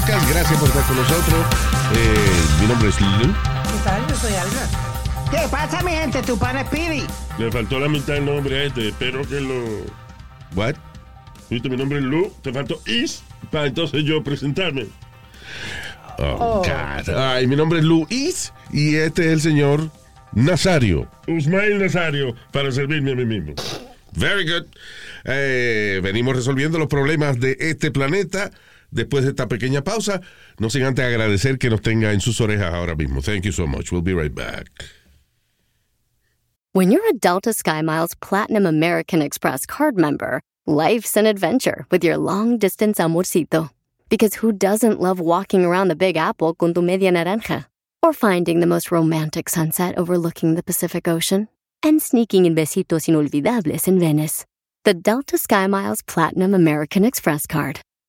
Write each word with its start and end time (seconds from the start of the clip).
Podcast. 0.00 0.30
Gracias 0.30 0.58
por 0.58 0.68
estar 0.68 0.86
con 0.86 0.96
nosotros. 0.96 1.46
Eh, 1.94 2.60
mi 2.60 2.66
nombre 2.66 2.88
es 2.88 3.00
Lulu. 3.00 3.32
¿Qué 3.32 3.84
tal? 3.84 4.06
Yo 4.08 4.16
soy 4.16 4.34
Alma. 4.34 5.30
¿Qué 5.30 5.48
pasa, 5.50 5.82
mi 5.82 5.92
gente? 5.92 6.22
Tu 6.22 6.38
pana 6.38 6.64
Speedy. 6.64 7.04
Le 7.38 7.50
faltó 7.50 7.78
la 7.78 7.88
mitad 7.88 8.14
del 8.14 8.24
nombre 8.24 8.58
a 8.58 8.64
este. 8.64 8.88
Espero 8.88 9.26
que 9.26 9.40
lo. 9.40 9.86
What? 10.54 10.74
Viste, 11.50 11.68
mi 11.68 11.76
nombre 11.76 11.98
es 11.98 12.04
Lu. 12.04 12.32
Te 12.42 12.52
faltó 12.52 12.80
Is. 12.86 13.22
Para 13.50 13.66
entonces 13.66 14.04
yo 14.04 14.22
presentarme. 14.22 14.86
Oh, 16.18 16.62
God. 16.62 17.14
Ay, 17.14 17.46
mi 17.46 17.56
nombre 17.56 17.78
es 17.78 17.84
Luis 17.84 18.52
y 18.72 18.96
este 18.96 19.26
es 19.26 19.32
el 19.32 19.40
señor 19.40 19.90
Nazario. 20.32 21.08
Usmail 21.26 21.78
Nazario. 21.78 22.34
Para 22.52 22.70
servirme 22.72 23.12
a 23.12 23.14
mí 23.14 23.24
mismo. 23.24 23.54
Very 24.12 24.50
good. 24.50 24.66
Eh, 25.24 26.00
venimos 26.02 26.34
resolviendo 26.34 26.78
los 26.78 26.88
problemas 26.88 27.38
de 27.38 27.56
este 27.60 27.90
planeta 27.90 28.50
después 28.90 29.24
de 29.24 29.30
esta 29.30 29.48
pequeña 29.48 29.82
pausa. 29.82 30.20
No 30.58 30.70
sin 30.70 30.84
antes 30.84 31.04
agradecer 31.04 31.58
que 31.58 31.70
nos 31.70 31.82
tenga 31.82 32.12
en 32.12 32.20
sus 32.20 32.40
orejas 32.40 32.72
ahora 32.72 32.94
mismo. 32.94 33.22
Thank 33.22 33.44
you 33.44 33.52
so 33.52 33.66
much. 33.66 33.92
We'll 33.92 34.02
be 34.02 34.14
right 34.14 34.34
back. 34.34 34.68
When 36.72 36.92
you're 36.92 37.08
a 37.08 37.14
Delta 37.14 37.50
SkyMiles 37.50 38.20
Platinum 38.20 38.66
American 38.66 39.22
Express 39.22 39.66
card 39.66 39.96
member, 39.96 40.42
life's 40.66 41.16
an 41.16 41.26
adventure 41.26 41.86
with 41.90 42.04
your 42.04 42.18
long 42.18 42.58
distance 42.58 42.98
amorcito. 42.98 43.70
Because 44.08 44.34
who 44.34 44.52
doesn't 44.52 45.00
love 45.00 45.18
walking 45.18 45.64
around 45.64 45.88
the 45.88 45.96
Big 45.96 46.16
Apple 46.16 46.54
con 46.54 46.74
tu 46.74 46.82
media 46.82 47.10
naranja? 47.10 47.66
Or 48.02 48.12
finding 48.12 48.60
the 48.60 48.66
most 48.66 48.92
romantic 48.92 49.48
sunset 49.48 49.98
overlooking 49.98 50.54
the 50.54 50.62
Pacific 50.62 51.08
Ocean? 51.08 51.48
And 51.82 52.00
sneaking 52.00 52.46
in 52.46 52.54
besitos 52.54 53.08
inolvidables 53.08 53.88
in 53.88 53.98
Venice. 53.98 54.44
The 54.84 54.94
Delta 54.94 55.36
SkyMiles 55.36 56.06
Platinum 56.06 56.54
American 56.54 57.04
Express 57.04 57.46
card. 57.46 57.80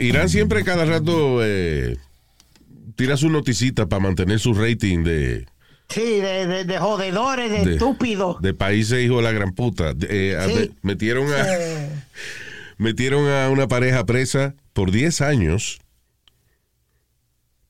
Irán 0.00 0.28
siempre 0.28 0.64
cada 0.64 0.84
rato 0.84 1.40
eh, 1.44 1.96
tira 2.96 3.16
su 3.16 3.28
noticita 3.30 3.86
para 3.86 4.00
mantener 4.02 4.38
su 4.40 4.54
rating 4.54 5.04
de, 5.04 5.46
Sí, 5.88 6.00
de, 6.20 6.46
de, 6.46 6.64
de 6.64 6.78
jodedores, 6.78 7.50
de, 7.50 7.64
de- 7.64 7.72
estúpidos. 7.74 8.40
de 8.42 8.54
países 8.54 9.04
hijo 9.04 9.16
de 9.18 9.22
la 9.22 9.32
gran 9.32 9.52
puta. 9.52 9.92
Eh, 10.08 10.36
a- 10.38 10.46
Sí. 10.46 10.54
me- 10.54 10.92
metieron 10.92 11.32
a 11.32 11.44
Eh, 11.48 11.90
metieron 12.78 13.28
a 13.28 13.48
una 13.50 13.68
pareja 13.68 14.06
presa 14.06 14.54
por 14.72 14.90
10 14.90 15.20
años. 15.20 15.80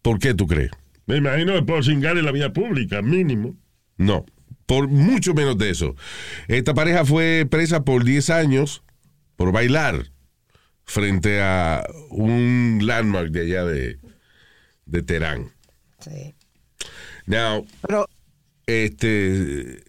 ¿Por 0.02 0.18
qué 0.18 0.34
tú 0.34 0.46
crees? 0.46 0.70
Me 1.06 1.16
imagino 1.16 1.54
que 1.54 1.62
por 1.62 1.84
cingar 1.84 2.16
en 2.16 2.24
la 2.24 2.32
vía 2.32 2.52
pública, 2.52 3.02
mínimo. 3.02 3.54
No, 3.96 4.24
por 4.66 4.88
mucho 4.88 5.34
menos 5.34 5.58
de 5.58 5.70
eso. 5.70 5.96
Esta 6.48 6.72
pareja 6.74 7.04
fue 7.04 7.46
presa 7.50 7.84
por 7.84 8.04
10 8.04 8.30
años 8.30 8.82
por 9.36 9.52
bailar 9.52 10.06
frente 10.90 11.40
a 11.40 11.86
un 12.10 12.80
landmark 12.82 13.30
de 13.30 13.42
allá 13.42 13.64
de, 13.64 13.98
de 14.86 15.02
Teherán. 15.02 15.52
sí. 16.00 16.34
Now, 17.26 17.64
Pero, 17.86 18.06
este. 18.66 19.84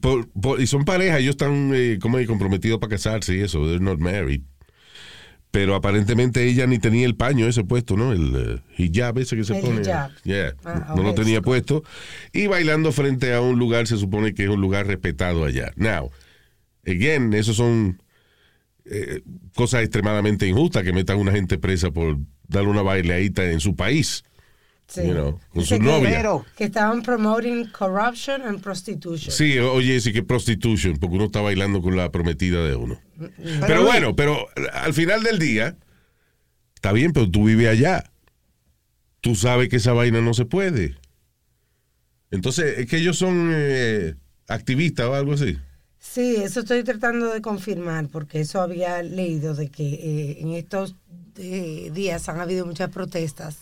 por- 0.00 0.28
por- 0.30 0.60
y 0.60 0.66
son 0.68 0.84
pareja, 0.84 1.18
ellos 1.18 1.30
están 1.30 1.72
eh, 1.74 1.98
como 2.00 2.24
comprometidos 2.26 2.78
para 2.78 2.90
casarse 2.90 3.34
y 3.36 3.40
eso, 3.40 3.64
they're 3.66 3.80
not 3.82 3.98
married. 3.98 4.42
Pero 5.50 5.74
aparentemente 5.74 6.44
ella 6.44 6.66
ni 6.66 6.78
tenía 6.78 7.06
el 7.06 7.16
paño 7.16 7.48
ese 7.48 7.64
puesto, 7.64 7.96
¿no? 7.96 8.12
El 8.12 8.32
eh, 8.36 8.62
hijab 8.82 9.18
ese 9.18 9.34
que 9.34 9.42
se 9.44 9.58
El 9.58 9.64
pone. 9.64 9.80
hijab. 9.80 10.10
Yeah, 10.22 10.54
Ah, 10.64 10.92
no 10.94 11.02
lo 11.02 11.14
tenía 11.14 11.40
puesto. 11.40 11.82
Y 12.32 12.46
bailando 12.46 12.92
frente 12.92 13.32
a 13.32 13.40
un 13.40 13.58
lugar, 13.58 13.86
se 13.88 13.96
supone 13.96 14.34
que 14.34 14.44
es 14.44 14.50
un 14.50 14.60
lugar 14.60 14.86
respetado 14.86 15.44
allá. 15.44 15.72
Now, 15.74 16.10
again, 16.86 17.32
esos 17.32 17.56
son 17.56 18.00
eh, 18.90 19.22
cosas 19.54 19.82
extremadamente 19.82 20.46
injustas 20.46 20.82
que 20.82 20.92
metan 20.92 21.16
a 21.18 21.20
una 21.20 21.32
gente 21.32 21.58
presa 21.58 21.90
por 21.90 22.18
darle 22.48 22.70
una 22.70 22.82
baileadita 22.82 23.44
en 23.50 23.60
su 23.60 23.76
país. 23.76 24.24
sí. 24.86 25.02
You 25.06 25.12
know, 25.12 25.40
con 25.50 25.62
Dice 25.62 25.76
su 25.76 25.80
que- 25.82 25.86
novia. 25.86 26.10
pero, 26.16 26.46
Que 26.56 26.64
estaban 26.64 27.02
promoting 27.02 27.66
corruption 27.70 28.40
and 28.42 28.60
prostitution. 28.62 29.30
Sí, 29.30 29.58
oye, 29.58 30.00
sí 30.00 30.12
que 30.14 30.22
prostitution, 30.22 30.96
porque 30.96 31.16
uno 31.16 31.26
está 31.26 31.40
bailando 31.42 31.82
con 31.82 31.94
la 31.96 32.10
prometida 32.10 32.64
de 32.66 32.74
uno. 32.74 32.98
Pero, 33.60 33.82
Luis, 33.82 33.86
bueno, 33.88 34.16
pero 34.16 34.46
al 34.72 34.94
final 34.94 35.22
del 35.22 35.38
día, 35.38 35.76
está 36.74 36.92
bien, 36.92 37.12
pero 37.12 37.30
tú 37.30 37.44
vives 37.44 37.68
allá. 37.68 38.10
Tú 39.20 39.34
sabes 39.34 39.68
que 39.68 39.76
esa 39.76 39.92
vaina 39.92 40.20
no 40.22 40.32
se 40.32 40.44
puede. 40.46 40.94
Entonces, 42.30 42.78
es 42.78 42.86
que 42.86 42.98
ellos 42.98 43.18
son 43.18 43.50
eh, 43.52 44.14
activistas 44.48 45.06
o 45.06 45.14
algo 45.14 45.32
así. 45.34 45.58
Sí, 46.10 46.36
eso 46.36 46.60
estoy 46.60 46.82
tratando 46.84 47.32
de 47.32 47.40
confirmar, 47.42 48.08
porque 48.08 48.40
eso 48.40 48.60
había 48.60 49.02
leído 49.02 49.54
de 49.54 49.68
que 49.68 49.84
eh, 49.94 50.38
en 50.40 50.52
estos 50.52 50.94
eh, 51.36 51.90
días 51.92 52.28
han 52.28 52.40
habido 52.40 52.64
muchas 52.66 52.90
protestas 52.90 53.58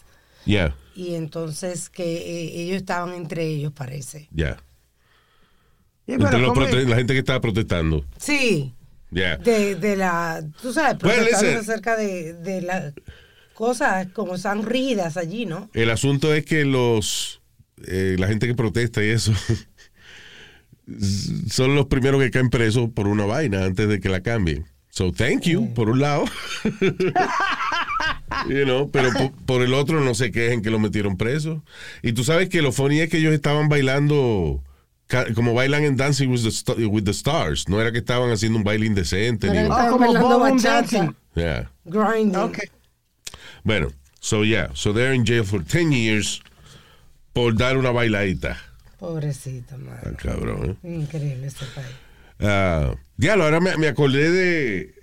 Ya, 0.46 0.74
y 0.94 1.14
entonces 1.14 1.90
que 1.90 2.04
eh, 2.04 2.62
ellos 2.62 2.76
estaban 2.76 3.14
entre 3.14 3.44
ellos, 3.46 3.72
parece. 3.72 4.28
ya. 4.30 4.56
sí, 6.06 6.12
Entre 6.12 6.26
pero 6.28 6.38
los 6.38 6.48
¿cómo 6.54 6.66
prote- 6.66 6.86
la 6.86 6.96
gente 6.96 7.12
que 7.14 7.18
estaba 7.18 7.40
protestando. 7.40 8.04
Sí, 8.18 8.72
Ya. 9.10 9.36
de, 9.38 9.74
de 9.74 9.96
la, 9.96 10.42
tú 10.62 10.72
sabes, 10.72 10.96
protestando 10.98 11.60
acerca 11.60 11.96
de, 11.96 12.32
de 12.34 12.62
las 12.62 12.92
cosas 13.54 14.06
como 14.12 14.36
están 14.36 14.64
rígidas 14.64 15.16
allí, 15.16 15.46
¿no? 15.46 15.68
El 15.74 15.90
asunto 15.90 16.32
es 16.32 16.44
que 16.44 16.64
los 16.64 17.40
eh, 17.86 18.16
la 18.18 18.28
gente 18.28 18.46
que 18.46 18.54
protesta 18.54 19.04
y 19.04 19.08
eso 19.08 19.32
son 21.50 21.74
los 21.74 21.86
primeros 21.86 22.20
que 22.22 22.30
caen 22.30 22.50
presos 22.50 22.90
por 22.94 23.06
una 23.08 23.24
vaina 23.24 23.64
antes 23.64 23.88
de 23.88 24.00
que 24.00 24.08
la 24.08 24.20
cambien. 24.22 24.66
So 24.90 25.12
thank 25.12 25.42
you, 25.42 25.74
por 25.74 25.90
un 25.90 26.00
lado. 26.00 26.24
You 28.48 28.64
know, 28.64 28.90
pero 28.90 29.10
por, 29.12 29.32
por 29.46 29.62
el 29.62 29.72
otro 29.74 30.00
no 30.00 30.14
se 30.14 30.30
quejen 30.30 30.60
que 30.62 30.70
lo 30.70 30.78
metieron 30.78 31.16
preso. 31.16 31.64
Y 32.02 32.12
tú 32.12 32.22
sabes 32.24 32.48
que 32.48 32.60
lo 32.62 32.70
funny 32.72 33.00
es 33.00 33.08
que 33.08 33.18
ellos 33.18 33.32
estaban 33.32 33.68
bailando 33.68 34.62
como 35.34 35.54
bailan 35.54 35.84
en 35.84 35.96
Dancing 35.96 36.28
with 36.28 36.42
the, 36.42 36.86
with 36.86 37.04
the 37.04 37.12
Stars. 37.12 37.68
No 37.68 37.80
era 37.80 37.92
que 37.92 37.98
estaban 37.98 38.30
haciendo 38.30 38.58
un 38.58 38.64
baile 38.64 38.86
indecente. 38.86 39.48
Pero 39.48 39.72
Ah, 39.72 39.86
estaban 39.86 39.90
como 40.14 40.38
bailando 40.38 40.62
dancing. 40.62 41.14
Yeah. 41.34 41.70
grinding. 41.84 42.36
Ok. 42.36 42.58
Bueno, 43.64 43.88
so 44.20 44.44
yeah, 44.44 44.68
so 44.74 44.92
they're 44.92 45.14
in 45.14 45.24
jail 45.24 45.44
for 45.44 45.62
10 45.64 45.92
years 45.92 46.42
por 47.32 47.54
dar 47.56 47.76
una 47.78 47.90
bailadita. 47.90 48.58
Pobrecito, 48.98 49.76
madre. 49.78 50.14
Cabrón, 50.16 50.78
¿eh? 50.82 50.88
Increíble 50.96 51.46
este 51.46 51.64
país. 51.74 51.88
Ah, 52.40 52.94
diablo, 53.16 53.44
ahora 53.44 53.60
me, 53.60 53.76
me 53.76 53.88
acordé 53.88 54.30
de. 54.30 54.94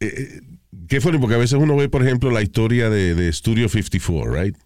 eh, 0.00 0.40
qué 0.88 1.00
funny, 1.00 1.18
porque 1.18 1.34
a 1.34 1.38
veces 1.38 1.58
uno 1.58 1.76
ve, 1.76 1.88
por 1.88 2.02
ejemplo, 2.04 2.30
la 2.30 2.42
historia 2.42 2.90
de, 2.90 3.14
de 3.14 3.32
Studio 3.32 3.68
54, 3.68 4.32
right? 4.32 4.56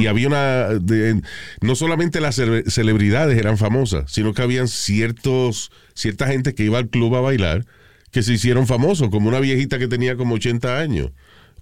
Y 0.00 0.06
había 0.06 0.26
una, 0.28 0.68
de- 0.80 1.20
no 1.60 1.74
solamente 1.76 2.20
las 2.20 2.38
cele- 2.38 2.68
celebridades 2.68 3.38
eran 3.38 3.58
famosas, 3.58 4.10
sino 4.10 4.32
que 4.34 4.42
habían 4.42 4.66
ciertos, 4.66 5.70
cierta 5.94 6.26
gente 6.26 6.54
que 6.54 6.64
iba 6.64 6.78
al 6.78 6.88
club 6.88 7.14
a 7.14 7.20
bailar 7.20 7.64
que 8.10 8.22
se 8.22 8.32
hicieron 8.32 8.66
famosos, 8.66 9.10
como 9.10 9.28
una 9.28 9.38
viejita 9.40 9.78
que 9.78 9.86
tenía 9.86 10.16
como 10.16 10.36
80 10.36 10.78
años, 10.80 11.12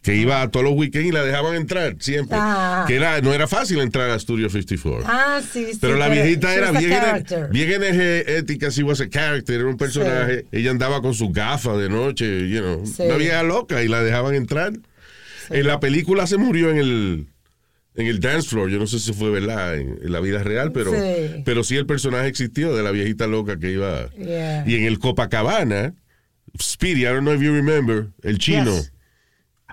que 0.06 0.14
iba 0.14 0.41
a 0.41 0.49
todos 0.53 0.62
los 0.62 0.75
weekends 0.75 1.08
y 1.08 1.11
la 1.11 1.25
dejaban 1.25 1.56
entrar 1.56 1.97
siempre. 1.99 2.38
Ah. 2.41 2.85
Que 2.87 2.94
era, 2.94 3.20
no 3.23 3.35
era 3.35 3.49
fácil 3.49 3.81
entrar 3.81 4.08
a 4.08 4.17
Studio 4.20 4.49
54. 4.49 5.05
Ah, 5.05 5.41
sí, 5.43 5.67
sí. 5.73 5.79
Pero 5.81 5.97
la 5.97 6.08
viejita 6.08 6.55
era 6.55 6.70
bien, 6.70 7.03
bien 7.50 7.73
energética, 7.73 8.69
she 8.69 8.85
was 8.85 9.00
a 9.00 9.08
character, 9.08 9.56
era 9.58 9.67
un 9.69 9.76
personaje. 9.76 10.47
Ella 10.53 10.70
andaba 10.70 11.03
con 11.03 11.12
sus 11.12 11.32
gafas 11.32 11.76
de 11.79 11.88
noche, 11.88 12.49
you 12.49 12.61
know, 12.61 12.87
Sí. 12.87 13.03
una 13.03 13.17
vieja 13.17 13.43
loca 13.43 13.82
y 13.82 13.88
la 13.88 14.00
dejaban 14.00 14.37
entrar. 14.37 14.75
En 15.50 15.67
la 15.67 15.81
película 15.81 16.29
se 16.29 16.37
murió 16.37 16.70
en 16.70 16.76
el 16.79 17.26
en 17.97 18.06
el 18.06 18.20
dance 18.20 18.49
floor, 18.49 18.69
yo 18.70 18.79
no 18.79 18.87
sé 18.87 19.00
si 19.00 19.12
fue 19.12 19.31
verdad 19.31 19.75
en, 19.75 19.99
en 20.05 20.12
la 20.12 20.20
vida 20.20 20.41
real, 20.44 20.70
pero 20.70 20.93
Sí. 20.93 21.43
pero 21.44 21.64
sí 21.64 21.75
el 21.76 21.87
personaje 21.87 22.29
existió 22.29 22.76
de 22.76 22.85
la 22.85 22.93
viejita 22.93 23.26
loca 23.26 23.59
que 23.59 23.73
iba. 23.73 24.09
Yeah. 24.11 24.62
Y 24.69 24.76
en 24.76 24.85
el 24.85 25.00
Copacabana, 25.00 25.94
Speedy, 26.62 27.00
I 27.00 27.06
don't 27.06 27.23
know 27.23 27.35
if 27.35 27.41
you 27.43 27.52
remember, 27.52 28.06
el 28.23 28.38
chino. 28.38 28.73
Yes. 28.73 28.93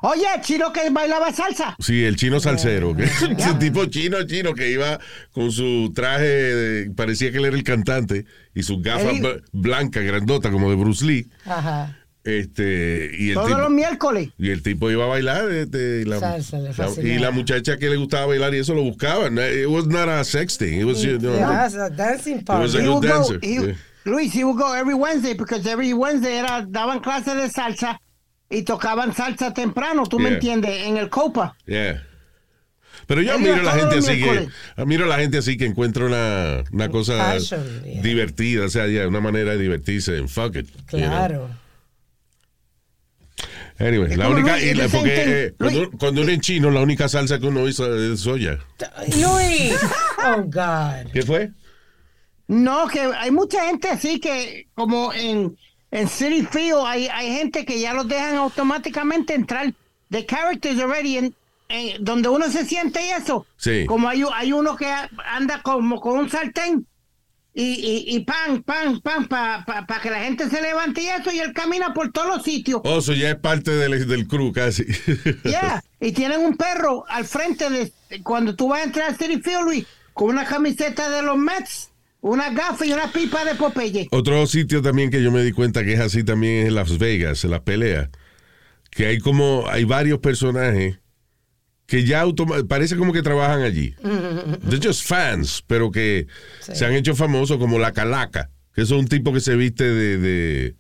Oye, 0.06 0.26
chino 0.42 0.74
que 0.74 0.90
bailaba 0.90 1.32
salsa. 1.32 1.76
Sí, 1.80 2.04
el 2.04 2.18
chino 2.18 2.40
salsero, 2.42 2.94
que 2.94 3.04
ese 3.38 3.54
tipo 3.58 3.86
chino, 3.86 4.22
chino 4.28 4.54
que 4.54 4.70
iba 4.70 5.00
con 5.32 5.50
su 5.52 5.94
traje, 5.96 6.26
de- 6.26 6.92
parecía 6.92 7.32
que 7.32 7.38
él 7.38 7.46
era 7.46 7.56
el 7.56 7.64
cantante, 7.64 8.26
y 8.54 8.64
sus 8.64 8.82
gafas 8.82 9.14
bla- 9.22 9.42
blancas, 9.54 10.04
grandotas, 10.04 10.52
como 10.52 10.70
de 10.70 10.76
Bruce 10.76 11.06
Lee. 11.06 11.28
Ajá. 11.46 11.98
Este, 12.26 13.12
y 13.18 13.30
el 13.30 13.34
Todos 13.36 13.48
tipo, 13.48 13.60
los 13.62 13.70
miércoles. 13.72 14.30
y 14.38 14.50
el 14.50 14.62
tipo 14.62 14.92
iba 14.92 15.06
a 15.06 15.08
bailar, 15.08 15.50
este, 15.52 16.02
y, 16.02 16.06
la, 16.06 16.20
Salsa, 16.20 16.58
la- 16.60 16.92
y 17.02 17.20
la 17.20 17.32
muchacha 17.32 17.78
que 17.78 17.90
le 17.90 17.96
gustaba 17.96 18.26
bailar 18.28 18.54
y 18.54 18.58
eso 18.60 18.74
lo 18.74 18.84
buscaban. 18.84 19.38
It 19.38 19.68
was 19.68 19.88
not 19.88 20.10
a 20.10 20.24
sex 20.26 20.58
thing. 20.58 20.80
It 20.82 20.86
was, 20.86 21.02
you 21.02 21.18
know, 21.18 21.34
a 21.34 21.90
dancing 21.90 22.40
It 22.40 22.50
was 22.50 22.74
party. 22.74 22.78
a 22.78 22.82
He 22.82 22.88
good 22.88 23.02
go, 23.04 23.08
dancer, 23.08 23.40
he- 23.42 23.56
yeah. 23.56 23.74
Luis, 24.06 24.34
he 24.34 24.44
would 24.44 24.58
go 24.58 24.74
every 24.74 24.94
Wednesday 24.94 25.34
because 25.34 25.66
every 25.66 25.94
Wednesday 25.94 26.38
era, 26.40 26.66
daban 26.68 27.00
clases 27.02 27.36
de 27.36 27.50
salsa 27.50 28.00
y 28.54 28.64
tocaban 28.64 29.14
salsa 29.14 29.54
temprano, 29.54 30.04
tú 30.06 30.18
me 30.20 30.26
Yeah. 30.30 30.34
entiendes, 30.36 30.84
en 30.88 30.98
el 30.98 31.10
Copa. 31.10 31.56
Yeah. 31.66 32.04
Pero 33.08 33.22
yo 33.22 33.38
miro 33.40 33.56
a 33.56 33.64
la 33.64 33.72
gente 33.74 33.98
así 33.98 34.22
que 34.22 34.48
miro 34.86 35.06
a 35.06 35.08
la 35.08 35.18
gente 35.18 35.38
así 35.40 35.58
que 35.58 35.66
encuentra 35.66 36.06
una, 36.06 36.64
una 36.72 36.90
cosa 36.90 37.18
Passion, 37.18 37.84
yeah. 37.84 38.02
divertida, 38.02 38.66
o 38.66 38.70
sea, 38.70 38.88
ya, 38.88 39.08
una 39.08 39.20
manera 39.20 39.52
de 39.52 39.58
divertirse 39.58 40.18
en 40.18 40.30
fuck 40.30 40.56
it. 40.56 40.68
you 40.92 41.00
know. 41.00 41.10
Claro. 41.10 41.50
Anyway, 43.80 44.12
Es 44.12 44.18
la 44.18 44.30
única, 44.30 44.52
Luis, 44.58 44.64
y 44.72 44.74
la- 44.76 44.88
porque 44.88 45.14
eh, 45.16 45.54
cuando, 46.00 46.22
uno 46.22 46.32
es 46.32 46.40
chino, 46.42 46.70
la 46.70 46.82
única 46.82 47.10
salsa 47.10 47.40
que 47.40 47.48
uno 47.48 47.68
hizo 47.68 47.94
es 48.14 48.20
soya. 48.22 48.60
Luis. 49.16 49.76
Oh, 50.26 50.42
God. 50.44 51.12
¿Qué 51.12 51.22
fue? 51.24 51.52
No, 52.48 52.88
que 52.88 53.02
hay 53.02 53.30
mucha 53.30 53.66
gente 53.66 53.90
así 53.90 54.22
que, 54.22 54.68
como 54.74 55.12
en, 55.14 55.58
en 55.94 56.08
City 56.10 56.46
Field, 56.52 56.84
hay, 56.86 57.08
hay 57.08 57.32
gente 57.38 57.66
que 57.66 57.80
ya 57.80 57.94
los 57.94 58.08
dejan 58.08 58.36
automáticamente 58.36 59.34
entrar 59.36 59.74
de 60.10 60.26
characters 60.26 60.80
already, 60.80 61.18
en, 61.18 61.36
en- 61.70 62.04
donde 62.04 62.30
uno 62.30 62.50
se 62.50 62.66
siente 62.66 63.06
y 63.06 63.10
eso. 63.12 63.46
Sí. 63.58 63.86
Como 63.86 64.10
hay, 64.10 64.24
hay 64.34 64.52
uno 64.52 64.76
que 64.76 64.92
anda 65.26 65.62
como 65.62 66.02
con 66.02 66.18
un 66.18 66.30
sartén 66.30 66.88
y, 67.54 67.64
y, 67.64 68.16
y 68.16 68.20
pan, 68.22 68.64
pan, 68.64 69.00
pan, 69.02 69.28
para 69.28 69.64
pa, 69.66 69.86
pa 69.86 70.02
que 70.02 70.10
la 70.10 70.24
gente 70.24 70.50
se 70.50 70.60
levante 70.60 71.04
y 71.04 71.08
eso, 71.10 71.32
y 71.32 71.38
él 71.40 71.54
camina 71.54 71.94
por 71.94 72.12
todos 72.12 72.28
los 72.28 72.44
sitios. 72.44 72.82
Oh, 72.84 72.98
eso 72.98 73.14
ya 73.14 73.30
es 73.30 73.36
parte 73.36 73.70
del, 73.72 74.08
del 74.08 74.28
crew 74.28 74.52
casi. 74.52 74.84
Yeah, 75.44 75.84
y 76.00 76.12
tienen 76.12 76.40
un 76.42 76.58
perro 76.58 77.06
al 77.08 77.26
frente 77.26 77.70
de 77.70 77.92
cuando 78.24 78.56
tú 78.56 78.70
vas 78.70 78.82
a 78.82 78.84
entrar 78.86 79.12
a 79.12 79.16
City 79.16 79.40
Field, 79.40 79.62
Luis, 79.66 79.86
con 80.14 80.30
una 80.30 80.46
camiseta 80.46 81.10
de 81.10 81.22
los 81.22 81.38
Mets, 81.38 81.92
una 82.24 82.52
gafa 82.52 82.86
y 82.86 82.94
una 82.94 83.12
pipa 83.12 83.44
de 83.44 83.54
Popeye. 83.56 84.08
Otro 84.12 84.48
sitio 84.48 84.82
también 84.82 85.12
que 85.12 85.22
yo 85.22 85.30
me 85.30 85.44
di 85.44 85.52
cuenta 85.52 85.84
que 85.84 85.94
es 85.94 86.00
así 86.00 86.24
también 86.24 86.62
es 86.62 86.68
en 86.70 86.76
Las 86.76 86.98
Vegas, 86.98 87.44
en 87.44 87.52
las 87.52 87.60
peleas. 87.62 88.10
Que 88.90 89.08
hay 89.08 89.20
como, 89.20 89.66
hay 89.68 89.84
varios 89.84 90.20
personajes 90.20 91.00
que 91.86 92.06
ya 92.06 92.24
parece 92.70 92.96
como 92.96 93.12
que 93.12 93.22
trabajan 93.22 93.62
allí. 93.62 93.94
They're 94.70 94.80
just 94.82 95.06
fans, 95.06 95.64
pero 95.68 95.92
que 95.92 96.28
se 96.62 96.86
han 96.86 96.94
hecho 96.94 97.14
famosos 97.14 97.58
como 97.58 97.78
la 97.78 97.92
calaca, 97.92 98.50
que 98.74 98.84
es 98.84 98.92
un 98.92 99.08
tipo 99.08 99.34
que 99.34 99.42
se 99.42 99.58
viste 99.58 99.84
de, 99.84 100.18
de, 100.18 100.76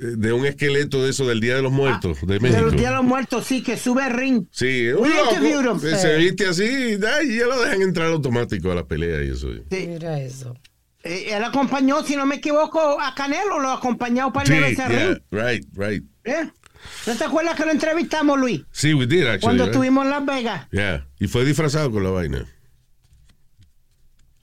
de 0.00 0.32
un 0.32 0.46
esqueleto 0.46 1.02
de 1.04 1.10
eso 1.10 1.26
del 1.26 1.40
Día 1.40 1.56
de 1.56 1.62
los 1.62 1.72
Muertos 1.72 2.20
de 2.22 2.34
De 2.34 2.40
México. 2.40 2.62
los 2.62 2.72
días 2.72 2.90
de 2.90 2.96
los 2.96 3.04
muertos, 3.04 3.44
sí, 3.46 3.62
que 3.62 3.76
sube 3.76 4.06
el 4.06 4.12
ring. 4.14 4.46
Sí, 4.50 4.88
un 4.88 5.08
loco 5.10 5.78
que 5.80 5.94
se 5.96 6.16
viste 6.16 6.46
así 6.46 6.64
y 6.64 6.98
ya 7.38 7.46
lo 7.46 7.60
dejan 7.60 7.82
entrar 7.82 8.08
automático 8.08 8.72
a 8.72 8.74
la 8.74 8.84
pelea 8.86 9.22
y 9.22 9.30
eso. 9.30 9.48
Sí. 9.70 9.86
Mira 9.88 10.18
eso. 10.20 10.56
Eh, 11.02 11.28
él 11.34 11.42
acompañó, 11.44 12.02
si 12.04 12.16
no 12.16 12.26
me 12.26 12.36
equivoco, 12.36 13.00
a 13.00 13.14
Canelo, 13.14 13.58
lo 13.60 13.70
acompañó 13.70 14.32
para 14.32 14.46
Sí, 14.46 14.52
el 14.54 14.64
ese 14.64 14.76
yeah, 14.76 14.88
ring. 14.88 15.18
right, 15.30 15.64
right. 15.74 16.04
¿Eh? 16.24 16.50
¿No 17.06 17.14
te 17.14 17.24
acuerdas 17.24 17.56
que 17.56 17.64
lo 17.66 17.70
entrevistamos, 17.72 18.38
Luis? 18.38 18.62
Sí, 18.70 18.94
we 18.94 19.06
did 19.06 19.22
actually. 19.26 19.40
Cuando 19.40 19.64
right? 19.64 19.72
estuvimos 19.74 20.04
en 20.04 20.10
Las 20.10 20.24
Vegas. 20.26 20.68
Yeah. 20.72 21.06
Y 21.18 21.26
fue 21.28 21.44
disfrazado 21.44 21.90
con 21.90 22.02
la 22.04 22.10
vaina. 22.10 22.46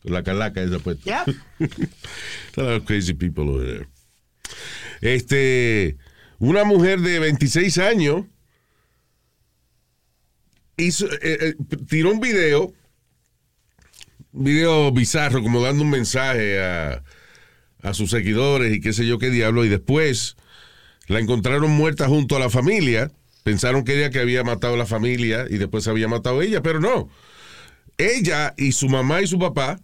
Con 0.03 0.13
la 0.13 0.23
calaca 0.23 0.61
esa 0.61 0.79
puesta. 0.79 1.03
Yeah. 1.03 1.25
A 2.57 2.61
lot 2.61 2.73
of 2.81 2.85
crazy 2.85 3.13
people 3.13 3.49
over 3.49 3.65
there. 3.65 3.87
Este, 5.01 5.97
una 6.39 6.63
mujer 6.63 6.99
de 6.99 7.19
26 7.19 7.77
años 7.77 8.25
hizo, 10.77 11.05
eh, 11.05 11.19
eh, 11.21 11.55
tiró 11.87 12.11
un 12.11 12.19
video, 12.19 12.73
un 14.31 14.43
video 14.43 14.91
bizarro, 14.91 15.41
como 15.41 15.61
dando 15.61 15.83
un 15.83 15.89
mensaje 15.89 16.61
a, 16.61 17.03
a 17.81 17.93
sus 17.93 18.11
seguidores 18.11 18.75
y 18.75 18.79
qué 18.79 18.93
sé 18.93 19.05
yo 19.05 19.17
qué 19.17 19.29
diablo, 19.29 19.65
y 19.65 19.69
después 19.69 20.37
la 21.07 21.19
encontraron 21.19 21.71
muerta 21.71 22.07
junto 22.07 22.35
a 22.35 22.39
la 22.39 22.49
familia. 22.49 23.11
Pensaron 23.43 23.85
que 23.85 23.97
ella 23.97 24.09
que 24.09 24.19
había 24.19 24.43
matado 24.43 24.73
a 24.73 24.77
la 24.77 24.85
familia 24.85 25.45
y 25.49 25.57
después 25.57 25.87
había 25.87 26.07
matado 26.07 26.41
a 26.41 26.43
ella, 26.43 26.61
pero 26.61 26.79
no. 26.79 27.09
Ella 27.97 28.53
y 28.57 28.73
su 28.73 28.89
mamá 28.89 29.21
y 29.21 29.27
su 29.27 29.39
papá 29.39 29.79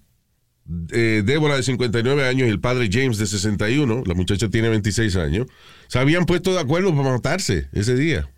eh, 0.92 1.24
Débora 1.26 1.56
de 1.56 1.64
59 1.64 2.28
años 2.28 2.48
y 2.48 2.52
el 2.52 2.60
padre 2.60 2.90
James 2.92 3.18
de 3.18 3.26
61, 3.26 4.04
la 4.06 4.14
muchacha 4.14 4.50
tiene 4.50 4.70
26 4.70 5.16
años, 5.18 5.48
se 5.88 6.00
habían 6.00 6.26
puesto 6.26 6.54
de 6.54 6.60
acuerdo 6.60 6.96
para 6.96 7.12
matarse 7.12 7.70
ese 7.74 7.96
día. 7.96 8.30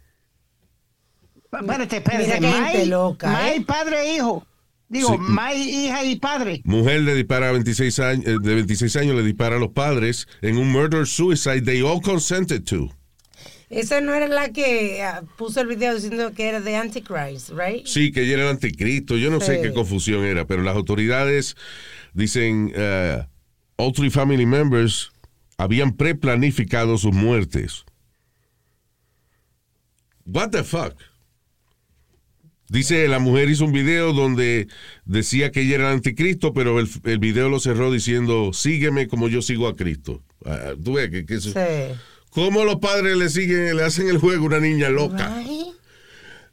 Espérate, 1.51 2.86
loca, 2.88 3.32
May, 3.32 3.58
¿eh? 3.58 3.65
padre 3.65 4.01
e 4.01 4.15
hijo. 4.15 4.46
Digo, 4.88 5.13
Sí. 5.13 5.17
May, 5.20 5.62
hija 5.62 6.03
y 6.03 6.15
padre. 6.17 6.62
Mujer 6.63 7.01
le 7.01 7.15
dispara 7.15 7.50
a 7.50 7.51
26 7.53 8.00
años, 8.00 8.27
eh, 8.27 8.38
de 8.41 8.55
26 8.55 8.96
años, 8.98 9.15
le 9.15 9.24
dispara 9.24 9.55
a 9.55 9.60
los 9.60 9.72
padres 9.72 10.27
en 10.41 10.58
un 10.58 10.72
murder 10.72 11.08
suicide 11.08 11.62
they 11.62 11.82
all 11.82 12.01
consented 12.01 12.63
to. 12.65 12.89
Esa 13.69 14.00
no 14.01 14.13
era 14.13 14.27
la 14.27 14.50
que 14.53 15.01
ah, 15.01 15.24
puso 15.38 15.62
el 15.62 15.67
video 15.67 15.95
diciendo 15.95 16.31
que 16.34 16.48
era 16.48 16.62
de 16.62 16.75
Antichrist, 16.75 17.50
right? 17.50 17.86
Sí, 17.86 18.12
que 18.12 18.22
ella 18.24 18.34
era 18.36 18.43
el 18.43 18.50
anticristo, 18.50 19.17
yo 19.17 19.31
no 19.31 19.41
sé 19.41 19.60
qué 19.62 19.74
confusión 19.74 20.24
era, 20.24 20.45
pero 20.45 20.62
las 20.62 20.75
autoridades 20.75 21.55
dicen, 22.13 22.72
eh, 22.75 23.25
all 23.77 23.91
three 23.91 24.10
family 24.12 24.45
members 24.45 25.12
habían 25.57 25.93
preplanificado 25.95 26.98
sus 26.98 27.13
muertes. 27.13 27.86
What 30.25 30.50
the 30.51 30.63
fuck? 30.63 30.93
Dice, 32.67 33.07
la 33.07 33.19
mujer 33.19 33.50
hizo 33.50 33.63
un 33.65 33.72
video 33.72 34.12
donde 34.12 34.67
decía 35.05 35.51
que 35.51 35.62
ella 35.62 35.75
era 35.75 35.88
el 35.89 35.95
anticristo, 35.98 36.51
pero 36.53 36.79
el, 36.79 36.88
el 37.03 37.19
video 37.19 37.48
lo 37.48 37.60
cerró 37.60 37.91
diciendo, 37.91 38.53
sígueme 38.53 39.07
como 39.07 39.27
yo 39.27 39.41
sigo 39.43 39.67
a 39.67 39.75
Cristo. 39.75 40.24
Ah, 40.45 40.74
Tú 40.84 40.93
ves 40.93 41.10
que, 41.10 41.25
que 41.25 41.36
eso- 41.36 41.51
Sí. 41.51 41.95
¿Cómo 42.36 42.65
los 42.65 42.75
padres 42.77 43.15
le 43.18 43.30
siguen, 43.30 43.75
le 43.77 43.84
hacen 43.84 44.10
el 44.10 44.18
juego 44.18 44.44
a 44.44 44.48
una 44.48 44.60
niña 44.60 44.89
loca? 44.89 45.32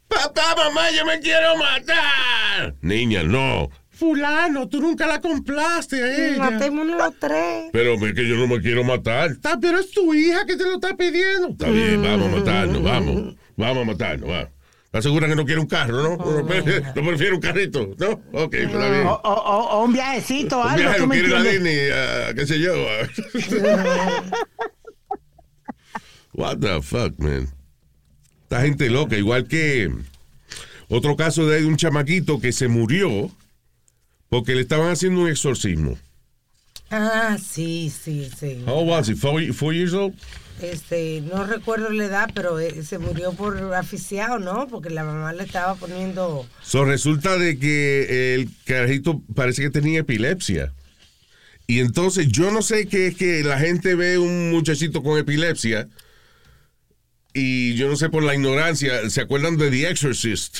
Papá, 0.07 0.55
mamá, 0.55 0.89
yo 0.91 1.05
me 1.05 1.19
quiero 1.19 1.55
matar. 1.57 2.75
Niña, 2.81 3.23
no. 3.23 3.69
Fulano, 3.91 4.67
tú 4.69 4.81
nunca 4.81 5.05
la 5.05 5.19
complaste 5.21 6.01
a 6.03 6.27
ella. 6.29 6.51
matémonos 6.51 6.97
los 6.97 7.19
tres. 7.19 7.69
Pero 7.73 7.93
es 7.95 8.13
que 8.13 8.27
yo 8.27 8.35
no 8.35 8.47
me 8.47 8.59
quiero 8.61 8.83
matar. 8.83 9.31
Está, 9.31 9.59
pero 9.59 9.79
es 9.79 9.91
tu 9.91 10.13
hija 10.13 10.45
que 10.45 10.55
te 10.55 10.63
lo 10.63 10.75
está 10.75 10.95
pidiendo. 10.95 11.49
Está 11.49 11.69
bien, 11.69 12.01
vamos 12.01 12.31
a 12.31 12.35
matarnos, 12.37 12.81
vamos. 12.83 13.35
Vamos 13.57 13.83
a 13.83 13.85
matarnos, 13.85 14.29
vamos. 14.29 14.49
¿Estás 14.85 15.03
segura 15.05 15.27
que 15.27 15.35
no 15.35 15.45
quiere 15.45 15.59
un 15.59 15.67
carro, 15.67 16.01
no? 16.03 16.17
No, 16.17 16.45
prefiere- 16.47 16.83
no 16.95 17.01
prefiere 17.07 17.33
un 17.33 17.41
carrito, 17.41 17.89
¿no? 17.97 18.09
Ok, 18.31 18.51
pues 18.51 18.63
está 18.65 18.89
bien. 18.91 19.07
O, 19.07 19.13
o- 19.23 19.33
o- 19.33 19.69
o 19.79 19.83
un 19.85 19.93
viajecito, 19.93 20.59
Un 20.61 20.67
algo. 20.67 20.77
viaje, 20.77 20.95
¿tú 20.97 21.01
no 21.01 21.07
me 21.07 21.15
quiere 21.19 21.29
la? 21.33 21.43
Disney, 21.43 21.77
ah, 21.91 22.31
qué 22.35 22.45
sé 22.45 22.59
yo. 22.59 22.73
What 26.33 26.59
the 26.59 26.81
fuck, 26.81 27.17
man. 27.19 27.49
Esta 28.43 28.61
gente 28.61 28.89
loca, 28.89 29.17
igual 29.17 29.47
que 29.47 29.91
otro 30.89 31.15
caso 31.15 31.47
de 31.47 31.65
un 31.65 31.77
chamaquito 31.77 32.39
que 32.39 32.51
se 32.51 32.67
murió 32.67 33.31
porque 34.29 34.55
le 34.55 34.61
estaban 34.61 34.91
haciendo 34.91 35.21
un 35.21 35.29
exorcismo. 35.29 35.97
Ah, 36.91 37.37
sí, 37.43 37.91
sí, 37.91 38.29
sí. 38.37 38.63
How 38.67 38.83
was 38.83 39.09
he? 39.09 39.15
Four, 39.15 39.41
four 39.53 39.73
years 39.73 39.93
old? 39.93 40.13
Este, 40.61 41.21
no 41.21 41.45
recuerdo 41.45 41.89
la 41.89 42.05
edad, 42.05 42.29
pero 42.33 42.59
eh, 42.59 42.83
se 42.83 42.99
murió 42.99 43.33
por 43.33 43.73
asfixiado, 43.73 44.37
¿no? 44.37 44.67
Porque 44.67 44.91
la 44.91 45.03
mamá 45.03 45.33
le 45.33 45.43
estaba 45.43 45.75
poniendo. 45.75 46.47
So, 46.61 46.85
resulta 46.85 47.37
de 47.37 47.57
que 47.57 48.35
el 48.35 48.49
carajito 48.65 49.21
parece 49.33 49.63
que 49.63 49.71
tenía 49.71 50.01
epilepsia. 50.01 50.71
Y 51.65 51.79
entonces 51.79 52.27
yo 52.27 52.51
no 52.51 52.61
sé 52.61 52.87
qué 52.87 53.07
es 53.07 53.15
que 53.15 53.43
la 53.43 53.57
gente 53.57 53.95
ve 53.95 54.17
un 54.17 54.51
muchachito 54.51 55.01
con 55.01 55.17
epilepsia 55.17 55.87
y 57.33 57.73
yo 57.75 57.87
no 57.87 57.95
sé 57.95 58.09
por 58.09 58.23
la 58.23 58.35
ignorancia, 58.35 59.09
¿se 59.09 59.21
acuerdan 59.21 59.57
de 59.57 59.69
The 59.71 59.89
Exorcist? 59.89 60.59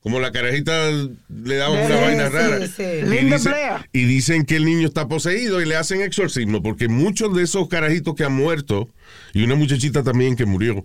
Como 0.00 0.20
la 0.20 0.30
carajita 0.30 0.90
le 0.90 1.56
daban 1.56 1.84
una 1.86 1.96
vaina 2.00 2.26
sí, 2.28 2.32
rara. 2.32 2.66
sí. 2.68 2.82
Y, 2.82 3.02
Linda 3.06 3.36
dice- 3.38 3.48
Blair. 3.48 3.90
y 3.92 4.04
dicen 4.04 4.44
que 4.44 4.54
el 4.56 4.64
niño 4.64 4.86
está 4.86 5.08
poseído 5.08 5.60
y 5.60 5.64
le 5.66 5.74
hacen 5.74 6.00
exorcismo, 6.00 6.62
porque 6.62 6.86
muchos 6.88 7.34
de 7.34 7.42
esos 7.42 7.68
carajitos 7.68 8.14
que 8.14 8.22
han 8.24 8.32
muerto, 8.34 8.88
y 9.34 9.42
una 9.42 9.56
muchachita 9.56 10.04
también 10.04 10.36
que 10.36 10.46
murió, 10.46 10.84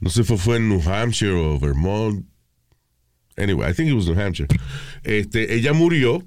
no 0.00 0.08
sé 0.08 0.24
si 0.24 0.36
fue 0.38 0.56
en 0.56 0.68
New 0.70 0.82
Hampshire 0.88 1.32
o 1.32 1.58
Vermont. 1.60 2.24
Anyway, 3.36 3.70
I 3.70 3.74
think 3.74 3.90
it 3.90 3.94
was 3.94 4.06
New 4.06 4.18
Hampshire. 4.18 4.48
Este, 5.02 5.54
ella 5.54 5.74
murió 5.74 6.26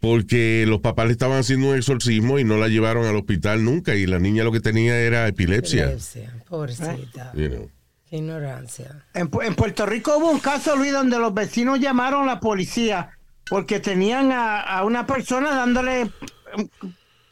porque 0.00 0.64
los 0.68 0.80
papás 0.80 1.06
le 1.06 1.12
estaban 1.12 1.38
haciendo 1.38 1.68
un 1.70 1.76
exorcismo 1.76 2.38
y 2.38 2.44
no 2.44 2.56
la 2.58 2.68
llevaron 2.68 3.06
al 3.06 3.16
hospital 3.16 3.64
nunca 3.64 3.94
y 3.94 4.06
la 4.06 4.18
niña 4.18 4.44
lo 4.44 4.52
que 4.52 4.60
tenía 4.60 4.98
era 5.00 5.26
epilepsia. 5.26 5.84
Epilepsia, 5.84 6.34
pobrecita. 6.48 7.32
You 7.34 7.48
know. 7.48 7.70
Qué 8.08 8.18
ignorancia. 8.18 9.04
En, 9.14 9.30
Pu- 9.30 9.44
en 9.44 9.54
Puerto 9.56 9.84
Rico 9.86 10.16
hubo 10.18 10.30
un 10.30 10.38
caso, 10.38 10.76
Luis, 10.76 10.92
donde 10.92 11.18
los 11.18 11.34
vecinos 11.34 11.80
llamaron 11.80 12.22
a 12.24 12.34
la 12.34 12.40
policía 12.40 13.10
porque 13.48 13.80
tenían 13.80 14.30
a, 14.32 14.60
a 14.60 14.84
una 14.84 15.06
persona 15.06 15.50
dándole, 15.54 16.10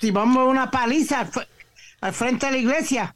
si 0.00 0.10
vamos, 0.10 0.48
una 0.48 0.70
paliza 0.70 1.20
al, 1.20 1.30
fr- 1.30 1.46
al 2.00 2.12
frente 2.12 2.46
de 2.46 2.52
la 2.52 2.58
iglesia. 2.58 3.14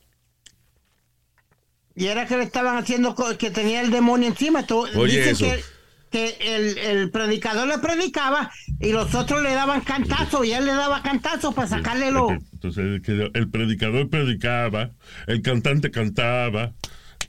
Y 1.97 2.07
era 2.07 2.27
que 2.27 2.37
le 2.37 2.45
estaban 2.45 2.77
haciendo, 2.77 3.15
co- 3.17 3.37
que 3.37 3.51
tenía 3.51 3.81
el 3.81 3.91
demonio 3.91 4.29
encima. 4.29 4.65
Tú- 4.65 4.87
Oye, 4.97 5.19
dicen 5.19 5.33
eso. 5.33 5.45
que, 5.47 5.65
que 6.11 6.37
el, 6.41 6.79
el 6.79 7.11
predicador 7.11 7.69
le 7.69 7.79
predicaba 7.79 8.51
y 8.81 8.93
los 8.93 9.15
otros 9.15 9.43
le 9.43 9.51
daban 9.53 9.81
cantazos 9.83 10.47
y 10.47 10.53
él 10.53 10.65
le 10.67 10.73
daba 10.73 11.03
cantazos 11.03 11.55
para 11.55 11.69
sacarle 11.69 12.11
los... 12.11 12.33
Entonces, 12.53 13.01
el 13.35 13.49
predicador 13.51 14.09
predicaba, 14.09 14.91
el 15.27 15.43
cantante 15.43 15.91
cantaba, 15.91 16.73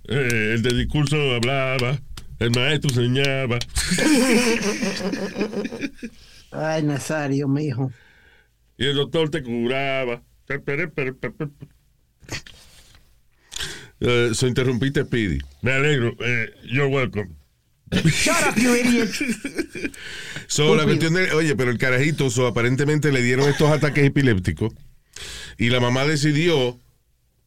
eh, 0.08 0.54
el 0.56 0.62
de 0.62 0.74
discurso 0.74 1.18
hablaba, 1.36 2.00
el 2.40 2.52
maestro 2.52 2.90
enseñaba. 2.90 3.60
Ay, 6.52 6.84
Nazario, 6.84 7.48
mi 7.48 7.66
hijo. 7.66 7.92
y 8.78 8.86
el 8.86 8.96
doctor 8.96 9.30
te 9.30 9.44
curaba. 9.44 10.22
Eh, 14.02 14.30
so 14.34 14.48
interrumpiste, 14.48 15.04
Speedy. 15.04 15.40
Me 15.62 15.74
alegro. 15.74 16.16
Eh, 16.20 16.50
you're 16.64 16.88
welcome. 16.88 17.36
Shut 17.92 18.36
up, 18.50 18.56
you 18.58 18.76
idiot. 18.76 19.10
So, 20.48 20.76
la 20.76 20.84
cuestión 20.84 21.14
de, 21.14 21.32
oye, 21.32 21.56
pero 21.56 21.72
el 21.72 21.78
carajito, 21.78 22.30
so, 22.30 22.48
aparentemente 22.48 23.12
le 23.12 23.22
dieron 23.22 23.50
estos 23.50 23.70
ataques 23.72 24.06
epilépticos 24.06 24.74
y 25.58 25.70
la 25.70 25.80
mamá 25.80 26.06
decidió 26.06 26.80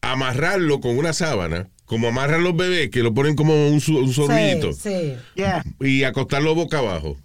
amarrarlo 0.01 0.81
con 0.81 0.99
una 0.99 1.13
sábana, 1.13 1.69
como 1.85 2.09
amarran 2.09 2.43
los 2.45 2.57
bebés, 2.57 2.91
que 2.91 3.03
lo 3.03 3.15
ponen 3.15 3.37
como 3.37 3.69
un, 3.69 3.75
un 3.75 4.13
sorbillito, 4.13 4.73
Sí, 4.73 4.81
sí. 4.83 5.15
Yeah. 5.37 5.65
y 5.81 6.05
acostarlo 6.05 6.55
boca 6.55 6.79
abajo. 6.79 7.17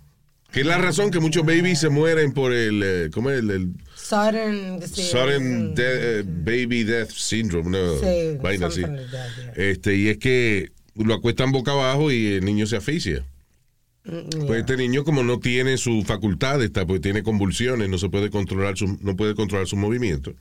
Que 0.51 0.61
es 0.61 0.65
la 0.65 0.77
razón 0.77 1.11
que 1.11 1.19
muchos 1.19 1.45
babies 1.45 1.79
se 1.79 1.89
mueren 1.89 2.31
por 2.31 2.53
el, 2.53 2.81
eh, 2.83 3.09
¿cómo 3.11 3.29
es? 3.31 3.39
El, 3.39 3.49
el 3.51 3.69
Sudden, 3.95 4.79
sí, 4.87 5.03
sudden 5.03 5.71
mm, 5.71 5.75
de- 5.75 6.19
eh, 6.19 6.23
baby 6.25 6.83
death 6.85 7.09
syndrome, 7.11 7.67
una 7.67 7.99
Sí, 7.99 8.37
vaina 8.41 8.67
así. 8.67 8.81
something 8.81 8.95
like 8.97 9.11
that, 9.11 9.27
yeah. 9.55 9.63
Este, 9.71 9.95
y 9.97 10.07
es 10.07 10.17
que 10.17 10.71
lo 10.97 11.13
acuestan 11.13 11.51
boca 11.51 11.71
abajo 11.71 12.11
y 12.11 12.33
el 12.33 12.45
niño 12.45 12.65
se 12.67 12.77
asfixia. 12.77 13.23
mm, 14.05 14.45
Pues 14.47 14.59
este 14.61 14.77
niño 14.77 15.03
como 15.03 15.23
no 15.23 15.39
tiene 15.39 15.77
su 15.77 16.03
facultad, 16.03 16.61
está, 16.63 16.85
pues 16.85 17.01
tiene 17.01 17.23
convulsiones, 17.23 17.89
no 17.89 17.97
se 17.97 18.09
puede 18.09 18.29
controlar 18.29 18.77
su, 18.77 18.97
no 19.01 19.15
puede 19.15 19.35
controlar 19.35 19.67
su 19.67 19.75
movimiento. 19.77 20.33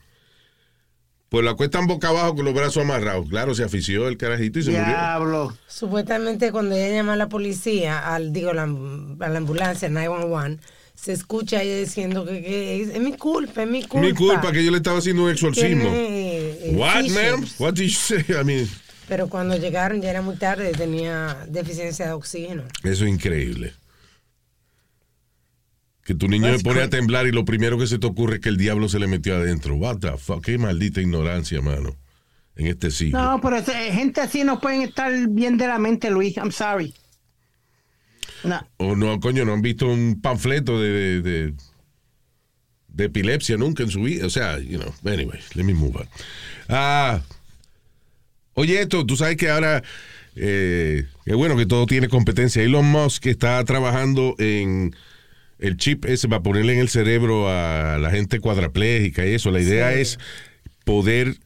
Pues 1.29 1.43
lo 1.45 1.51
acuestan 1.51 1.89
boca 1.89 2.09
abajo 2.09 2.37
con 2.37 2.45
los 2.45 2.55
brazos 2.55 2.85
amarrados. 2.85 3.29
Claro, 3.29 3.53
se 3.55 3.65
afició 3.65 4.07
el 4.07 4.17
carajito 4.17 4.61
y 4.61 4.63
se 4.63 4.71
murió. 4.71 4.87
Diablo. 4.87 5.57
Supuestamente 5.67 6.53
cuando 6.53 6.77
ella 6.77 6.95
llama 6.95 7.15
a 7.15 7.17
la 7.17 7.29
policía, 7.29 7.99
al 8.15 8.33
digo 8.33 8.53
la, 8.53 8.63
a 8.63 9.29
la 9.29 9.39
ambulancia 9.39 9.89
911, 9.89 10.61
se 10.95 11.13
escucha 11.13 11.63
ella 11.63 11.79
diciendo 11.79 12.25
que, 12.25 12.41
que 12.43 12.83
es, 12.83 12.89
es 12.91 13.01
mi 13.01 13.13
culpa, 13.15 13.65
es 13.65 13.69
mi 13.69 13.83
culpa. 13.83 14.07
Mi 14.07 14.15
culpa 14.15 14.53
que 14.53 14.65
yo 14.65 14.71
le 14.71 14.77
estaba 14.77 14.99
haciendo 14.99 15.25
un 15.25 15.31
exorcismo. 15.33 15.83
Tiene, 15.83 16.51
eh, 16.69 16.73
What, 16.77 17.09
ma'am? 17.09 17.45
What 17.59 17.75
did 17.75 17.89
you 17.89 17.91
say? 17.91 18.25
I 18.29 18.45
mean, 18.45 18.69
Pero 19.09 19.29
cuando 19.29 19.57
llegaron 19.57 20.01
ya 20.03 20.11
era 20.11 20.23
muy 20.23 20.37
tarde, 20.37 20.73
tenía 20.73 21.47
deficiencia 21.49 22.07
de 22.07 22.13
oxígeno. 22.13 22.65
eso 22.83 23.05
es 23.05 23.11
increíble. 23.11 23.73
Que 26.05 26.15
tu 26.15 26.29
niño 26.29 26.57
se 26.57 26.63
pone 26.63 26.83
a 26.83 26.89
temblar 26.91 27.27
y 27.27 27.33
lo 27.33 27.45
primero 27.45 27.79
que 27.79 27.87
se 27.89 27.99
te 27.99 28.07
ocurre 28.07 28.37
es 28.37 28.41
que 28.41 28.49
el 28.49 28.57
diablo 28.57 28.89
se 28.89 28.99
le 29.01 29.09
metió 29.09 29.35
adentro. 29.37 29.75
What 29.75 29.99
the 29.99 30.17
fuck? 30.19 30.45
Qué 30.45 30.57
maldita 30.57 31.01
ignorancia, 31.01 31.61
mano. 31.61 31.97
En 32.55 32.69
este 32.69 32.91
siglo. 32.91 33.21
No, 33.21 33.41
pero 33.41 33.63
gente 33.65 34.21
así 34.21 34.43
no 34.45 34.61
pueden 34.61 34.83
estar 34.83 35.13
bien 35.29 35.59
de 35.59 35.67
la 35.67 35.79
mente, 35.79 36.11
Luis. 36.11 36.37
I'm 36.37 36.53
sorry. 36.53 36.95
No. 38.45 38.67
O 38.79 38.95
no, 38.95 39.19
coño, 39.21 39.45
no 39.45 39.53
han 39.53 39.63
visto 39.63 39.89
un 39.89 40.21
panfleto 40.23 40.81
de, 40.81 40.91
de, 40.91 41.23
de- 41.23 41.55
de 42.89 43.05
epilepsia 43.05 43.57
nunca 43.59 43.83
en 43.83 43.91
su 43.91 44.03
vida. 44.03 44.25
O 44.27 44.31
sea, 44.31 44.59
you 44.59 44.79
know, 44.79 44.95
anyway, 45.13 45.39
let 45.55 45.65
me 45.65 45.75
move 45.75 45.97
on. 45.99 46.09
Ah, 46.69 47.21
oye, 48.57 48.81
esto, 48.83 49.07
tú 49.07 49.17
sabes 49.17 49.37
que 49.37 49.49
ahora, 49.49 49.83
eh, 50.35 51.05
es 51.25 51.35
bueno 51.35 51.57
que 51.57 51.65
todo 51.67 51.87
tiene 51.87 52.09
competencia. 52.09 52.63
Elon 52.63 52.85
Musk 52.85 53.27
está 53.27 53.65
trabajando 53.65 54.35
en 54.39 54.95
el 55.59 55.77
chip 55.77 56.05
ese 56.05 56.29
para 56.29 56.43
ponerle 56.43 56.75
en 56.75 56.81
el 56.81 56.89
cerebro 56.89 57.49
a 57.49 57.99
la 57.99 58.11
gente 58.11 58.41
cuadraplégica 58.41 59.25
y 59.27 59.33
eso. 59.35 59.51
La 59.51 59.61
idea 59.61 59.93
Sí. 59.95 60.01
es 60.01 60.19
poder... 60.85 61.37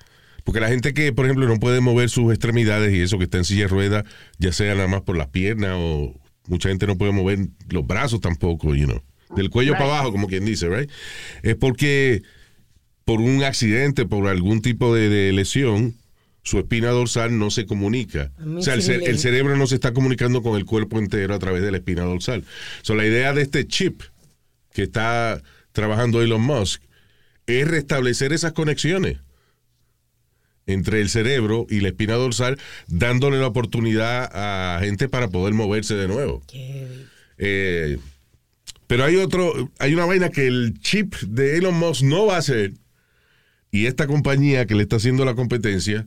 Porque 0.45 0.61
la 0.61 0.69
gente 0.69 0.95
que, 0.95 1.12
por 1.12 1.26
ejemplo, 1.26 1.47
no 1.47 1.59
puede 1.61 1.81
mover 1.81 2.09
sus 2.09 2.33
extremidades 2.33 2.93
y 2.95 3.00
eso, 3.00 3.19
que 3.19 3.25
está 3.25 3.37
en 3.38 3.45
silla 3.45 3.62
de 3.64 3.69
ruedas, 3.69 4.05
ya 4.38 4.52
sea 4.52 4.75
nada 4.75 4.88
más 4.88 5.02
por 5.02 5.17
las 5.17 5.29
piernas 5.29 5.73
o 5.76 6.19
mucha 6.49 6.71
gente 6.71 6.87
no 6.87 6.97
puede 6.97 7.12
mover 7.12 7.38
los 7.69 7.87
brazos 7.87 8.21
tampoco, 8.21 8.75
you 8.75 8.87
know. 8.87 9.02
Del 9.37 9.50
cuello 9.50 9.73
para 9.75 9.85
abajo, 9.85 10.11
como 10.11 10.26
quien 10.26 10.45
dice, 10.45 10.69
right? 10.69 10.90
Es 11.43 11.55
porque 11.57 12.23
por 13.05 13.21
un 13.21 13.45
accidente, 13.45 14.07
por 14.07 14.26
algún 14.29 14.61
tipo 14.62 14.93
de, 14.95 15.09
de 15.09 15.33
lesión, 15.33 15.95
su 16.43 16.59
espina 16.59 16.89
dorsal 16.91 17.39
no 17.39 17.51
se 17.51 17.67
comunica. 17.67 18.33
O 18.57 18.63
sea, 18.63 18.75
el, 18.75 18.83
cerebro 19.19 19.57
no 19.57 19.67
se 19.67 19.75
está 19.75 19.93
comunicando 19.93 20.43
con 20.43 20.57
el 20.57 20.65
cuerpo 20.65 20.99
entero 20.99 21.35
a 21.35 21.39
través 21.39 21.63
de 21.63 21.71
la 21.71 21.79
espina 21.79 22.03
dorsal. 22.03 22.45
So, 22.83 22.95
la 22.95 23.07
idea 23.07 23.33
de 23.33 23.43
este 23.43 23.67
chip 23.67 24.03
que 24.73 24.83
está 24.83 25.43
trabajando 25.73 26.23
Elon 26.23 26.43
Musk 26.43 26.83
es 27.47 27.69
restablecer 27.69 28.33
esas 28.33 28.53
conexiones 28.53 29.19
entre 30.67 31.01
el 31.01 31.09
cerebro 31.09 31.67
y 31.69 31.81
la 31.81 31.89
espina 31.89 32.15
dorsal, 32.15 32.59
dándole 32.87 33.39
la 33.39 33.49
oportunidad 33.49 34.31
a 34.33 34.81
gente 34.81 35.09
para 35.09 35.29
poder 35.29 35.53
moverse 35.53 35.95
de 35.95 36.09
nuevo. 36.09 36.43
Eh, 37.39 37.99
pero 38.87 39.05
hay 39.05 39.17
otro, 39.17 39.71
hay 39.79 39.95
una 39.95 40.05
vaina 40.05 40.31
que 40.31 40.47
el 40.47 40.79
chip 40.81 41.15
de 41.17 41.59
Elon 41.59 41.75
Musk 41.75 42.03
no 42.03 42.27
va 42.27 42.37
a 42.37 42.39
hacer 42.39 42.73
y 43.71 43.87
esta 43.87 44.07
compañía 44.07 44.67
que 44.67 44.75
le 44.75 44.83
está 44.83 44.97
haciendo 44.97 45.25
la 45.25 45.35
competencia 45.35 46.07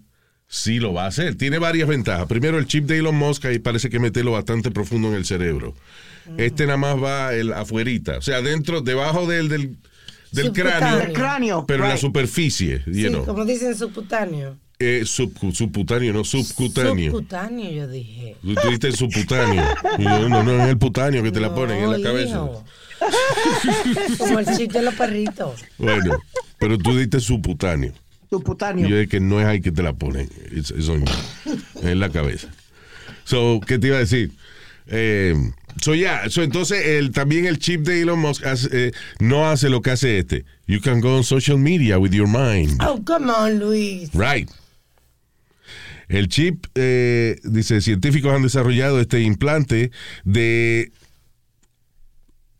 sí 0.53 0.77
lo 0.79 0.93
va 0.93 1.05
a 1.05 1.07
hacer. 1.07 1.35
Tiene 1.35 1.57
varias 1.57 1.87
ventajas. 1.87 2.27
Primero, 2.27 2.59
el 2.59 2.67
chip 2.67 2.85
de 2.85 2.99
Elon 2.99 3.15
Musk 3.15 3.45
ahí 3.45 3.57
parece 3.57 3.89
que 3.89 3.99
meterlo 3.99 4.31
bastante 4.33 4.69
profundo 4.69 5.07
en 5.09 5.15
el 5.15 5.25
cerebro. 5.25 5.73
Este 6.37 6.65
nada 6.67 6.77
más 6.77 6.95
va 7.03 7.33
el 7.33 7.51
afuerita, 7.51 8.17
o 8.17 8.21
sea, 8.21 8.41
dentro, 8.41 8.79
debajo 8.81 9.25
del, 9.27 9.49
del, 9.49 9.75
del 10.31 10.53
cráneo, 10.53 11.11
cráneo. 11.11 11.65
pero 11.67 11.83
en 11.83 11.89
la 11.89 11.97
superficie, 11.97 12.81
you 12.85 12.93
Sí, 12.93 13.07
know. 13.09 13.25
como 13.25 13.43
dicen 13.45 13.75
subcutáneo. 13.75 14.57
Eh, 14.79 15.03
sub- 15.05 15.33
subcutáneo, 15.53 16.13
no 16.13 16.23
subcutáneo. 16.23 17.11
Subcutáneo, 17.11 17.71
yo 17.71 17.87
dije. 17.87 18.35
Tú 18.41 18.49
dijiste 18.49 18.91
subcutáneo. 18.93 19.63
Yo, 19.99 20.29
no, 20.29 20.43
no, 20.43 20.63
es 20.63 20.69
el 20.69 20.77
putáneo 20.77 21.23
que 21.23 21.31
te 21.31 21.39
la 21.39 21.53
ponen 21.53 21.83
en 21.83 21.91
la 21.91 21.97
No, 21.97 22.03
cabeza. 22.03 22.35
hijo. 22.35 22.63
Como 24.17 24.39
el 24.39 24.45
chip 24.57 24.71
de 24.71 24.81
los 24.81 24.93
perritos. 24.95 25.61
Bueno, 25.77 26.17
pero 26.59 26.77
tú 26.77 26.97
diste 26.97 27.19
subcutáneo. 27.19 27.93
Subcutáneo. 28.37 28.87
yo 28.87 28.97
dije 28.97 29.07
que 29.09 29.19
no 29.19 29.39
es 29.39 29.45
ahí 29.45 29.61
que 29.61 29.71
te 29.71 29.83
la 29.83 29.93
ponen. 29.93 30.27
Es, 30.51 30.71
es 30.71 30.89
en, 31.83 31.99
la 31.99 32.09
cabeza. 32.09 32.49
So, 33.25 33.59
¿qué 33.65 33.77
te 33.77 33.87
iba 33.87 33.97
a 33.97 33.99
decir? 33.99 34.31
Eh, 34.87 35.35
so, 35.81 35.93
ya, 35.95 36.29
so, 36.29 36.41
entonces 36.43 36.85
el, 36.85 37.11
también 37.11 37.45
el 37.45 37.57
chip 37.59 37.81
de 37.81 38.01
Elon 38.01 38.19
Musk 38.19 38.45
hace, 38.45 38.69
eh, 38.87 38.91
no 39.19 39.47
hace 39.49 39.69
lo 39.69 39.81
que 39.81 39.91
hace 39.91 40.17
este. 40.19 40.45
You 40.67 40.81
can 40.81 40.99
go 40.99 41.15
on 41.17 41.23
social 41.23 41.57
media 41.57 41.99
with 41.99 42.11
your 42.11 42.27
mind. 42.27 42.81
Oh, 42.81 43.01
come 43.05 43.29
on, 43.31 43.59
Luis. 43.59 44.09
Right. 44.13 44.49
El 46.09 46.27
chip, 46.27 46.65
eh, 46.75 47.39
dice, 47.43 47.81
científicos 47.81 48.33
han 48.33 48.43
desarrollado 48.43 48.99
este 48.99 49.21
implante 49.21 49.91
de 50.25 50.91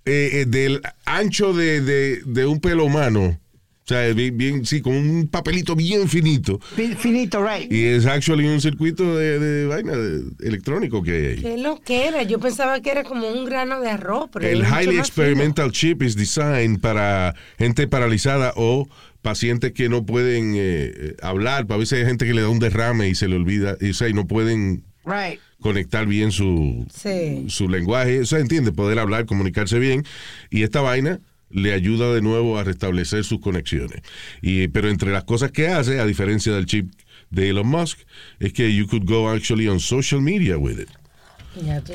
eh, 0.06 0.30
eh, 0.42 0.46
del 0.48 0.82
ancho 1.06 1.54
de, 1.54 1.82
de- 1.82 2.22
de 2.26 2.46
un 2.46 2.60
pelo 2.60 2.86
humano 2.86 3.40
O 3.86 3.88
sea, 3.88 4.14
bien, 4.14 4.38
bien- 4.38 4.66
sí, 4.66 4.82
con 4.82 4.94
un 4.94 5.28
papelito 5.28 5.76
bien 5.76 6.08
finito. 6.08 6.58
Fi- 6.76 6.96
Finito, 6.96 7.46
right. 7.46 7.70
Y 7.70 7.84
es 7.84 8.06
actually 8.06 8.48
un 8.48 8.62
circuito 8.62 9.18
de, 9.18 9.40
de 9.40 9.68
vaina 9.68 9.92
de- 9.98 10.24
electrónico 10.48 11.04
que 11.04 11.12
hay 11.12 11.26
ahí. 11.26 11.42
¿Qué 11.42 11.54
es 11.56 11.60
lo 11.62 11.82
que 11.82 12.08
era? 12.08 12.24
Yo 12.24 12.40
pensaba 12.40 12.80
que 12.80 12.92
era 12.92 13.04
como 13.04 13.28
un 13.28 13.44
grano 13.44 13.82
de 13.82 13.90
arroz, 13.90 14.30
pero 14.32 14.48
El 14.48 14.64
Highly 14.64 14.98
Experimental 15.00 15.72
Chip 15.74 16.02
is 16.02 16.16
designed 16.16 16.80
para 16.80 17.36
gente 17.58 17.86
paralizada 17.88 18.54
o 18.56 18.88
pacientes 19.22 19.74
que 19.74 19.90
no 19.90 20.06
pueden 20.06 20.54
eh, 20.56 20.60
eh, 20.96 21.16
hablar. 21.22 21.66
A 21.70 21.76
veces 21.78 22.00
hay 22.00 22.06
gente 22.06 22.26
que 22.26 22.34
le 22.34 22.42
da 22.42 22.48
un 22.50 22.60
derrame 22.60 23.10
y 23.10 23.16
se 23.16 23.28
le 23.28 23.36
olvida, 23.36 23.76
y, 23.82 23.90
o 23.90 23.94
sea, 23.94 24.08
y 24.08 24.14
no 24.14 24.28
pueden 24.28 24.84
Right. 25.06 25.42
conectar 25.60 26.06
bien 26.08 26.32
su, 26.32 26.86
Sí. 26.94 27.44
su 27.50 27.68
lenguaje. 27.68 28.22
O 28.22 28.26
sea, 28.26 28.40
entiende, 28.40 28.72
poder 28.72 29.00
hablar, 29.00 29.26
comunicarse 29.26 29.78
bien. 29.78 30.06
Y 30.50 30.64
esta 30.64 30.80
vaina 30.80 31.20
le 31.54 31.74
ayuda 31.74 32.14
de 32.14 32.22
nuevo 32.22 32.58
a 32.58 32.64
restablecer 32.64 33.24
sus 33.24 33.40
conexiones. 33.40 34.02
Y, 34.42 34.68
pero 34.68 34.90
entre 34.90 35.12
las 35.12 35.24
cosas 35.24 35.52
que 35.52 35.68
hace, 35.68 36.00
a 36.00 36.06
diferencia 36.06 36.54
del 36.54 36.66
chip 36.66 36.92
de 37.30 37.50
Elon 37.50 37.68
Musk, 37.68 38.00
es 38.40 38.54
que 38.54 38.74
you 38.76 38.88
could 38.88 39.06
go 39.06 39.30
actually 39.30 39.68
on 39.68 39.80
social 39.80 40.22
media 40.22 40.58
with 40.58 40.80
it. 40.80 40.90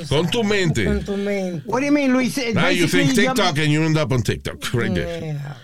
Con 0.08 0.30
tu 0.30 0.44
mente. 0.44 0.84
Con 0.84 1.04
tu 1.04 1.16
mente. 1.16 1.62
What 1.66 1.80
do 1.80 1.86
you 1.86 1.92
mean, 1.92 2.12
Luis? 2.12 2.36
Now 2.54 2.68
you 2.68 2.84
basically 2.84 3.06
think 3.06 3.16
you- 3.16 3.34
TikTok 3.34 3.58
and 3.58 3.72
you 3.72 3.82
end 3.82 3.98
up 3.98 4.12
on 4.12 4.22
TikTok 4.22 4.72
right 4.72 4.94
there. 4.94 5.24
Yeah. 5.24 5.54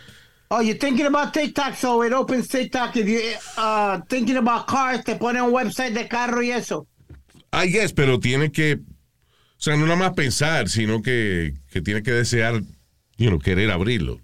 Oh, 0.51 0.61
you're 0.61 0.77
thinking 0.79 1.07
about 1.07 1.33
TikTok, 1.33 1.75
so 1.77 2.03
it 2.03 2.13
opens 2.13 2.49
TikTok. 2.49 2.97
If 2.97 3.09
you 3.09 3.21
uh 3.57 4.01
thinking 4.09 4.37
about 4.37 4.67
cars, 4.67 5.05
te 5.05 5.15
pone 5.15 5.41
un 5.41 5.53
website 5.53 5.95
de 5.95 6.07
carro 6.09 6.43
y 6.43 6.51
eso. 6.51 6.87
I 7.53 7.69
guess, 7.69 7.93
pero 7.93 8.19
tiene 8.19 8.51
que, 8.51 8.75
o 8.75 9.59
sea, 9.59 9.77
no 9.77 9.87
nada 9.87 9.97
más 9.97 10.15
pensar, 10.15 10.69
sino 10.69 11.01
que, 11.03 11.55
que 11.71 11.81
tiene 11.81 12.03
que 12.03 12.11
desear, 12.11 12.61
you 13.17 13.29
know, 13.29 13.39
querer 13.39 13.71
abrirlo. 13.71 14.21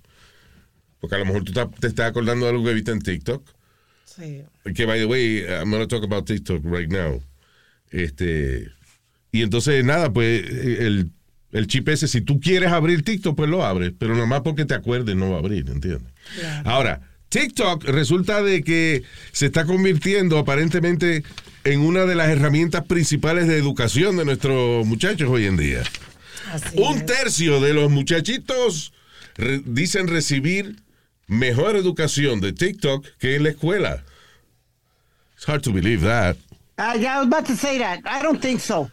Porque 1.01 1.17
a 1.17 1.19
lo 1.19 1.27
mejor 1.27 1.45
tú 1.45 1.53
te 1.53 1.87
estás 1.87 2.11
acordando 2.11 2.47
de 2.47 2.53
algo 2.53 2.65
que 2.65 2.75
viste 2.75 2.93
en 2.93 3.01
TikTok. 3.01 3.49
Sí. 4.05 4.43
Que, 4.75 4.85
by 4.87 4.99
the 4.99 5.07
way, 5.07 5.45
I'm 5.47 5.71
going 5.71 5.81
to 5.81 5.87
talk 5.87 6.05
about 6.05 6.27
TikTok 6.27 6.63
right 6.65 6.91
now. 6.91 7.23
Este, 7.91 8.69
y 9.33 9.43
entonces, 9.43 9.85
nada, 9.85 10.13
pues, 10.13 10.43
el, 10.49 11.11
el 11.53 11.67
chip 11.67 11.89
ese, 11.89 12.07
si 12.07 12.21
tú 12.21 12.39
quieres 12.39 12.71
abrir 12.71 13.03
TikTok, 13.03 13.37
pues 13.37 13.49
lo 13.49 13.65
abres. 13.65 13.93
Pero 13.99 14.15
nada 14.15 14.27
más 14.27 14.43
porque 14.43 14.65
te 14.65 14.75
acuerdes 14.75 15.17
no 15.17 15.31
va 15.31 15.37
a 15.37 15.39
abrir, 15.41 15.69
¿entiendes? 15.71 16.13
Ahora, 16.65 17.01
TikTok 17.31 17.85
resulta 17.85 18.43
de 18.43 18.63
que 18.63 19.05
se 19.33 19.47
está 19.47 19.65
convirtiendo 19.65 20.39
aparentemente 20.39 21.23
en 21.65 21.81
una 21.81 22.05
de 22.05 22.15
las 22.15 22.29
herramientas 22.29 22.85
principales 22.85 23.47
de 23.47 23.57
educación 23.57 24.17
de 24.17 24.25
nuestros 24.25 24.87
muchachos 24.87 25.29
hoy 25.29 25.47
en 25.47 25.57
día. 25.57 25.83
Así 26.52 26.78
Un 26.80 26.99
es. 26.99 27.07
tercio 27.07 27.61
de 27.61 27.73
los 27.75 27.90
muchachitos 27.90 28.92
re- 29.37 29.62
dicen 29.64 30.09
recibir 30.09 30.76
mejor 31.26 31.76
educación 31.76 32.40
de 32.40 32.52
TikTok 32.52 33.07
que 33.19 33.37
en 33.37 33.45
la 33.45 33.50
escuela. 33.50 34.04
It's 35.37 35.49
hard 35.49 35.62
to 35.62 35.73
believe 35.73 36.02
that. 36.07 36.37
Uh, 36.78 36.99
yeah, 36.99 37.16
I 37.16 37.19
was 37.21 37.26
about 37.26 37.47
to 37.47 37.57
say 37.57 37.78
that. 37.78 38.00
I 38.07 38.23
don't 38.23 38.40
think 38.40 38.61
so. 38.61 38.90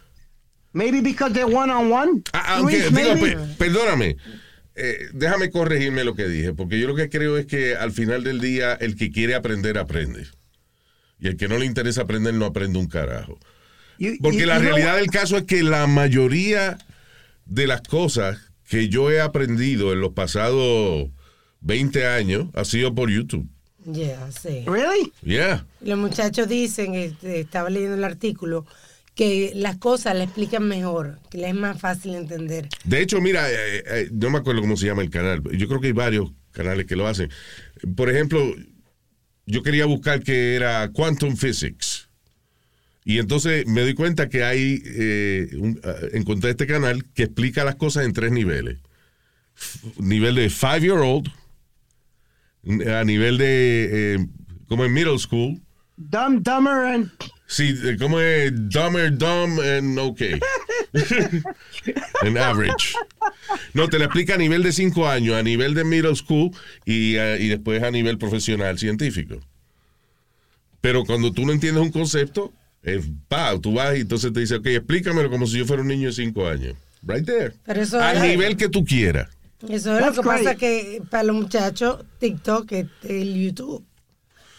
Maybe 0.73 1.01
because 1.01 1.33
they're 1.33 1.47
one 1.47 1.69
on 1.71 1.89
one. 1.91 2.23
Ah, 2.33 2.57
aunque, 2.57 2.89
digo, 2.91 3.15
pe- 3.15 3.37
perdóname, 3.57 4.17
eh, 4.75 5.07
déjame 5.13 5.49
corregirme 5.49 6.03
lo 6.03 6.13
que 6.13 6.27
dije, 6.27 6.53
porque 6.53 6.79
yo 6.79 6.87
lo 6.87 6.95
que 6.95 7.09
creo 7.09 7.37
es 7.37 7.45
que 7.47 7.75
al 7.75 7.91
final 7.91 8.23
del 8.23 8.39
día 8.39 8.73
el 8.73 8.95
que 8.95 9.09
quiere 9.11 9.33
aprender, 9.35 9.77
aprende. 9.77 10.27
Y 11.19 11.27
el 11.27 11.37
que 11.37 11.47
no 11.47 11.57
le 11.57 11.65
interesa 11.65 12.01
aprender, 12.03 12.33
no 12.35 12.45
aprende 12.45 12.77
un 12.77 12.87
carajo. 12.87 13.39
Porque 14.21 14.45
la 14.45 14.59
realidad 14.59 14.97
del 14.97 15.07
caso 15.09 15.37
es 15.37 15.43
que 15.45 15.63
la 15.63 15.87
mayoría 15.87 16.77
de 17.48 17.68
las 17.68 17.82
cosas 17.82 18.51
que 18.68 18.89
yo 18.89 19.12
he 19.12 19.22
aprendido 19.22 19.94
en 19.94 20.01
los 20.01 20.13
pasados 20.13 21.10
20 21.62 22.06
años 22.06 22.48
ha 22.54 22.66
sido 22.66 22.94
por 22.94 23.10
YouTube. 23.10 23.48
Yeah, 23.92 24.32
sí. 24.32 24.66
Really? 24.66 25.13
Yeah. 25.24 25.66
Los 25.82 25.98
muchachos 25.98 26.50
dicen, 26.50 26.94
este, 26.94 27.39
estaba 27.39 27.70
leyendo 27.70 27.96
el 27.96 28.04
artículo, 28.04 28.66
que 29.16 29.54
las 29.56 29.77
cosas 29.77 30.16
le 30.16 30.25
explican 30.25 30.68
mejor, 30.68 31.20
que 31.30 31.38
les 31.38 31.50
es 31.50 31.56
más 31.56 31.80
fácil 31.80 32.16
entender. 32.16 32.68
De 32.83 33.01
hecho, 33.01 33.22
mira, 33.22 33.50
eh, 33.50 33.83
eh, 33.88 34.10
no 34.12 34.29
me 34.29 34.40
acuerdo 34.40 34.62
cómo 34.62 34.75
se 34.75 34.88
llama 34.88 35.01
el 35.01 35.10
canal. 35.10 35.42
Yo 35.57 35.68
creo 35.68 35.79
que 35.79 35.88
hay 35.88 35.94
varios 35.94 36.31
canales 36.51 36.86
que 36.86 36.98
lo 36.98 37.07
hacen. 37.07 37.29
Por 37.96 38.10
ejemplo, 38.10 38.40
yo 39.46 39.64
quería 39.64 39.86
buscar 39.86 40.22
que 40.22 40.55
era 40.55 40.92
Quantum 40.92 41.38
Physics. 41.38 42.06
Y 43.09 43.20
entonces 43.20 43.65
me 43.67 43.79
doy 43.83 43.93
cuenta 43.93 44.27
que 44.27 44.43
hay, 44.43 44.83
eh, 44.85 45.48
un- 45.57 45.79
ah, 45.85 45.96
encontré 46.11 46.50
este 46.50 46.67
canal 46.67 47.05
que 47.13 47.24
explica 47.24 47.63
las 47.63 47.75
cosas 47.75 48.03
en 48.03 48.11
tres 48.11 48.33
niveles. 48.33 48.79
F- 49.55 49.93
nivel 50.00 50.35
de 50.35 50.50
five-year-old, 50.50 51.29
a 52.93 53.05
nivel 53.05 53.37
de, 53.37 54.15
eh, 54.15 54.27
como 54.67 54.83
en 54.83 54.91
middle 54.91 55.17
school, 55.20 55.61
Dumb, 55.96 56.43
dumber, 56.43 56.85
and 56.93 57.09
Sí, 57.48 57.74
eh, 57.81 57.96
¿cómo 57.98 58.20
es? 58.20 58.51
Dumber, 58.70 59.17
dumb, 59.17 59.57
and 59.61 59.98
okay. 60.00 60.37
en 62.24 62.37
average. 62.37 62.93
No, 63.74 63.87
te 63.87 63.98
lo 64.00 64.03
explica 64.03 64.35
a 64.35 64.37
nivel 64.37 64.63
de 64.63 64.74
5 64.74 65.07
años, 65.07 65.35
a 65.35 65.43
nivel 65.43 65.74
de 65.75 65.85
middle 65.85 66.13
school 66.15 66.51
y, 66.85 67.15
eh, 67.15 67.37
y 67.39 67.48
después 67.48 67.81
a 67.83 67.89
nivel 67.89 68.17
profesional 68.17 68.77
científico. 68.77 69.39
Pero 70.81 71.05
cuando 71.05 71.31
tú 71.31 71.46
no 71.46 71.53
entiendes 71.53 71.81
un 71.81 71.91
concepto, 71.91 72.51
es 72.83 73.05
pa, 73.27 73.57
tú 73.59 73.74
vas 73.74 73.98
y 73.98 74.01
entonces 74.01 74.31
te 74.33 74.40
dice, 74.40 74.55
ok, 74.55 74.66
explícamelo 74.68 75.29
como 75.29 75.46
si 75.48 75.57
yo 75.57 75.66
fuera 75.66 75.81
un 75.81 75.87
niño 75.90 76.07
de 76.07 76.13
5 76.13 76.48
años. 76.48 76.75
Right 77.03 77.25
there. 77.25 77.53
Pero 77.66 77.81
eso 77.81 78.01
Al 78.01 78.18
es- 78.18 78.24
nivel 78.24 78.57
que 78.57 78.70
tú 78.70 78.83
quieras. 78.85 79.29
Eso 79.68 79.94
es 79.96 80.00
That's 80.03 80.18
lo 80.18 80.22
que 80.24 80.27
pasa 80.27 80.55
que 80.55 81.01
para 81.09 81.24
los 81.24 81.35
muchachos, 81.35 82.05
TikTok 82.20 82.72
es 82.74 82.85
el 83.03 83.33
YouTube. 83.35 83.83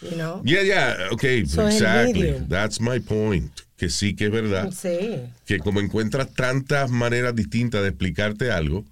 You 0.01 0.11
know? 0.11 0.41
Yeah, 0.45 0.63
yeah, 0.63 0.95
ok, 1.11 1.23
So 1.47 1.67
exactly. 1.67 2.35
That's 2.47 2.79
my 2.79 2.99
point. 2.99 3.51
Que 3.77 3.89
sí 3.89 4.13
que 4.15 4.25
es 4.25 4.31
verdad. 4.31 4.71
Sí. 4.71 5.21
que 5.45 5.59
como 5.59 5.79
encuentras 5.79 6.33
tantas 6.33 6.89
maneras 6.89 7.33
distintas 7.35 7.81
de 7.81 7.89
explicarte 7.89 8.51
algo, 8.51 8.83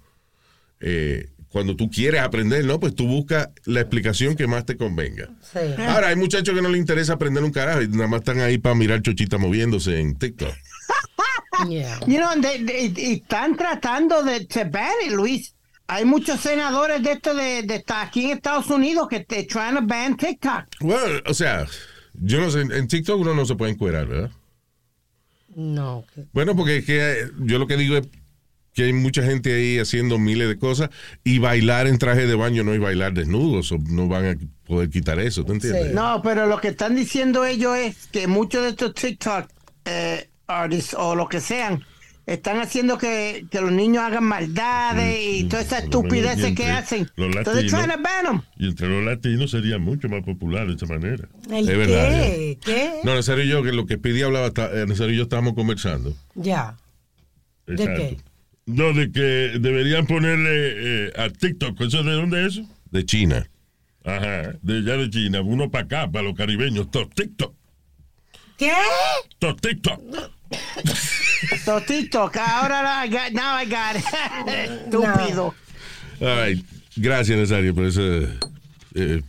eh, 0.80 1.28
cuando 1.50 1.74
tú 1.76 1.90
quieres 1.90 2.20
aprender, 2.20 2.64
¿no? 2.64 2.78
Pues 2.78 2.94
tú 2.94 3.06
buscas 3.06 3.48
la 3.64 3.80
explicación 3.80 4.36
que 4.36 4.46
más 4.46 4.66
te 4.66 4.76
convenga. 4.76 5.28
Sí. 5.52 5.58
Ahora, 5.88 6.08
hay 6.08 6.16
muchachos 6.16 6.54
que 6.54 6.60
no 6.62 6.68
les 6.68 6.78
interesa 6.80 7.14
aprender 7.14 7.42
un 7.42 7.50
carajo 7.52 7.82
y 7.82 7.88
nada 7.88 8.06
más 8.06 8.20
están 8.20 8.40
ahí 8.40 8.58
para 8.58 8.74
mirar 8.74 9.00
chochita 9.02 9.38
moviéndose 9.38 9.98
en 9.98 10.16
TikTok. 10.16 10.52
Yeah. 11.68 11.98
you 12.06 12.18
know, 12.18 12.40
they, 12.40 12.64
they- 12.64 12.92
y 12.96 13.12
están 13.14 13.56
tratando 13.56 14.22
de 14.22 14.36
it, 14.36 15.10
Luis. 15.10 15.54
Hay 15.88 16.04
muchos 16.04 16.38
senadores 16.40 17.02
de 17.02 17.12
esto 17.12 17.34
de, 17.34 17.62
de 17.64 17.76
esta- 17.76 18.02
aquí 18.02 18.26
en 18.26 18.36
Estados 18.36 18.68
Unidos 18.70 19.08
que 19.08 19.20
te 19.20 19.42
trying 19.42 19.74
to 19.74 19.82
ban 19.82 20.16
TikTok. 20.16 20.66
Bueno, 20.80 21.20
o 21.26 21.34
sea, 21.34 21.66
yo 22.14 22.38
no 22.40 22.50
sé, 22.52 22.60
en 22.60 22.86
TikTok 22.86 23.20
uno 23.20 23.34
no 23.34 23.44
se 23.44 23.56
puede 23.56 23.72
encuerar, 23.72 24.06
¿verdad? 24.06 24.30
No. 25.56 26.04
Bueno, 26.32 26.54
porque 26.54 26.76
es 26.78 26.84
que 26.84 27.28
yo 27.40 27.58
lo 27.58 27.66
que 27.66 27.76
digo 27.76 27.96
es 27.96 28.06
que 28.78 28.84
hay 28.84 28.92
mucha 28.92 29.24
gente 29.24 29.52
ahí 29.52 29.80
haciendo 29.80 30.20
miles 30.20 30.46
de 30.46 30.56
cosas 30.56 30.90
y 31.24 31.40
bailar 31.40 31.88
en 31.88 31.98
traje 31.98 32.28
de 32.28 32.36
baño 32.36 32.62
no 32.62 32.72
es 32.74 32.78
bailar 32.78 33.12
desnudos, 33.12 33.72
o 33.72 33.78
no 33.78 34.06
van 34.06 34.24
a 34.24 34.36
poder 34.68 34.88
quitar 34.88 35.18
eso, 35.18 35.44
¿te 35.44 35.50
entiendes? 35.50 35.88
Sí. 35.88 35.94
No, 35.94 36.22
pero 36.22 36.46
lo 36.46 36.60
que 36.60 36.68
están 36.68 36.94
diciendo 36.94 37.44
ellos 37.44 37.76
es 37.76 38.06
que 38.12 38.28
muchos 38.28 38.62
de 38.62 38.68
estos 38.68 38.94
TikTok 38.94 39.48
eh, 39.84 40.28
artists 40.46 40.94
o 40.96 41.16
lo 41.16 41.28
que 41.28 41.40
sean 41.40 41.84
están 42.24 42.60
haciendo 42.60 42.98
que, 42.98 43.46
que 43.50 43.60
los 43.60 43.72
niños 43.72 44.04
hagan 44.04 44.22
maldades 44.22 45.18
y 45.28 45.44
toda 45.48 45.62
esa 45.62 45.78
estupidez 45.78 46.54
que 46.54 46.66
hacen. 46.66 47.10
los 47.16 47.34
Entonces, 47.34 47.72
latinos. 47.72 47.84
trying 47.84 47.96
to 47.96 48.02
ban 48.04 48.24
them. 48.26 48.42
Y 48.58 48.68
entre 48.68 48.88
los 48.88 49.04
latinos 49.04 49.50
sería 49.50 49.78
mucho 49.78 50.08
más 50.08 50.22
popular 50.22 50.68
de 50.68 50.74
esa 50.74 50.86
manera. 50.86 51.28
¿El 51.50 51.68
Es 51.68 51.76
verdad, 51.78 52.10
qué? 52.10 52.58
¿Qué? 52.64 52.92
No, 53.02 53.16
Nazario 53.16 53.42
y 53.42 53.48
yo, 53.48 53.64
que 53.64 53.72
lo 53.72 53.86
que 53.86 53.98
Pidi 53.98 54.22
hablaba, 54.22 54.52
eh, 54.56 54.84
Nazario 54.86 55.14
y 55.14 55.16
yo 55.16 55.24
estábamos 55.24 55.54
conversando. 55.54 56.14
Ya. 56.36 56.76
¿De 57.66 57.76
qué? 57.76 58.27
No, 58.68 58.92
de 58.92 59.10
que 59.10 59.58
deberían 59.58 60.06
ponerle 60.06 61.06
eh, 61.06 61.12
a 61.16 61.30
TikTok. 61.30 61.80
¿Eso 61.80 62.02
de 62.02 62.12
dónde 62.12 62.46
es 62.46 62.52
eso? 62.58 62.68
de 62.90 63.04
China. 63.04 63.48
Ajá, 64.04 64.52
de 64.62 64.78
allá 64.78 64.96
de 64.98 65.10
China. 65.10 65.40
Uno 65.40 65.70
para 65.70 65.84
acá, 65.84 66.10
para 66.10 66.24
los 66.24 66.34
caribeños. 66.36 66.90
Todo 66.90 67.08
TikTok. 67.08 67.54
¿Qué? 68.58 68.72
Todo 69.38 69.56
TikTok. 69.56 70.00
So, 71.64 71.80
TikTok, 71.82 72.36
ahora 72.36 72.82
la- 72.82 73.06
I 73.06 73.08
got, 73.10 73.32
now 73.32 73.56
I 73.56 73.64
got 73.64 73.96
it. 73.96 74.04
Estúpido. 74.86 75.54
All 76.20 76.36
right. 76.46 76.64
Gracias, 76.96 77.38
Nazario, 77.38 77.74
por 77.74 77.84
esa 77.86 78.00
eh, 78.94 79.22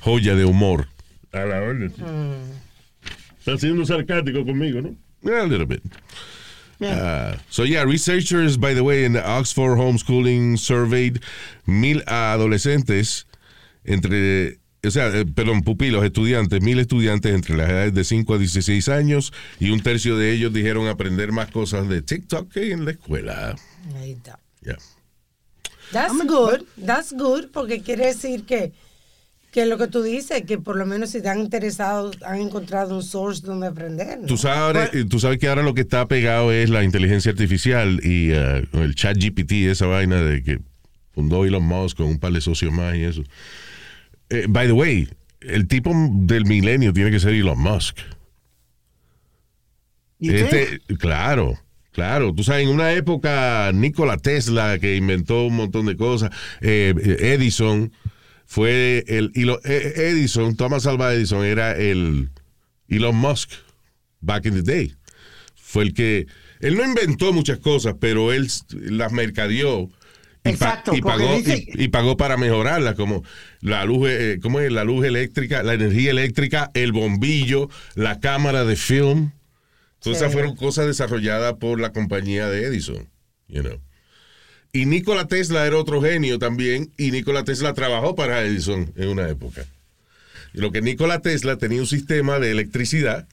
joya 0.00 0.34
de 0.36 0.44
humor. 0.44 0.88
A 1.32 1.40
la 1.44 1.60
orden. 1.60 1.92
Está 3.38 3.58
siendo 3.58 3.84
sarcástico 3.84 4.44
conmigo, 4.44 4.80
¿no? 4.80 4.96
A 5.38 5.44
little 5.44 5.66
bit. 5.66 5.82
Uh, 6.80 7.36
so 7.50 7.64
yeah, 7.64 7.84
researchers, 7.84 8.56
by 8.56 8.72
the 8.72 8.82
way, 8.82 9.04
in 9.04 9.16
Oxford 9.16 9.76
Homeschooling 9.76 10.58
surveyed 10.58 11.20
mil 11.66 12.02
adolescentes 12.06 13.26
entre, 13.84 14.58
o 14.82 14.90
sea, 14.90 15.08
eh, 15.08 15.26
perdón, 15.26 15.62
pupilos, 15.62 16.04
estudiantes, 16.04 16.62
mil 16.62 16.78
estudiantes 16.78 17.34
entre 17.34 17.56
las 17.56 17.68
edades 17.68 17.94
de 17.94 18.04
5 18.04 18.34
a 18.34 18.38
16 18.38 18.88
años 18.88 19.32
y 19.58 19.70
un 19.70 19.80
tercio 19.80 20.16
de 20.16 20.32
ellos 20.32 20.52
dijeron 20.52 20.88
aprender 20.88 21.32
más 21.32 21.50
cosas 21.50 21.88
de 21.88 22.00
TikTok 22.00 22.50
que 22.50 22.72
en 22.72 22.86
la 22.86 22.92
escuela. 22.92 23.56
Ahí 23.96 24.12
está. 24.12 24.38
Yeah. 24.62 24.78
That's 25.92 26.26
good. 26.26 26.66
That's 26.76 27.12
good 27.12 27.50
porque 27.52 27.82
quiere 27.82 28.06
decir 28.06 28.44
que 28.44 28.72
Que 29.50 29.62
es 29.62 29.68
lo 29.68 29.78
que 29.78 29.88
tú 29.88 30.02
dices, 30.02 30.42
que 30.42 30.58
por 30.58 30.76
lo 30.76 30.86
menos 30.86 31.10
si 31.10 31.18
están 31.18 31.40
interesados, 31.40 32.16
han 32.22 32.40
encontrado 32.40 32.94
un 32.94 33.02
source 33.02 33.44
donde 33.44 33.66
aprender. 33.66 34.20
¿no? 34.20 34.26
Tú 34.26 34.36
sabes, 34.36 34.90
tú 35.08 35.18
sabes 35.18 35.38
que 35.38 35.48
ahora 35.48 35.62
lo 35.62 35.74
que 35.74 35.80
está 35.80 36.06
pegado 36.06 36.52
es 36.52 36.70
la 36.70 36.84
inteligencia 36.84 37.32
artificial 37.32 38.00
y 38.04 38.30
eh, 38.30 38.64
el 38.72 38.94
chat 38.94 39.16
GPT, 39.16 39.52
esa 39.70 39.86
vaina 39.86 40.22
de 40.22 40.42
que 40.42 40.60
fundó 41.12 41.44
Elon 41.44 41.64
Musk 41.64 41.96
con 41.96 42.06
un 42.06 42.18
par 42.18 42.32
de 42.32 42.40
socios 42.40 42.72
más 42.72 42.94
y 42.94 43.02
eso. 43.02 43.22
Eh, 44.28 44.46
by 44.48 44.68
the 44.68 44.72
way, 44.72 45.08
el 45.40 45.66
tipo 45.66 45.92
del 45.94 46.46
milenio 46.46 46.92
tiene 46.92 47.10
que 47.10 47.18
ser 47.18 47.34
Elon 47.34 47.58
Musk. 47.58 47.98
Este, 50.20 50.80
claro, 50.98 51.58
claro. 51.92 52.34
Tú 52.34 52.44
sabes, 52.44 52.64
en 52.64 52.74
una 52.74 52.92
época, 52.92 53.70
Nikola 53.72 54.18
Tesla, 54.18 54.78
que 54.78 54.96
inventó 54.96 55.44
un 55.46 55.56
montón 55.56 55.86
de 55.86 55.96
cosas, 55.96 56.30
eh, 56.60 56.94
Edison, 57.20 57.92
fue 58.52 59.04
el. 59.06 59.30
y 59.36 59.44
lo- 59.44 59.60
eh, 59.64 59.92
Edison, 60.10 60.56
Thomas 60.56 60.84
Alva 60.84 61.14
Edison, 61.14 61.44
era 61.44 61.70
el 61.76 62.30
Elon 62.88 63.14
Musk 63.14 63.52
back 64.20 64.46
in 64.46 64.54
the 64.54 64.62
day. 64.62 64.96
Fue 65.54 65.84
el 65.84 65.94
que. 65.94 66.26
Él 66.58 66.76
no 66.76 66.84
inventó 66.84 67.32
muchas 67.32 67.60
cosas, 67.60 67.94
pero 68.00 68.32
él 68.32 68.48
las 68.72 69.12
mercadeó. 69.12 69.82
Y, 69.82 70.42
pa- 70.42 70.50
Exacto, 70.50 70.96
y 70.96 71.00
porque 71.00 71.18
pagó, 71.18 71.36
dice- 71.36 71.64
y, 71.74 71.84
y 71.84 71.88
pagó 71.88 72.16
para 72.16 72.36
mejorarlas, 72.36 72.96
como 72.96 73.22
la 73.60 73.84
luz, 73.84 74.08
eh, 74.10 74.40
¿cómo 74.42 74.58
es? 74.58 74.72
La 74.72 74.82
luz 74.82 75.04
eléctrica, 75.06 75.62
la 75.62 75.74
energía 75.74 76.10
eléctrica, 76.10 76.72
el 76.74 76.90
bombillo, 76.90 77.68
la 77.94 78.18
cámara 78.18 78.64
de 78.64 78.74
film. 78.74 79.30
Todas 80.00 80.18
Sí. 80.18 80.24
esas 80.24 80.32
fueron 80.32 80.56
cosas 80.56 80.86
desarrolladas 80.86 81.54
por 81.60 81.78
la 81.78 81.92
compañía 81.92 82.48
de 82.48 82.64
Edison, 82.64 83.08
you 83.46 83.62
know. 83.62 83.78
Y 84.72 84.86
Nikola 84.86 85.26
Tesla 85.26 85.66
era 85.66 85.76
otro 85.76 86.00
genio 86.00 86.38
también, 86.38 86.92
y 86.96 87.10
Nikola 87.10 87.44
Tesla 87.44 87.74
trabajó 87.74 88.14
para 88.14 88.42
Edison 88.44 88.92
en 88.96 89.08
una 89.08 89.28
época. 89.28 89.66
Y 90.54 90.60
lo 90.60 90.70
que 90.70 90.80
Nikola 90.80 91.20
Tesla 91.20 91.56
tenía 91.58 91.80
un 91.80 91.86
sistema 91.86 92.38
de 92.38 92.50
electricidad 92.52 93.26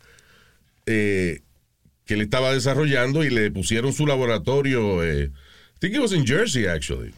eh, 0.85 1.41
que 2.05 2.15
él 2.15 2.21
estaba 2.21 2.53
desarrollando 2.53 3.23
y 3.23 3.29
le 3.29 3.51
pusieron 3.51 3.93
su 3.93 4.07
laboratorio, 4.07 5.03
eh, 5.03 5.25
I 5.25 5.79
think 5.79 5.93
it 5.93 5.99
was 5.99 6.13
in 6.13 6.25
Jersey 6.25 6.65
actually, 6.65 7.13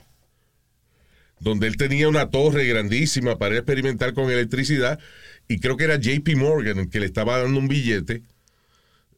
donde 1.39 1.67
él 1.67 1.77
tenía 1.77 2.10
una 2.10 2.29
torre 2.29 2.65
grandísima 2.65 3.38
para 3.38 3.55
experimentar 3.55 4.13
con 4.13 4.29
electricidad 4.29 4.99
y 5.47 5.60
creo 5.60 5.77
que 5.77 5.86
era 5.86 5.97
JP 5.97 6.36
Morgan 6.36 6.79
el 6.79 6.89
que 6.89 6.99
le 6.99 7.05
estaba 7.05 7.38
dando 7.39 7.60
un 7.60 7.67
billete 7.67 8.21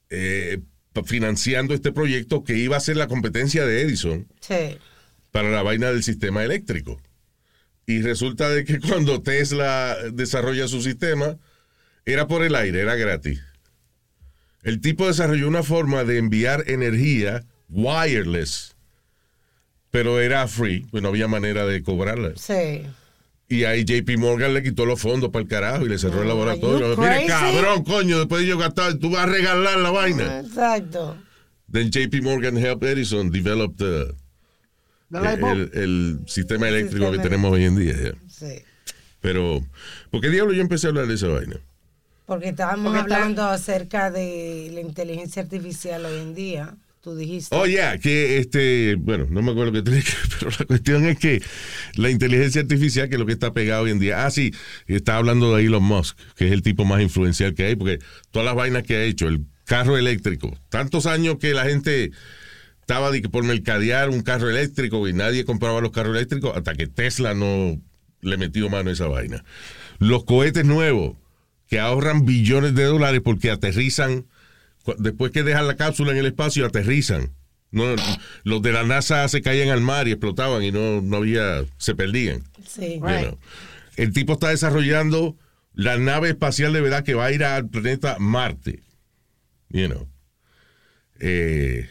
eh, 0.09 0.59
financiando 1.05 1.73
este 1.73 1.91
proyecto 1.91 2.43
que 2.43 2.57
iba 2.57 2.77
a 2.77 2.81
ser 2.81 2.97
la 2.97 3.07
competencia 3.07 3.65
de 3.65 3.81
Edison 3.81 4.27
Sí. 4.41 4.77
Para 5.31 5.49
la 5.49 5.63
vaina 5.63 5.91
del 5.91 6.03
sistema 6.03 6.43
eléctrico. 6.43 7.01
Y 7.85 8.01
resulta 8.01 8.49
de 8.49 8.63
que 8.63 8.79
cuando 8.87 9.21
Tesla 9.21 9.97
desarrolla 10.13 10.67
su 10.67 10.81
sistema, 10.81 11.37
era 12.05 12.27
por 12.27 12.43
el 12.43 12.55
aire, 12.55 12.81
era 12.81 12.95
gratis. 12.95 13.41
El 14.63 14.79
tipo 14.79 15.07
desarrolló 15.07 15.47
una 15.47 15.63
forma 15.63 16.03
de 16.03 16.17
enviar 16.17 16.65
energía 16.67 17.43
wireless, 17.69 18.75
pero 19.89 20.19
era 20.19 20.47
free, 20.47 20.85
pues 20.91 21.01
no 21.01 21.09
había 21.09 21.27
manera 21.27 21.65
de 21.65 21.81
cobrarla. 21.81 22.33
Sí. 22.35 22.83
Y 23.47 23.65
ahí 23.65 23.83
JP 23.83 24.17
Morgan 24.17 24.53
le 24.53 24.63
quitó 24.63 24.85
los 24.85 25.01
fondos 25.01 25.29
para 25.31 25.43
el 25.43 25.49
carajo 25.49 25.85
y 25.85 25.89
le 25.89 25.97
cerró 25.97 26.21
el 26.21 26.27
laboratorio. 26.27 26.95
Mire, 26.95 27.25
cabrón, 27.25 27.83
coño, 27.83 28.19
después 28.19 28.43
de 28.43 28.47
yo 28.47 28.57
gastar, 28.57 28.93
tú 28.95 29.09
vas 29.09 29.23
a 29.23 29.25
regalar 29.25 29.77
la 29.79 29.89
vaina. 29.89 30.39
Exacto. 30.39 31.17
Then 31.69 31.89
JP 31.91 32.21
Morgan 32.21 32.55
helped 32.55 32.87
Edison 32.87 33.29
develop 33.29 33.77
the, 33.77 34.13
El, 35.11 36.19
sistema 36.27 36.69
eléctrico 36.69 37.05
sistema 37.05 37.11
que 37.11 37.29
tenemos 37.29 37.51
hoy 37.51 37.65
en 37.65 37.75
día. 37.75 37.93
ya. 37.93 38.11
Sí. 38.29 38.63
Pero, 39.19 39.61
¿por 40.09 40.21
qué 40.21 40.29
diablo 40.29 40.53
yo 40.53 40.61
empecé 40.61 40.87
a 40.87 40.89
hablar 40.89 41.07
de 41.07 41.15
esa 41.15 41.27
vaina? 41.27 41.57
Porque 42.25 42.49
estábamos 42.49 42.93
Porque 42.93 43.13
hablando 43.13 43.43
acerca 43.43 44.09
de 44.09 44.71
la 44.73 44.81
inteligencia 44.81 45.41
artificial 45.41 46.05
hoy 46.05 46.19
en 46.19 46.33
día. 46.33 46.75
Tú 47.01 47.15
dijiste. 47.15 47.55
Oh, 47.55 47.65
ya, 47.65 47.97
que 47.97 48.37
este, 48.37 48.95
bueno, 48.95 49.25
no 49.29 49.41
me 49.41 49.51
acuerdo 49.51 49.71
qué 49.71 49.81
tenía 49.81 50.01
que, 50.01 50.11
pero 50.39 50.51
la 50.59 50.65
cuestión 50.65 51.05
es 51.05 51.17
que 51.17 51.41
la 51.95 52.11
inteligencia 52.11 52.61
artificial, 52.61 53.09
que 53.09 53.15
es 53.15 53.19
lo 53.19 53.25
que 53.25 53.33
está 53.33 53.53
pegado 53.53 53.83
hoy 53.83 53.91
en 53.91 53.99
día, 53.99 54.25
ah, 54.25 54.29
sí, 54.29 54.53
está 54.85 55.17
hablando 55.17 55.55
de 55.55 55.65
Elon 55.65 55.83
Musk, 55.83 56.17
que 56.35 56.45
es 56.45 56.51
el 56.51 56.61
tipo 56.61 56.85
más 56.85 57.01
influencial 57.01 57.55
que 57.55 57.65
hay, 57.65 57.75
porque 57.75 57.99
todas 58.29 58.45
las 58.45 58.53
vainas 58.53 58.83
que 58.83 58.97
ha 58.97 59.03
hecho, 59.03 59.27
el 59.27 59.45
carro 59.65 59.97
eléctrico, 59.97 60.55
tantos 60.69 61.07
años 61.07 61.37
que 61.39 61.53
la 61.55 61.65
gente 61.65 62.11
estaba 62.91 63.09
de 63.09 63.21
que 63.21 63.29
por 63.29 63.45
mercadear 63.45 64.09
un 64.09 64.21
carro 64.21 64.49
eléctrico 64.49 65.07
y 65.07 65.13
nadie 65.13 65.45
compraba 65.45 65.79
los 65.79 65.91
carros 65.91 66.13
eléctricos 66.13 66.57
hasta 66.57 66.75
que 66.75 66.87
Tesla 66.87 67.33
no 67.33 67.81
le 68.19 68.37
metió 68.37 68.69
mano 68.69 68.89
a 68.89 68.93
esa 68.93 69.07
vaina. 69.07 69.45
Los 69.99 70.25
cohetes 70.25 70.65
nuevos 70.65 71.15
que 71.69 71.79
ahorran 71.79 72.25
billones 72.25 72.75
de 72.75 72.83
dólares 72.83 73.21
porque 73.23 73.49
aterrizan 73.49 74.25
después 74.97 75.31
que 75.31 75.43
dejan 75.43 75.67
la 75.67 75.77
cápsula 75.77 76.11
en 76.11 76.17
el 76.17 76.25
espacio 76.25 76.65
aterrizan. 76.65 77.31
No, 77.71 77.95
los 78.43 78.61
de 78.61 78.73
la 78.73 78.83
NASA 78.83 79.25
se 79.29 79.41
caían 79.41 79.69
al 79.69 79.79
mar 79.79 80.09
y 80.09 80.11
explotaban 80.11 80.61
y 80.61 80.73
no, 80.73 81.01
no 81.01 81.15
había, 81.15 81.63
se 81.77 81.95
perdían. 81.95 82.43
Sí. 82.67 82.95
you 82.95 82.99
know. 82.99 83.39
El 83.95 84.11
tipo 84.11 84.33
está 84.33 84.49
desarrollando 84.49 85.37
la 85.73 85.97
nave 85.97 86.27
espacial 86.27 86.73
de 86.73 86.81
verdad 86.81 87.05
que 87.05 87.13
va 87.13 87.27
a 87.27 87.31
ir 87.31 87.45
al 87.45 87.69
planeta 87.69 88.17
Marte. 88.19 88.81
You 89.69 89.87
know. 89.87 90.09
Eh, 91.21 91.87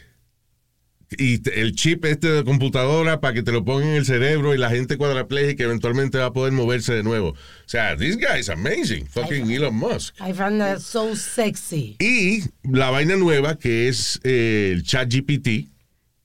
y 1.17 1.41
el 1.59 1.73
chip 1.75 2.05
este 2.05 2.29
de 2.31 2.43
computadora 2.45 3.19
para 3.19 3.33
que 3.33 3.43
te 3.43 3.51
lo 3.51 3.65
pongan 3.65 3.89
en 3.89 3.95
el 3.95 4.05
cerebro 4.05 4.55
y 4.55 4.57
la 4.57 4.69
gente 4.69 4.97
cuadraplégica 4.97 5.63
eventualmente 5.65 6.17
va 6.17 6.27
a 6.27 6.33
poder 6.33 6.53
moverse 6.53 6.93
de 6.93 7.03
nuevo. 7.03 7.29
O 7.31 7.35
sea, 7.65 7.97
this 7.97 8.15
guy 8.17 8.39
is 8.39 8.49
amazing. 8.49 9.05
Fucking 9.07 9.51
Elon 9.51 9.75
Musk. 9.75 10.15
I 10.21 10.31
found 10.33 10.59
that 10.59 10.79
so 10.79 11.15
sexy. 11.15 11.97
Y 11.99 12.43
la 12.63 12.89
vaina 12.91 13.17
nueva 13.17 13.57
que 13.57 13.87
es 13.89 14.19
eh, 14.23 14.71
el 14.73 14.83
chat 14.83 15.13
GPT, 15.13 15.67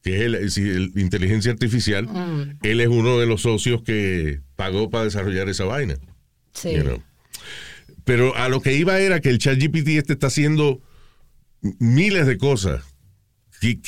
que 0.03 0.16
es 0.16 0.20
el, 0.22 0.35
es 0.37 0.57
el- 0.59 0.92
inteligencia 0.96 1.51
artificial, 1.51 2.09
él 2.62 2.81
es 2.81 2.88
uno 2.88 3.18
de 3.18 3.27
los 3.27 3.42
socios 3.42 3.83
que 3.83 4.40
pagó 4.55 4.88
para 4.88 5.05
desarrollar 5.05 5.49
esa 5.49 5.64
vaina. 5.64 5.96
Sí. 6.53 6.75
you 6.77 6.83
know. 6.83 7.03
Pero 8.05 8.37
a 8.37 8.49
lo 8.49 8.61
que 8.61 8.75
iba 8.75 9.01
era 9.01 9.20
que 9.20 9.31
el 9.31 9.38
chat 9.38 9.59
GPT 9.59 9.88
este 9.99 10.12
está 10.12 10.29
haciendo 10.29 10.81
miles 11.81 12.27
de 12.29 12.38
cosas. 12.38 12.83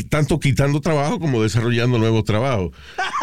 Tanto 0.09 0.40
quitando 0.40 0.81
trabajo 0.81 1.18
como 1.20 1.42
desarrollando 1.42 1.98
nuevos 1.98 2.24
trabajos. 2.24 2.70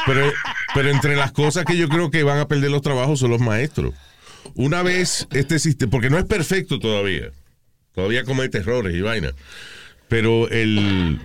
Pero, 0.05 0.31
pero 0.73 0.89
entre 0.89 1.15
las 1.15 1.31
cosas 1.31 1.65
que 1.65 1.75
yo 1.77 1.89
creo 1.89 2.11
que 2.11 2.23
van 2.23 2.39
a 2.39 2.47
perder 2.47 2.71
los 2.71 2.81
trabajos 2.81 3.19
son 3.19 3.31
los 3.31 3.41
maestros. 3.41 3.93
Una 4.53 4.83
vez 4.83 5.27
este 5.31 5.57
sistema, 5.59 5.89
porque 5.91 6.09
no 6.09 6.17
es 6.19 6.25
perfecto 6.25 6.79
todavía, 6.79 7.31
todavía 7.93 8.23
comete 8.23 8.59
errores 8.59 8.95
y 8.95 9.01
vaina, 9.01 9.31
pero 10.07 10.47
el, 10.49 11.19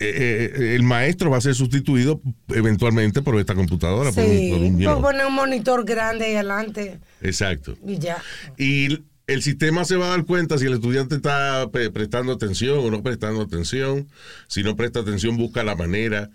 eh, 0.00 0.52
eh, 0.60 0.74
el 0.76 0.84
maestro 0.84 1.28
va 1.30 1.38
a 1.38 1.40
ser 1.40 1.56
sustituido 1.56 2.20
eventualmente 2.48 3.20
por 3.22 3.38
esta 3.40 3.56
computadora. 3.56 4.12
por 4.12 4.22
un- 4.24 4.30
Sí. 4.30 4.50
por 4.52 4.60
un, 4.60 4.76
Puedo 4.76 4.92
know. 4.92 5.02
poner 5.02 5.26
un 5.26 5.34
monitor 5.34 5.84
grande 5.84 6.26
ahí 6.26 6.34
adelante 6.36 7.00
Exacto. 7.20 7.76
y 7.84 7.98
ya. 7.98 8.22
Y 8.56 9.00
el 9.28 9.42
sistema 9.42 9.84
se 9.84 9.94
va 9.96 10.06
a 10.06 10.10
dar 10.10 10.24
cuenta 10.24 10.58
si 10.58 10.66
el 10.66 10.72
estudiante 10.74 11.14
está 11.14 11.70
pre- 11.70 11.90
prestando 11.90 12.32
atención 12.32 12.78
o 12.80 12.90
no 12.90 13.02
prestando 13.02 13.40
atención. 13.42 14.08
Si 14.48 14.62
no 14.64 14.74
presta 14.74 15.00
atención, 15.00 15.36
busca 15.36 15.62
la 15.62 15.76
manera 15.76 16.30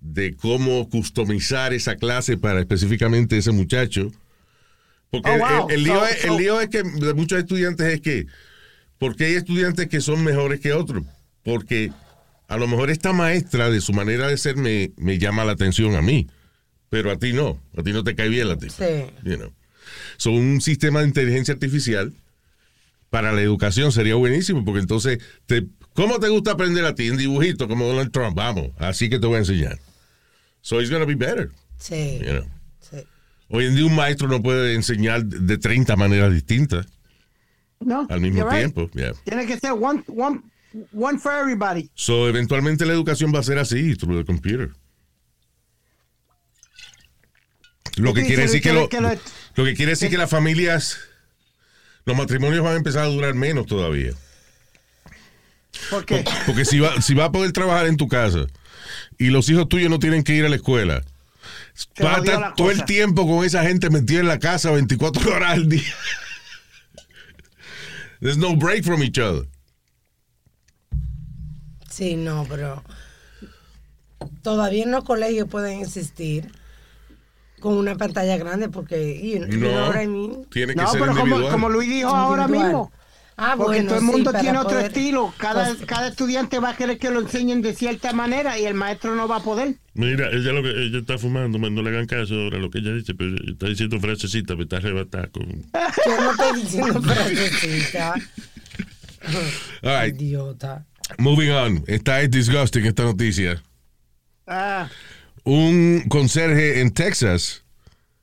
de 0.00 0.34
cómo 0.36 0.88
customizar 0.88 1.74
esa 1.74 1.96
clase 1.96 2.36
para 2.38 2.60
específicamente 2.60 3.36
ese 3.36 3.52
muchacho. 3.52 4.10
Porque 5.10 5.28
Oh, 5.30 5.34
el- 5.34 5.40
wow. 5.40 5.68
el, 5.68 5.74
el 5.74 5.82
lío 5.84 5.94
So- 6.00 6.06
es, 6.06 6.24
el 6.24 6.30
so- 6.30 6.38
lío 6.38 6.60
es 6.60 6.68
que 6.70 6.82
de 6.82 7.14
muchos 7.14 7.38
estudiantes 7.38 7.86
es 7.94 8.00
que, 8.00 8.26
porque 8.98 9.26
hay 9.26 9.34
estudiantes 9.34 9.88
que 9.88 10.00
son 10.00 10.24
mejores 10.24 10.60
que 10.60 10.72
otros? 10.72 11.04
Porque 11.44 11.92
a 12.48 12.56
lo 12.56 12.66
mejor 12.68 12.90
esta 12.90 13.12
maestra 13.12 13.68
de 13.68 13.80
su 13.80 13.92
manera 13.92 14.28
de 14.28 14.38
ser 14.38 14.56
me, 14.56 14.92
me 14.96 15.18
llama 15.18 15.44
la 15.44 15.52
atención 15.52 15.96
a 15.96 16.02
mí, 16.02 16.28
pero 16.88 17.10
a 17.10 17.18
ti 17.18 17.32
no, 17.32 17.60
a 17.76 17.82
ti 17.82 17.92
no 17.92 18.04
te 18.04 18.14
cae 18.14 18.28
bien 18.28 18.48
la 18.48 18.56
tipa. 18.56 18.74
Sí. 18.74 19.06
You 19.24 19.36
know. 19.36 19.52
So, 20.16 20.30
un 20.30 20.60
sistema 20.60 21.00
de 21.00 21.08
inteligencia 21.08 21.54
artificial 21.54 22.12
para 23.10 23.32
la 23.32 23.42
educación 23.42 23.92
sería 23.92 24.14
buenísimo, 24.14 24.64
porque 24.64 24.80
entonces, 24.80 25.18
te, 25.46 25.66
¿cómo 25.94 26.18
te 26.18 26.28
gusta 26.28 26.52
aprender 26.52 26.84
a 26.84 26.94
ti? 26.94 27.08
En 27.08 27.16
dibujito, 27.16 27.68
como 27.68 27.86
Donald 27.86 28.10
Trump, 28.10 28.36
vamos, 28.36 28.70
así 28.78 29.08
que 29.10 29.18
te 29.18 29.26
voy 29.26 29.36
a 29.36 29.40
enseñar. 29.40 29.78
So 30.62 30.80
it's 30.80 30.90
gonna 30.90 31.04
be 31.04 31.14
better. 31.14 31.50
Sí. 31.78 32.18
you 32.20 32.30
know. 32.30 32.44
sí. 32.80 32.98
Hoy 33.48 33.66
en 33.66 33.74
día 33.76 33.84
un 33.84 33.94
maestro 33.94 34.28
no 34.28 34.40
puede 34.42 34.74
enseñar 34.74 35.24
de 35.24 35.58
30 35.58 35.94
maneras 35.96 36.32
distintas 36.32 36.86
No, 37.80 38.06
al 38.08 38.20
mismo 38.20 38.48
right. 38.48 38.58
tiempo. 38.58 38.90
yeah. 38.94 39.12
Tiene 39.24 39.44
que 39.46 39.58
ser 39.58 39.72
one, 39.72 40.02
one, 40.06 40.40
one 40.92 41.18
for 41.18 41.32
everybody. 41.32 41.90
So, 41.94 42.28
eventualmente 42.28 42.86
la 42.86 42.92
educación 42.94 43.30
va 43.34 43.40
a 43.40 43.42
ser 43.42 43.58
así, 43.58 43.94
through 43.96 44.18
the 44.18 44.24
computer. 44.24 44.70
Lo 47.96 48.14
que 48.14 48.24
quiere 48.24 48.42
decir 48.42 48.62
que, 48.62 48.72
lo, 48.72 48.88
que 48.88 49.18
lo- 49.54 49.64
que 49.64 49.74
quiere 49.74 49.90
decir 49.92 50.10
que 50.10 50.18
las 50.18 50.30
familias, 50.30 50.98
los 52.04 52.16
matrimonios 52.16 52.62
van 52.64 52.74
a 52.74 52.76
empezar 52.76 53.02
a 53.04 53.08
durar 53.08 53.34
menos 53.34 53.66
todavía. 53.66 54.12
¿Por 55.90 56.04
qué? 56.04 56.24
Porque 56.46 56.64
si 56.64 56.78
va, 56.80 57.00
si 57.00 57.14
va 57.14 57.26
a 57.26 57.32
poder 57.32 57.52
trabajar 57.52 57.86
en 57.86 57.96
tu 57.96 58.06
casa 58.08 58.46
y 59.18 59.26
los 59.28 59.48
hijos 59.48 59.68
tuyos 59.68 59.90
no 59.90 59.98
tienen 59.98 60.22
que 60.22 60.34
ir 60.34 60.44
a 60.44 60.48
la 60.48 60.56
escuela, 60.56 61.02
Se 61.74 62.04
Va 62.04 62.16
a 62.16 62.18
estar 62.18 62.54
todo 62.54 62.70
el 62.70 62.84
tiempo 62.84 63.26
con 63.26 63.44
esa 63.44 63.62
gente 63.62 63.88
metida 63.90 64.20
en 64.20 64.28
la 64.28 64.38
casa 64.38 64.70
24 64.70 65.34
horas 65.34 65.52
al 65.52 65.68
día. 65.68 65.94
There's 68.20 68.36
no 68.38 68.54
break 68.56 68.84
from 68.84 69.02
each 69.02 69.18
other. 69.18 69.48
Sí, 71.90 72.14
no, 72.16 72.46
pero 72.48 72.82
todavía 74.42 74.84
en 74.84 74.92
los 74.92 75.04
colegios 75.04 75.48
pueden 75.48 75.80
existir 75.80 76.50
con 77.62 77.74
una 77.78 77.94
pantalla 77.96 78.36
grande 78.36 78.68
porque, 78.68 79.40
No, 79.48 80.02
I 80.02 80.06
mean? 80.06 80.44
tiene 80.50 80.74
que 80.74 80.82
No, 80.82 80.88
ser 80.90 81.00
pero 81.00 81.12
como, 81.12 81.24
individual. 81.24 81.52
como 81.52 81.68
Luis 81.70 81.88
dijo 81.88 82.08
ahora 82.10 82.46
mismo. 82.48 82.92
Ah, 83.38 83.54
Porque 83.56 83.76
bueno, 83.78 83.88
todo 83.88 83.98
el 83.98 84.04
mundo 84.04 84.32
tiene 84.38 84.58
otro 84.58 84.78
estilo. 84.78 85.32
Cada, 85.38 85.64
pues- 85.74 85.86
cada 85.86 86.08
estudiante 86.08 86.58
va 86.58 86.70
a 86.70 86.76
querer 86.76 86.98
que 86.98 87.10
lo 87.10 87.18
enseñen 87.20 87.62
de 87.62 87.74
cierta 87.74 88.12
manera 88.12 88.58
y 88.58 88.66
el 88.66 88.74
maestro 88.74 89.14
no 89.16 89.26
va 89.26 89.36
a 89.36 89.42
poder. 89.42 89.76
Mira, 89.94 90.28
ella 90.30 90.52
lo 90.52 90.62
que 90.62 90.68
ella 90.70 90.98
está 90.98 91.16
fumando, 91.16 91.58
man, 91.58 91.74
no 91.74 91.82
le 91.82 91.88
hagan 91.90 92.06
caso 92.06 92.34
ahora 92.34 92.58
a 92.58 92.60
lo 92.60 92.68
que 92.70 92.78
ella 92.80 92.92
dice, 92.92 93.14
pero 93.14 93.34
está 93.50 93.66
diciendo 93.68 93.98
frasecita, 94.00 94.54
me 94.54 94.64
está 94.64 94.76
arrebatada 94.76 95.28
con. 95.28 95.44
Yo 95.44 96.20
no 96.20 96.30
estoy 96.32 96.60
diciendo 96.62 97.00
frasecita. 97.02 98.14
All 99.82 100.04
right, 100.04 100.14
Idiota. 100.20 100.84
moving 101.18 101.50
on. 101.50 101.84
Esta 101.86 102.20
es 102.20 102.30
disgusting 102.30 102.84
esta 102.84 103.04
noticia. 103.04 103.62
Ah, 104.46 104.88
Un 105.44 106.04
conserje 106.08 106.80
en 106.80 106.92
Texas 106.92 107.64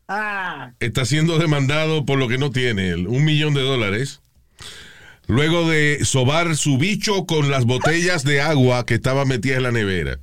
ah. 0.07 0.71
está 0.79 1.05
siendo 1.05 1.37
demandado 1.37 2.05
por 2.05 2.17
lo 2.17 2.27
que 2.27 2.37
no 2.37 2.51
tiene, 2.51 2.95
un 2.95 3.25
millón 3.25 3.53
de 3.53 3.61
dólares, 3.61 4.21
luego 5.27 5.69
de 5.69 6.05
sobar 6.05 6.55
su 6.55 6.77
bicho 6.77 7.25
con 7.25 7.51
las 7.51 7.65
botellas 7.65 8.23
de 8.23 8.41
agua 8.41 8.85
que 8.85 8.95
estaba 8.95 9.25
metida 9.25 9.57
en 9.57 9.63
la 9.63 9.71
nevera. 9.71 10.19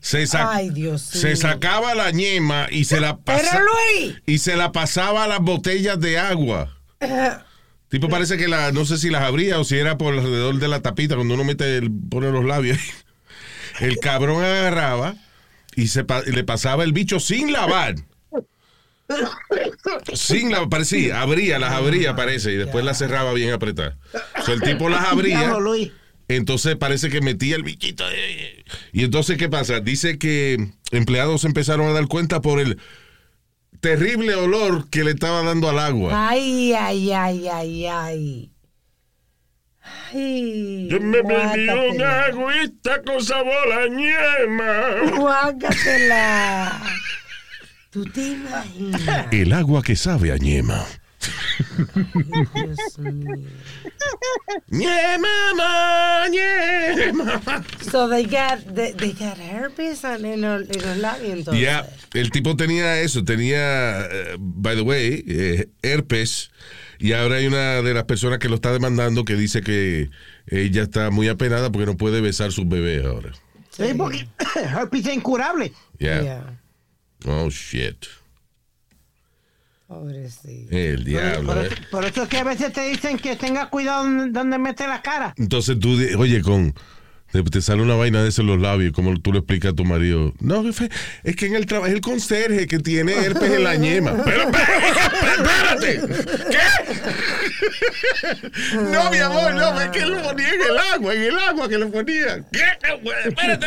Se, 0.00 0.26
Ay, 0.34 0.68
Dios 0.68 1.00
se 1.00 1.34
sacaba 1.34 1.94
la 1.94 2.10
ñema 2.10 2.66
y 2.70 2.84
se 2.84 3.00
la 3.00 3.18
y 4.26 4.36
se 4.36 4.54
la 4.54 4.70
pasaba 4.70 5.24
a 5.24 5.28
las 5.28 5.40
botellas 5.40 5.98
de 5.98 6.18
agua. 6.18 6.76
Tipo 7.88 8.10
parece 8.10 8.36
que 8.36 8.46
la, 8.46 8.70
no 8.70 8.84
sé 8.84 8.98
si 8.98 9.08
las 9.08 9.22
abría 9.22 9.58
o 9.58 9.64
si 9.64 9.76
era 9.76 9.96
por 9.96 10.12
alrededor 10.12 10.58
de 10.58 10.68
la 10.68 10.82
tapita 10.82 11.14
cuando 11.14 11.34
uno 11.34 11.44
mete 11.44 11.78
el, 11.78 11.90
pone 11.90 12.30
los 12.30 12.44
labios. 12.44 12.78
El 13.80 13.98
cabrón 13.98 14.44
agarraba 14.44 15.14
y 15.76 15.88
se 15.88 16.04
pa- 16.04 16.22
y 16.26 16.30
le 16.32 16.44
pasaba 16.44 16.84
el 16.84 16.92
bicho 16.92 17.20
sin 17.20 17.52
lavar. 17.52 17.94
Sin 20.14 20.50
lavar, 20.50 20.68
parecía, 20.68 21.20
abría, 21.20 21.58
las 21.58 21.72
abría 21.72 22.16
parece, 22.16 22.52
y 22.52 22.56
después 22.56 22.84
las 22.84 22.98
cerraba 22.98 23.32
bien 23.32 23.52
apretadas. 23.52 23.96
O 24.40 24.42
sea, 24.44 24.54
el 24.54 24.62
tipo 24.62 24.88
las 24.88 25.04
abría. 25.06 25.54
Entonces 26.28 26.76
parece 26.76 27.10
que 27.10 27.20
metía 27.20 27.54
el 27.54 27.62
bichito. 27.64 28.02
eh, 28.10 28.64
Y 28.92 29.04
entonces, 29.04 29.36
¿qué 29.36 29.50
pasa? 29.50 29.80
Dice 29.80 30.18
que 30.18 30.70
empleados 30.90 31.42
se 31.42 31.48
empezaron 31.48 31.86
a 31.86 31.92
dar 31.92 32.06
cuenta 32.08 32.40
por 32.40 32.60
el 32.60 32.78
terrible 33.80 34.34
olor 34.34 34.88
que 34.88 35.04
le 35.04 35.10
estaba 35.10 35.42
dando 35.42 35.68
al 35.68 35.78
agua. 35.78 36.28
ay, 36.30 36.72
ay, 36.72 37.12
ay, 37.12 37.46
ay, 37.48 37.86
ay. 37.86 38.50
Ay. 40.12 40.88
Yo 40.90 41.00
me 41.00 41.22
bebí 41.22 41.68
un 41.68 42.02
agüita 42.02 43.02
con 43.02 43.22
sabor 43.22 43.72
a 43.72 43.88
ñema. 43.88 45.16
Guácatela. 45.16 46.80
¿Tú 47.90 48.04
te 48.06 48.28
imaginas? 48.28 49.26
El 49.30 49.52
agua 49.52 49.82
que 49.82 49.94
sabe 49.96 50.32
a 50.32 50.36
ñema. 50.36 50.84
Dios 52.54 52.98
mío. 52.98 53.36
Ñema, 54.68 55.54
ma, 55.56 56.26
ñema. 56.28 57.64
So 57.90 58.08
they 58.08 58.24
got, 58.24 58.74
they, 58.74 58.92
they 58.92 59.12
got 59.12 59.38
herpes 59.38 60.04
en, 60.04 60.24
en 60.24 60.40
los, 60.42 60.68
labios 60.98 61.38
entonces. 61.38 61.62
Ya, 61.62 61.86
el 62.14 62.30
tipo 62.30 62.56
tenía 62.56 63.00
eso, 63.00 63.24
tenía, 63.24 64.06
eh, 64.06 64.36
by 64.38 64.76
the 64.76 64.82
way, 64.82 65.24
eh, 65.26 65.68
herpes. 65.82 66.50
Y 67.04 67.12
ahora 67.12 67.36
hay 67.36 67.46
una 67.46 67.82
de 67.82 67.92
las 67.92 68.04
personas 68.04 68.38
que 68.38 68.48
lo 68.48 68.54
está 68.54 68.72
demandando 68.72 69.26
que 69.26 69.36
dice 69.36 69.60
que 69.60 70.08
ella 70.46 70.84
está 70.84 71.10
muy 71.10 71.28
apenada 71.28 71.70
porque 71.70 71.84
no 71.84 71.98
puede 71.98 72.22
besar 72.22 72.50
sus 72.50 72.66
bebés 72.66 73.04
ahora. 73.04 73.30
Sí, 73.68 73.92
porque 73.94 74.26
herpes 74.74 75.06
es 75.06 75.14
incurable. 75.14 75.70
Yeah. 75.98 76.22
Yeah. 76.22 76.60
Oh, 77.26 77.50
shit. 77.50 78.06
Pobrecito. 79.86 80.74
El 80.74 81.04
diablo. 81.04 81.52
Por, 81.52 81.62
eh. 81.62 81.66
eso, 81.66 81.76
por 81.90 82.04
eso 82.06 82.22
es 82.22 82.28
que 82.30 82.38
a 82.38 82.44
veces 82.44 82.72
te 82.72 82.88
dicen 82.88 83.18
que 83.18 83.36
tenga 83.36 83.68
cuidado 83.68 84.04
donde, 84.30 84.56
mete 84.56 84.86
la 84.86 85.02
cara. 85.02 85.34
Entonces 85.36 85.78
tú, 85.78 85.98
oye, 86.16 86.40
con. 86.40 86.72
Te, 87.34 87.42
te 87.42 87.60
sale 87.60 87.82
una 87.82 87.96
vaina 87.96 88.22
de 88.22 88.28
eso 88.28 88.42
en 88.42 88.46
los 88.46 88.60
labios, 88.60 88.92
como 88.92 89.18
tú 89.18 89.32
le 89.32 89.40
explicas 89.40 89.72
a 89.72 89.74
tu 89.74 89.84
marido. 89.84 90.32
No, 90.38 90.62
jefe, 90.62 90.88
es 91.24 91.34
que 91.34 91.46
en 91.46 91.56
el 91.56 91.66
trabajo 91.66 91.88
es 91.88 91.94
el 91.94 92.00
conserje 92.00 92.68
que 92.68 92.78
tiene 92.78 93.12
herpes 93.12 93.50
en 93.50 93.64
la 93.64 93.74
ñema. 93.74 94.22
Pero, 94.24 94.52
espérate, 94.52 96.00
¿qué? 96.48 96.58
No, 98.76 99.10
mi 99.10 99.18
amor, 99.18 99.52
no, 99.52 99.80
es 99.80 99.88
que 99.88 100.06
lo 100.06 100.22
ponía 100.22 100.48
en 100.48 100.60
el 100.60 100.78
agua, 100.78 101.12
en 101.12 101.22
el 101.22 101.36
agua 101.36 101.68
que 101.68 101.76
lo 101.76 101.90
ponía. 101.90 102.44
¿Qué? 102.52 102.62
Espérate, 103.26 103.66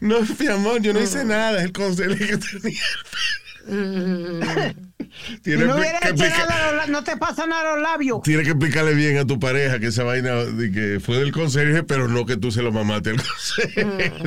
no, 0.00 0.22
mi 0.40 0.46
amor, 0.48 0.82
yo 0.82 0.92
no 0.92 1.00
hice 1.00 1.24
nada, 1.24 1.58
es 1.58 1.66
el 1.66 1.72
conserje 1.72 2.18
que 2.18 2.36
tenía 2.36 2.80
herpes. 2.80 3.41
Tiene 5.42 5.66
no 5.66 5.76
que 5.76 5.92
no 6.88 7.04
te 7.04 7.16
pasa 7.16 7.46
nada 7.46 7.72
a 7.72 7.74
los 7.74 7.82
labios. 7.82 8.22
Tienes 8.22 8.44
que 8.44 8.52
explicarle 8.52 8.94
bien 8.94 9.18
a 9.18 9.26
tu 9.26 9.38
pareja 9.38 9.78
que 9.78 9.86
esa 9.88 10.04
vaina 10.04 10.32
de 10.44 10.70
que 10.72 11.00
fue 11.00 11.18
del 11.18 11.32
conserje, 11.32 11.82
pero 11.82 12.08
no 12.08 12.24
que 12.26 12.36
tú 12.36 12.50
se 12.50 12.62
lo 12.62 12.72
mamaste 12.72 13.10
al 13.10 13.16
conserje. 13.16 14.12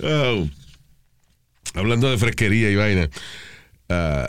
Oh. 0.00 0.48
Hablando 1.74 2.08
de 2.08 2.18
fresquería 2.18 2.70
y 2.70 2.76
vaina. 2.76 3.10
ah, 3.88 4.28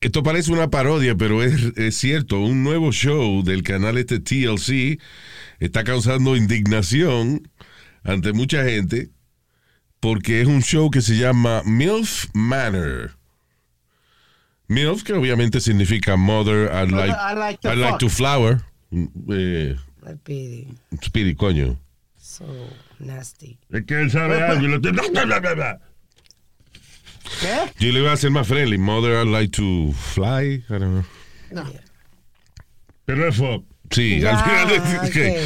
esto 0.00 0.22
parece 0.22 0.52
una 0.52 0.70
parodia, 0.70 1.14
pero 1.14 1.42
es, 1.42 1.76
es 1.76 1.96
cierto. 1.96 2.40
Un 2.40 2.64
nuevo 2.64 2.90
show 2.90 3.42
del 3.44 3.62
canal 3.62 3.98
este 3.98 4.20
TLC 4.20 4.98
está 5.58 5.84
causando 5.84 6.34
indignación 6.34 7.46
ante 8.02 8.32
mucha 8.32 8.64
gente 8.64 9.10
porque 10.00 10.40
es 10.40 10.46
un 10.46 10.62
show 10.62 10.90
que 10.90 11.02
se 11.02 11.16
llama 11.16 11.62
MILF 11.64 12.26
Manor. 12.32 13.12
MILF, 14.68 15.02
que 15.02 15.12
obviamente 15.12 15.60
significa 15.60 16.16
Mother, 16.16 16.70
I'd 16.72 16.92
like, 16.92 17.12
I 17.12 17.34
like 17.34 17.60
to 17.62 17.70
I'd 17.70 17.78
like 17.78 17.98
to 17.98 18.08
flower. 18.08 18.62
Eh, 18.92 19.76
Ay, 20.06 20.14
Pidi. 20.24 20.68
Speedy, 21.02 21.34
coño. 21.34 21.76
So 22.16 22.44
nasty. 22.98 23.58
Es 23.70 23.84
que 23.84 24.00
él 24.00 24.10
sabe 24.10 24.40
algo 24.42 24.80
bla, 24.80 25.40
bla, 25.40 25.54
bla. 25.54 25.80
¿Qué? 27.40 27.72
Yo 27.78 27.92
le 27.92 28.00
iba 28.00 28.10
a 28.10 28.14
hacer 28.14 28.30
más 28.30 28.46
friendly. 28.46 28.78
Mother, 28.78 29.16
I'd 29.16 29.28
like 29.28 29.50
to 29.56 29.92
fly. 29.92 30.64
I 30.68 30.78
don't 30.78 31.04
know. 31.50 31.64
Pero 33.04 33.28
es 33.28 33.36
fuck. 33.36 33.64
Sí, 33.90 34.20
Ya, 34.20 34.38
al 34.38 35.08
final. 35.10 35.36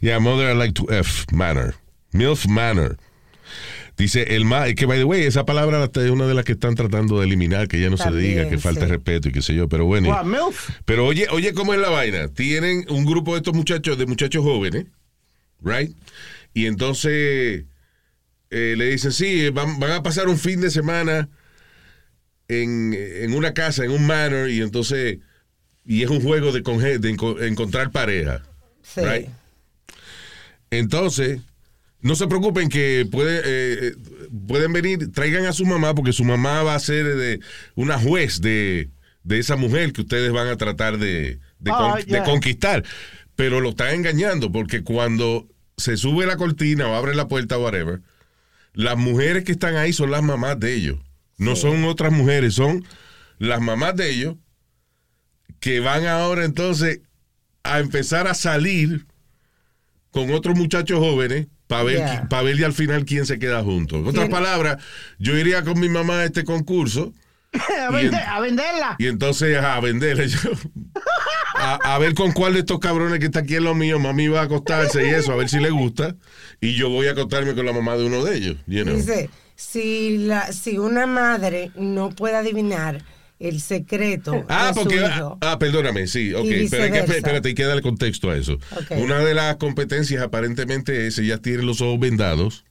Yeah, 0.00 0.18
Mother, 0.18 0.50
I'd 0.50 0.56
like 0.56 0.74
to 0.74 0.90
F 0.90 1.26
Manor. 1.32 1.74
MILF 2.12 2.46
Manor. 2.48 2.96
Dice 3.96 4.34
el 4.34 4.44
ma, 4.44 4.66
es 4.66 4.74
que 4.74 4.86
by 4.86 4.98
the 4.98 5.04
way, 5.04 5.22
esa 5.22 5.46
palabra 5.46 5.88
es 5.94 6.10
una 6.10 6.26
de 6.26 6.34
las 6.34 6.44
que 6.44 6.52
están 6.52 6.74
tratando 6.74 7.20
de 7.20 7.26
eliminar, 7.26 7.68
que 7.68 7.80
ya 7.80 7.90
no 7.90 7.96
se 7.96 8.04
También, 8.04 8.30
diga, 8.38 8.48
que 8.48 8.58
falta 8.58 8.86
sí. 8.86 8.90
respeto 8.90 9.28
y 9.28 9.32
qué 9.32 9.40
sé 9.40 9.54
yo, 9.54 9.68
pero 9.68 9.84
bueno. 9.86 10.08
What, 10.08 10.24
MILF? 10.24 10.70
Pero 10.84 11.06
oye, 11.06 11.28
oye, 11.30 11.52
¿cómo 11.54 11.74
es 11.74 11.80
la 11.80 11.90
vaina? 11.90 12.26
Tienen 12.28 12.84
un 12.90 13.04
grupo 13.04 13.32
de 13.34 13.38
estos 13.38 13.54
muchachos, 13.54 13.96
de 13.96 14.06
muchachos 14.06 14.42
jóvenes, 14.42 14.86
right? 15.62 15.94
Y 16.54 16.66
entonces 16.66 17.64
eh, 18.50 18.74
le 18.76 18.86
dicen, 18.90 19.12
sí, 19.12 19.48
van, 19.50 19.78
van 19.78 19.92
a 19.92 20.02
pasar 20.02 20.28
un 20.28 20.38
fin 20.38 20.60
de 20.60 20.70
semana 20.70 21.28
en, 22.48 22.94
en 22.94 23.32
una 23.32 23.54
casa, 23.54 23.84
en 23.84 23.92
un 23.92 24.06
manor, 24.06 24.50
y 24.50 24.60
entonces, 24.60 25.18
y 25.84 26.02
es 26.02 26.10
un 26.10 26.20
juego 26.20 26.50
de, 26.50 26.64
conge- 26.64 26.98
de 26.98 27.14
enco- 27.16 27.40
encontrar 27.42 27.92
pareja, 27.92 28.42
Sí. 28.82 29.00
right? 29.02 29.28
Entonces, 30.70 31.40
no 32.04 32.14
se 32.14 32.26
preocupen 32.28 32.68
que 32.68 33.08
puede, 33.10 33.38
eh, 33.38 33.88
eh, 33.88 33.92
pueden 34.46 34.72
venir, 34.74 35.10
traigan 35.10 35.46
a 35.46 35.52
su 35.52 35.64
mamá, 35.66 35.94
porque 35.94 36.12
su 36.12 36.22
mamá 36.24 36.62
va 36.62 36.74
a 36.74 36.78
ser 36.78 37.16
de, 37.16 37.40
una 37.74 37.98
juez 37.98 38.40
de, 38.42 38.90
de 39.22 39.38
esa 39.38 39.56
mujer 39.56 39.92
que 39.92 40.02
ustedes 40.02 40.30
van 40.30 40.48
a 40.48 40.56
tratar 40.56 40.98
de, 40.98 41.40
de, 41.58 41.70
Ah, 41.72 41.94
con- 41.96 42.06
ya. 42.06 42.18
de 42.20 42.24
conquistar. 42.24 42.84
Pero 43.36 43.60
lo 43.60 43.70
están 43.70 43.94
engañando, 43.94 44.52
porque 44.52 44.84
cuando 44.84 45.48
se 45.78 45.96
sube 45.96 46.26
la 46.26 46.36
cortina 46.36 46.86
o 46.88 46.94
abre 46.94 47.14
la 47.14 47.26
puerta, 47.26 47.58
whatever, 47.58 48.00
las 48.74 48.96
mujeres 48.98 49.42
que 49.44 49.52
están 49.52 49.76
ahí 49.76 49.92
son 49.92 50.10
las 50.10 50.22
mamás 50.22 50.60
de 50.60 50.74
ellos. 50.74 50.98
No 51.38 51.56
son 51.56 51.84
otras 51.84 52.12
mujeres, 52.12 52.54
son 52.54 52.84
las 53.38 53.60
mamás 53.60 53.96
de 53.96 54.10
ellos 54.10 54.36
que 55.58 55.80
van 55.80 56.06
ahora 56.06 56.44
entonces 56.44 57.00
a 57.62 57.80
empezar 57.80 58.28
a 58.28 58.34
salir 58.34 59.06
con 60.10 60.30
otros 60.32 60.54
muchachos 60.56 60.98
jóvenes 60.98 61.46
para 61.66 61.82
ver, 61.84 61.96
Yeah. 61.96 62.22
qui- 62.22 62.28
pa' 62.28 62.42
ver 62.42 62.58
y 62.60 62.64
al 62.64 62.72
final 62.72 63.04
quién 63.04 63.26
se 63.26 63.38
queda 63.38 63.62
junto. 63.62 63.96
En 63.96 64.06
otras 64.06 64.28
palabras, 64.28 64.78
yo 65.18 65.36
iría 65.38 65.62
con 65.64 65.78
mi 65.80 65.88
mamá 65.88 66.20
a 66.20 66.24
este 66.24 66.44
concurso 66.44 67.12
a, 67.52 67.90
Y 67.90 67.94
vender- 67.94 68.22
en- 68.22 68.28
a 68.28 68.40
venderla. 68.40 68.96
y 68.98 69.06
entonces 69.06 69.56
a 69.58 69.78
venderle 69.80 70.28
yo. 70.28 70.38
a, 71.56 71.94
a 71.94 71.98
ver 71.98 72.14
con 72.14 72.32
cuál 72.32 72.54
de 72.54 72.60
estos 72.60 72.78
cabrones 72.80 73.18
que 73.20 73.26
está 73.26 73.40
aquí 73.40 73.56
en 73.56 73.64
lo 73.64 73.74
mío, 73.74 73.98
mami 73.98 74.28
va 74.28 74.40
a 74.40 74.44
acostarse 74.44 75.06
y 75.06 75.10
eso, 75.10 75.32
a 75.32 75.36
ver 75.36 75.48
si 75.48 75.58
le 75.60 75.70
gusta. 75.70 76.16
Y 76.60 76.74
yo 76.74 76.88
voy 76.90 77.06
a 77.06 77.12
acostarme 77.12 77.54
con 77.54 77.64
la 77.66 77.72
mamá 77.72 77.96
de 77.96 78.04
uno 78.06 78.24
de 78.24 78.36
ellos. 78.36 78.56
you 78.66 78.82
know. 78.84 78.94
Dice, 78.96 79.30
si, 79.56 80.18
la, 80.18 80.52
si 80.52 80.78
una 80.78 81.06
madre 81.06 81.70
no 81.76 82.10
puede 82.10 82.36
adivinar 82.36 83.02
el 83.48 83.60
secreto 83.60 84.44
Ah, 84.48 84.72
porque. 84.74 84.98
Ah, 85.00 85.36
ah, 85.40 85.58
perdóname, 85.58 86.06
sí, 86.06 86.32
ok. 86.34 86.44
Pero 86.70 86.82
hay 86.84 86.90
que, 86.90 86.98
espérate, 86.98 87.48
hay 87.48 87.54
que 87.54 87.64
darle 87.64 87.82
contexto 87.82 88.30
a 88.30 88.36
eso. 88.36 88.58
Una 88.90 89.18
de 89.18 89.34
las 89.34 89.56
competencias 89.56 90.22
aparentemente 90.22 91.06
es 91.06 91.18
ellas 91.18 91.40
tienen 91.42 91.66
los 91.66 91.80
ojos 91.80 92.00
vendados 92.00 92.64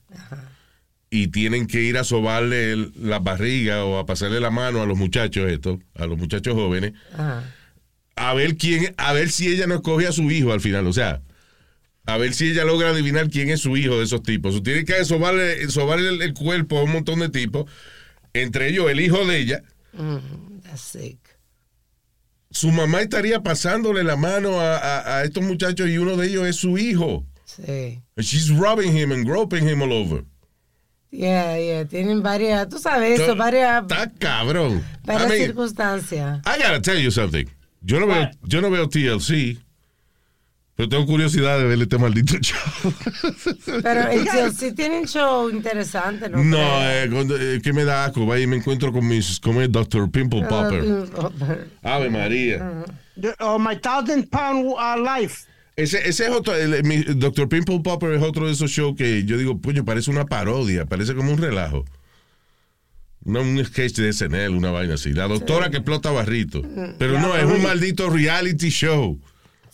y 1.10 1.28
tienen 1.28 1.68
que 1.68 1.82
ir 1.84 1.98
a 1.98 2.04
sobarle 2.04 2.72
el- 2.72 2.92
la 3.00 3.20
barriga 3.20 3.86
o 3.86 3.98
a 4.00 4.06
pasarle 4.06 4.40
la 4.40 4.50
mano 4.50 4.82
a 4.82 4.86
los 4.86 4.98
muchachos 4.98 5.52
estos, 5.52 5.80
a 5.96 6.06
los 6.08 6.18
muchachos 6.18 6.54
jóvenes, 6.56 6.94
Ajá. 7.14 7.44
a 8.16 8.34
ver 8.34 8.58
quién, 8.58 8.94
a 8.98 9.14
ver 9.14 9.30
si 9.30 9.48
ella 9.48 9.68
no 9.68 9.76
escoge 9.76 10.08
a 10.08 10.12
su 10.12 10.30
hijo 10.32 10.54
al 10.54 10.62
final, 10.62 10.88
o 10.88 10.94
sea, 10.94 11.22
a 12.06 12.18
ver 12.18 12.34
si 12.34 12.50
ella 12.50 12.66
logra 12.66 12.90
adivinar 12.90 13.30
quién 13.30 13.50
es 13.50 13.62
su 13.62 13.78
hijo 13.78 13.98
de 14.00 14.04
esos 14.06 14.24
tipos. 14.24 14.56
O 14.56 14.64
tiene 14.64 14.86
que 14.86 15.06
sobarle, 15.06 15.70
sobarle 15.70 16.10
el, 16.10 16.22
el 16.22 16.34
cuerpo 16.34 16.80
a 16.80 16.84
un 16.84 16.92
montón 16.92 17.20
de 17.20 17.30
tipos, 17.30 17.66
entre 18.34 18.70
ellos 18.70 18.90
el 18.90 19.00
hijo 19.00 19.24
de 19.26 19.38
ella. 19.40 19.64
Sick. 20.78 21.20
Su 22.52 22.72
mamá 22.72 23.02
estaría 23.02 23.42
pasándole 23.42 24.04
la 24.04 24.16
mano 24.16 24.60
a, 24.60 24.78
a- 24.78 25.18
a 25.18 25.24
estos 25.24 25.44
muchachos 25.44 25.90
y 25.90 25.98
uno 25.98 26.16
de 26.18 26.28
ellos 26.28 26.46
es 26.48 26.56
su 26.58 26.78
hijo. 26.78 27.26
Sí. 27.46 28.02
And 28.16 28.26
she's 28.26 28.50
rubbing 28.50 28.96
him 28.96 29.12
and 29.12 29.26
groping 29.26 29.68
him 29.68 29.82
all 29.82 29.92
over. 29.92 30.24
Yeah, 31.12 31.58
yeah. 31.60 31.86
Tienen 31.86 32.24
varias, 32.24 32.68
tú 32.70 32.80
sabes 32.80 33.20
eso, 33.20 33.36
varias, 33.36 33.84
Está 33.84 34.12
cabrón. 34.18 34.84
varias 35.04 35.28
I 35.28 35.30
mean, 35.30 35.46
circunstancias. 35.48 36.42
I 36.46 36.58
gotta 36.58 36.82
tell 36.82 36.98
you 37.00 37.12
something. 37.12 37.46
Yo 37.82 38.00
no 38.00 38.08
veo, 38.08 38.30
yo 38.48 38.62
no 38.62 38.70
veo 38.72 38.88
TLC, 38.88 39.60
pero 40.76 40.90
tengo 40.90 41.06
curiosidad 41.06 41.60
de 41.60 41.66
ver 41.66 41.82
este 41.82 41.98
maldito 41.98 42.36
show. 42.42 42.94
Pero 43.84 44.08
el 44.12 44.26
TLC 44.26 44.76
tiene 44.76 45.00
un 45.02 45.08
show 45.08 45.50
interesante, 45.50 46.28
¿no? 46.30 46.44
No, 46.44 46.58
eh, 46.90 47.08
cuando- 47.12 47.38
eh, 47.40 47.62
que 47.62 47.74
me 47.74 47.84
da 47.86 48.06
asco. 48.06 48.26
Va 48.26 48.40
y 48.40 48.48
me 48.48 48.56
encuentro 48.58 48.92
con 48.92 49.08
mis, 49.08 49.40
con 49.40 49.58
el 49.58 49.72
Dr. 49.72 50.10
Pimple 50.10 50.44
Popper. 50.48 51.06
Popper. 51.12 51.68
Ave 51.84 52.10
María. 52.10 52.84
Oh, 53.40 53.60
my 53.60 53.76
thousand 53.78 54.28
pound 54.30 54.66
uh, 54.66 54.98
life. 55.20 55.46
Ese, 55.76 56.08
ese 56.08 56.26
es 56.26 56.30
otro, 56.32 56.56
el- 56.56 56.84
mi 56.84 56.98
Dr. 57.04 57.48
Pimple 57.50 57.80
Popper 57.82 58.12
es 58.14 58.22
otro 58.24 58.48
de 58.48 58.54
esos 58.54 58.70
shows 58.72 58.96
que 58.96 59.24
yo 59.26 59.38
digo, 59.38 59.60
coño, 59.62 59.86
parece 59.86 60.10
una 60.12 60.26
parodia, 60.26 60.86
parece 60.86 61.14
como 61.16 61.32
un 61.32 61.38
relajo. 61.40 61.86
Una- 63.26 63.40
un 63.42 63.64
sketch 63.64 63.96
de 63.98 64.12
SNL, 64.12 64.50
una 64.56 64.72
vaina 64.72 64.96
así. 64.96 65.14
La 65.14 65.28
doctora 65.28 65.70
que 65.70 65.78
explota 65.78 66.12
barrito. 66.12 66.62
Pero 66.98 67.20
no, 67.20 67.36
es 67.38 67.46
un 67.46 67.62
maldito 67.64 68.10
reality 68.10 68.70
show. 68.70 69.20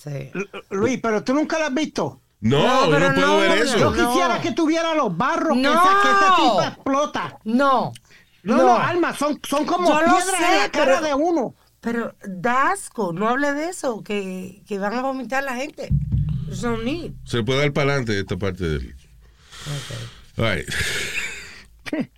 Sí. 0.02 0.32
Luis, 0.70 1.00
pero 1.04 1.24
tú 1.24 1.34
nunca 1.34 1.60
lo 1.60 1.66
has 1.66 1.74
visto. 1.74 2.22
No, 2.42 2.60
No, 2.64 2.86
yo 2.86 2.92
pero 2.92 3.10
no 3.10 3.16
puedo 3.16 3.28
no, 3.28 3.38
ver 3.40 3.50
no. 3.50 3.64
eso. 3.66 3.78
Yo 3.78 3.92
No. 3.92 4.08
quisiera 4.08 4.42
que 4.42 4.52
tuviera 4.54 4.96
los 4.96 5.16
barros 5.18 5.56
que, 5.58 5.62
No. 5.62 5.72
esa, 5.74 6.02
que 6.02 6.08
esa 6.10 6.36
tipa 6.38 6.68
explota. 6.70 7.38
No. 7.44 7.92
No, 8.44 8.56
no, 8.58 8.78
Alma, 8.78 9.14
son, 9.14 9.38
son 9.46 9.66
como 9.66 9.90
Yo 9.90 9.96
lo 10.00 10.06
piedras 10.16 10.38
sé, 10.40 10.46
en 10.56 10.58
la 10.62 10.72
cara 10.72 10.96
pero- 11.02 11.08
de 11.08 11.14
uno. 11.16 11.56
Pero 11.82 12.16
da 12.26 12.72
asco, 12.72 13.12
no 13.14 13.28
hable 13.28 13.54
de 13.54 13.70
eso, 13.70 14.02
que, 14.04 14.64
que 14.68 14.80
van 14.80 14.94
a 14.94 15.02
vomitar 15.02 15.44
la 15.44 15.56
gente. 15.56 15.90
No 16.62 16.78
need. 16.78 17.12
Se 17.26 17.44
puede 17.44 17.60
dar 17.60 17.74
para 17.74 17.92
adelante 17.92 18.18
esta 18.20 18.38
parte 18.38 18.64
del. 18.68 18.96
All 20.38 20.56
right. 20.56 20.68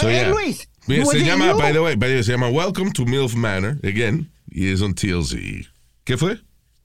So, 0.00 0.08
Oye, 0.08 0.16
yeah. 0.16 0.28
Luis, 0.28 0.68
se 1.08 1.24
llama, 1.24 1.52
you? 1.52 1.56
by 1.58 1.72
the 1.72 1.80
way, 1.80 1.94
by 1.94 2.08
the 2.08 2.14
way, 2.16 2.22
se 2.24 2.32
llama 2.32 2.48
Welcome 2.48 2.90
to 2.94 3.04
MILF 3.04 3.34
Manor, 3.36 3.78
again, 3.84 4.28
y 4.50 4.72
es 4.72 4.82
on 4.82 4.92
TLC. 4.92 5.68
¿Qué 6.04 6.16
fue? 6.16 6.38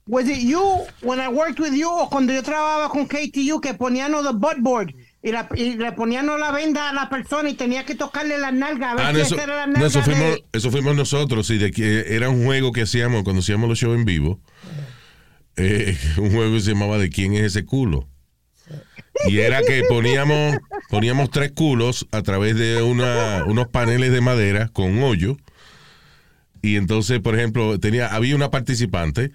Was 0.06 0.28
it 0.28 0.38
you 0.40 0.60
when 1.02 1.20
I 1.20 1.28
worked 1.28 1.60
with 1.60 1.72
you 1.74 1.88
o 1.88 2.08
cuando 2.10 2.32
yo 2.32 2.42
trabajaba 2.42 2.88
con 2.88 3.06
KTU 3.06 3.60
que 3.60 3.74
ponían 3.74 4.12
the 4.12 4.32
butt 4.34 4.58
board 4.58 4.92
y, 5.22 5.30
la- 5.30 5.48
y 5.54 5.74
le 5.76 5.92
ponían 5.92 6.26
la 6.26 6.50
venda 6.50 6.88
a 6.88 6.92
la 6.92 7.08
persona 7.08 7.48
y 7.50 7.54
tenía 7.54 7.84
que 7.84 7.94
tocarle 7.94 8.38
las 8.38 8.52
nalgas 8.52 8.92
a 8.92 8.94
ver 8.96 9.06
Ah, 9.06 9.12
si 9.14 9.20
eso, 9.20 9.34
era 9.40 9.54
la 9.54 9.66
no, 9.66 9.72
nalga 9.74 9.86
eso, 9.86 10.02
fuimos, 10.02 10.22
de- 10.34 10.44
eso 10.52 10.70
fuimos 10.70 10.96
nosotros, 10.96 11.46
sí, 11.46 11.58
de 11.58 11.70
que 11.70 12.16
era 12.16 12.28
un 12.28 12.44
juego 12.44 12.72
que 12.72 12.82
hacíamos 12.82 13.22
cuando 13.22 13.40
hacíamos 13.40 13.68
los 13.68 13.78
shows 13.78 13.96
en 13.96 14.04
vivo. 14.04 14.40
Eh, 15.56 15.96
un 16.16 16.32
juego 16.32 16.54
que 16.54 16.60
se 16.60 16.70
llamaba 16.72 16.98
¿De 16.98 17.10
quién 17.10 17.34
es 17.34 17.42
ese 17.42 17.64
culo? 17.64 18.08
Y 19.28 19.38
era 19.38 19.60
que 19.62 19.82
poníamos, 19.88 20.56
poníamos 20.88 21.30
tres 21.30 21.52
culos 21.52 22.06
a 22.10 22.22
través 22.22 22.56
de 22.56 22.80
una, 22.82 23.44
unos 23.46 23.68
paneles 23.68 24.12
de 24.12 24.22
madera 24.22 24.68
con 24.72 24.86
un 24.86 25.02
hoyo. 25.02 25.36
Y 26.62 26.76
entonces, 26.76 27.20
por 27.20 27.34
ejemplo, 27.36 27.78
tenía, 27.78 28.08
había 28.08 28.36
una 28.36 28.50
participante 28.50 29.32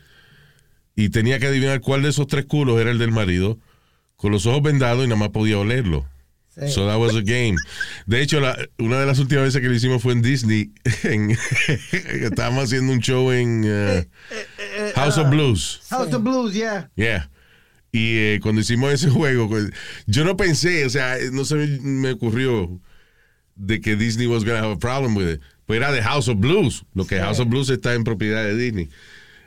y 0.96 1.10
tenía 1.10 1.40
que 1.40 1.48
adivinar 1.48 1.82
cuál 1.82 2.04
de 2.04 2.10
esos 2.10 2.28
tres 2.28 2.46
culos 2.46 2.80
era 2.80 2.92
el 2.92 2.98
del 3.00 3.12
marido, 3.12 3.60
con 4.16 4.32
los 4.32 4.46
ojos 4.46 4.62
vendados 4.62 5.04
y 5.06 5.08
nada 5.08 5.20
más 5.20 5.30
podía 5.30 5.58
olerlo. 5.58 6.08
So 6.70 6.88
that 6.88 6.98
was 6.98 7.14
a 7.16 7.22
game. 7.22 7.58
De 8.06 8.22
hecho, 8.22 8.40
la- 8.40 8.58
una 8.80 8.98
de 8.98 9.06
las 9.06 9.20
últimas 9.20 9.44
veces 9.44 9.62
que 9.62 9.68
lo 9.68 9.74
hicimos 9.74 10.02
fue 10.02 10.14
en 10.14 10.22
Disney. 10.22 10.72
En, 11.04 11.32
estábamos 11.92 12.64
haciendo 12.64 12.94
un 12.94 13.00
show 13.02 13.30
en 13.32 13.66
uh, 13.66 14.04
House 14.96 15.18
of 15.18 15.30
Blues. 15.32 15.82
House 15.90 16.14
of 16.14 16.24
Blues, 16.24 16.54
yeah. 16.54 16.90
Yeah. 16.96 17.30
Y 17.92 18.18
eh, 18.18 18.40
cuando 18.42 18.62
hicimos 18.62 18.94
ese 18.94 19.10
juego, 19.12 19.50
pues, 19.50 19.70
yo 20.08 20.24
no 20.24 20.38
pensé, 20.38 20.86
o 20.86 20.90
sea, 20.90 21.18
no 21.34 21.44
se 21.44 21.56
me, 21.56 21.68
me 21.82 22.12
ocurrió 22.12 22.80
de 23.56 23.82
que 23.82 23.98
Disney 23.98 24.28
was 24.28 24.46
going 24.46 24.58
to 24.58 24.64
have 24.64 24.74
a 24.76 24.80
problem 24.80 25.16
with 25.18 25.28
it. 25.30 25.42
Pues 25.66 25.78
era 25.78 25.92
de 25.92 26.02
House 26.04 26.28
of 26.28 26.38
Blues, 26.40 26.84
lo 26.94 27.06
que 27.08 27.20
House 27.20 27.40
of 27.40 27.48
Blues 27.50 27.70
está 27.70 27.94
en 27.96 28.04
propiedad 28.04 28.44
de 28.44 28.56
Disney. 28.56 28.90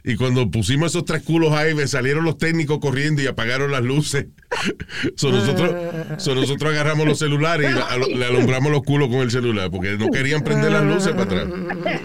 Y 0.04 0.16
cuando 0.16 0.50
pusimos 0.50 0.92
esos 0.92 1.04
tres 1.04 1.22
culos 1.22 1.52
ahí, 1.52 1.74
me 1.74 1.87
salieron 1.87 2.24
los 2.24 2.38
técnicos 2.38 2.78
corriendo 2.78 3.20
y 3.22 3.26
apagaron 3.26 3.70
las 3.70 3.83
luces. 3.83 4.26
so 5.16 5.31
nosotros, 5.31 5.74
so 6.22 6.35
nosotros 6.35 6.72
agarramos 6.72 7.07
los 7.07 7.18
celulares 7.18 7.70
y 7.70 7.74
la- 7.74 7.96
le 7.98 8.24
alumbramos 8.24 8.72
los 8.72 8.83
culos 8.83 9.09
con 9.09 9.18
el 9.18 9.31
celular 9.31 9.70
porque 9.70 9.96
no 9.98 10.09
querían 10.09 10.42
prender 10.42 10.72
las 10.72 10.85
luces 10.85 11.12
para 11.12 11.22
atrás. 11.24 11.48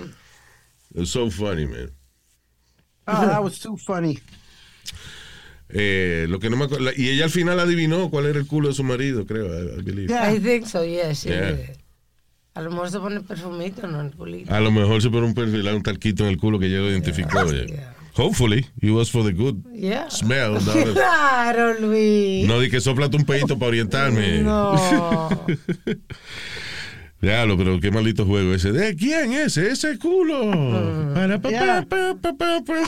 It's 0.95 1.09
so 1.11 1.29
funny, 1.31 1.65
man. 1.65 1.89
Oh, 3.07 3.25
that 3.25 3.41
was 3.41 3.59
too 3.59 3.77
funny. 3.77 4.19
Eh, 5.69 6.27
lo 6.29 6.39
que 6.39 6.49
no 6.49 6.57
me 6.57 6.65
acuerdo- 6.65 6.91
y 6.95 7.09
ella 7.09 7.25
al 7.25 7.31
final 7.31 7.59
adivinó 7.59 8.09
cuál 8.09 8.27
era 8.27 8.37
el 8.37 8.45
culo 8.45 8.67
de 8.67 8.75
su 8.75 8.83
marido, 8.83 9.25
creo. 9.25 9.45
I- 9.47 9.79
I 9.79 9.81
believe. 9.81 10.07
Yeah. 10.07 10.31
I 10.33 10.39
think 10.39 10.65
so, 10.67 10.83
yeah, 10.85 11.11
Yeah. 11.13 11.57
A 12.55 12.61
lo 12.61 12.69
mejor 12.69 12.91
se 12.91 12.99
pone 12.99 13.19
perfumito, 13.21 13.87
no 13.87 13.99
el 14.01 14.11
culito. 14.11 14.53
A 14.53 14.59
lo 14.59 14.71
mejor 14.71 15.01
se 15.01 15.09
pone 15.09 15.25
un 15.25 15.33
perfil, 15.33 15.67
un 15.67 15.81
talquito 15.81 16.23
en 16.23 16.29
el 16.29 16.37
culo 16.37 16.59
que 16.59 16.69
ya 16.69 16.77
lo 16.77 16.89
identificó. 16.89 17.51
yeah. 17.51 17.65
yeah. 17.65 17.93
Hopefully, 18.15 18.63
it 18.79 18.91
was 18.91 19.09
for 19.09 19.23
the 19.23 19.31
good 19.33 19.55
Yeah. 19.73 20.07
smell. 20.11 20.53
No, 20.63 20.93
Claro, 20.93 21.73
Luis. 21.79 22.47
no 22.47 22.59
di 22.59 22.69
que 22.69 22.79
soplate 22.79 23.17
un 23.17 23.25
pedito 23.25 23.57
para 23.57 23.69
orientarme. 23.69 24.43
No. 24.43 24.75
Diablo, 27.21 27.57
pero 27.57 27.79
qué 27.79 27.89
maldito 27.89 28.23
juego 28.25 28.53
ese. 28.53 28.71
¿De 28.71 28.95
quién 28.95 29.33
es 29.33 29.57
ese 29.57 29.97
culo? 29.97 30.51
Para, 31.15 31.37
pa, 31.39 31.43
pa, 31.43 31.49
Yeah. 31.49 31.85
pa, 31.89 32.15
pa, 32.21 32.33
pa, 32.37 32.61
pa. 32.63 32.83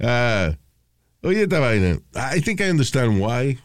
Ah, 0.00 0.56
oye, 1.22 1.42
esta 1.42 1.58
vaina. 1.58 1.98
I 2.34 2.40
think 2.40 2.60
I 2.60 2.70
understand 2.70 3.20
why. 3.20 3.58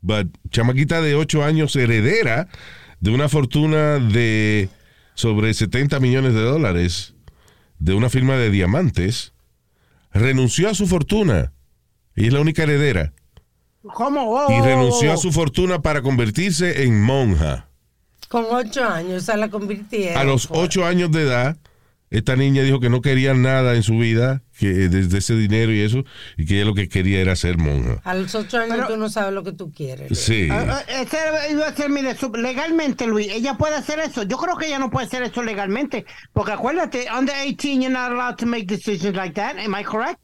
But 0.00 0.28
chamaquita 0.50 1.00
de 1.00 1.14
8 1.14 1.42
años, 1.42 1.74
heredera 1.76 2.48
de 3.00 3.10
una 3.10 3.28
fortuna 3.28 3.98
de 3.98 4.68
sobre 5.14 5.52
70 5.54 5.98
millones 6.00 6.34
de 6.34 6.42
dólares 6.42 7.14
de 7.78 7.94
una 7.94 8.08
firma 8.08 8.36
de 8.36 8.50
diamantes, 8.50 9.32
renunció 10.12 10.70
a 10.70 10.74
su 10.74 10.86
fortuna. 10.86 11.52
Y 12.14 12.28
es 12.28 12.32
la 12.32 12.40
única 12.40 12.62
heredera. 12.62 13.12
¿Cómo? 13.94 14.30
Oh, 14.30 14.50
Y 14.50 14.60
oh, 14.60 14.64
renunció 14.64 15.10
oh. 15.10 15.14
a 15.14 15.16
su 15.16 15.32
fortuna 15.32 15.80
para 15.80 16.02
convertirse 16.02 16.84
en 16.84 17.00
monja. 17.02 17.68
Con 18.28 18.46
ocho 18.50 18.84
años, 18.84 19.22
o 19.22 19.26
sea, 19.26 19.36
la 19.36 19.48
convirtieron. 19.50 20.18
A 20.18 20.24
los 20.24 20.46
pues. 20.46 20.60
ocho 20.60 20.84
años 20.84 21.12
de 21.12 21.22
edad, 21.22 21.56
esta 22.10 22.36
niña 22.36 22.62
dijo 22.62 22.78
que 22.80 22.88
no 22.88 23.00
quería 23.00 23.34
nada 23.34 23.74
en 23.74 23.82
su 23.82 23.98
vida, 23.98 24.42
que 24.58 24.68
desde 24.68 25.18
ese 25.18 25.34
dinero 25.36 25.72
y 25.72 25.80
eso, 25.80 26.04
y 26.36 26.46
que 26.46 26.54
ella 26.56 26.64
lo 26.66 26.74
que 26.74 26.88
quería 26.88 27.20
era 27.20 27.34
ser 27.36 27.58
monja. 27.58 28.00
A 28.04 28.14
los 28.14 28.34
ocho 28.34 28.58
años 28.58 28.76
Pero- 28.76 28.88
tú 28.88 28.96
no 28.96 29.08
sabes 29.08 29.34
lo 29.34 29.42
que 29.42 29.52
tú 29.52 29.72
quieres. 29.72 30.16
Sí. 30.18 30.48
Ah, 30.50 30.82
ese 30.88 31.18
iba 31.50 31.66
a 31.66 31.74
ser 31.74 31.90
mi 31.90 32.02
de- 32.02 32.14
sub- 32.16 32.36
legalmente, 32.36 33.06
Luis, 33.06 33.28
ella 33.32 33.54
puede 33.58 33.74
hacer 33.74 33.98
eso. 33.98 34.22
Yo 34.22 34.36
creo 34.36 34.56
que 34.56 34.66
ella 34.66 34.78
no 34.78 34.90
puede 34.90 35.06
hacer 35.06 35.22
eso 35.24 35.42
legalmente, 35.42 36.04
porque 36.32 36.52
acuérdate, 36.52 37.06
under 37.16 37.34
18 37.44 37.80
you're 37.80 37.88
not 37.90 38.12
allowed 38.12 38.36
to 38.36 38.46
make 38.46 38.66
decisions 38.66 39.16
like 39.16 39.34
that. 39.34 39.56
Am 39.58 39.74
I 39.78 39.82
correct? 39.84 40.20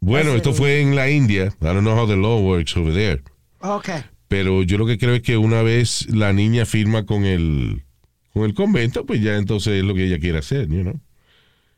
Bueno, 0.00 0.34
esto 0.36 0.52
fue 0.52 0.80
en 0.82 0.94
la 0.94 1.08
India. 1.08 1.46
I 1.60 1.64
don't 1.64 1.80
know 1.80 1.96
how 1.98 2.06
the 2.06 2.16
law 2.16 2.40
works 2.40 2.76
over 2.76 2.92
there. 2.92 3.22
Okay. 3.60 4.02
Pero 4.28 4.62
yo 4.62 4.76
lo 4.76 4.86
que 4.86 4.98
creo 4.98 5.14
es 5.14 5.22
que 5.22 5.36
una 5.38 5.62
vez 5.62 6.06
la 6.14 6.32
niña 6.32 6.66
firma 6.66 7.06
con 7.06 7.24
el, 7.24 7.84
con 8.32 8.44
el 8.44 8.54
convento, 8.54 9.06
pues 9.06 9.22
ya 9.22 9.36
entonces 9.36 9.74
es 9.78 9.84
lo 9.84 9.94
que 9.94 10.04
ella 10.04 10.18
quiere 10.18 10.38
hacer, 10.38 10.68
you 10.68 10.82
know? 10.82 11.00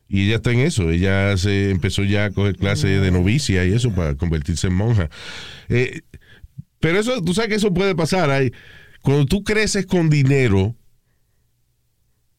Y 0.08 0.26
ella 0.26 0.36
está 0.36 0.52
en 0.52 0.60
eso. 0.60 0.90
Ella 0.90 1.36
se 1.36 1.70
empezó 1.70 2.02
ya 2.02 2.26
a 2.26 2.30
coger 2.30 2.56
clases 2.56 3.00
de 3.02 3.10
novicia 3.10 3.64
y 3.64 3.72
eso 3.72 3.94
para 3.94 4.14
convertirse 4.14 4.68
en 4.68 4.74
monja. 4.74 5.10
Eh, 5.68 6.00
pero 6.80 6.98
eso, 6.98 7.22
tú 7.22 7.34
sabes 7.34 7.50
que 7.50 7.56
eso 7.56 7.74
puede 7.74 7.94
pasar. 7.94 8.50
Cuando 9.02 9.26
tú 9.26 9.44
creces 9.44 9.84
con 9.86 10.08
dinero, 10.08 10.74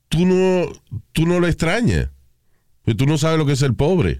tú 0.07 0.25
no, 0.25 0.71
tú 1.11 1.25
no 1.27 1.39
lo 1.39 1.47
extrañas. 1.47 2.09
Pues 2.83 2.97
tú 2.97 3.05
no 3.05 3.17
sabes 3.17 3.37
lo 3.37 3.45
que 3.45 3.53
es 3.53 3.59
ser 3.59 3.73
pobre. 3.75 4.19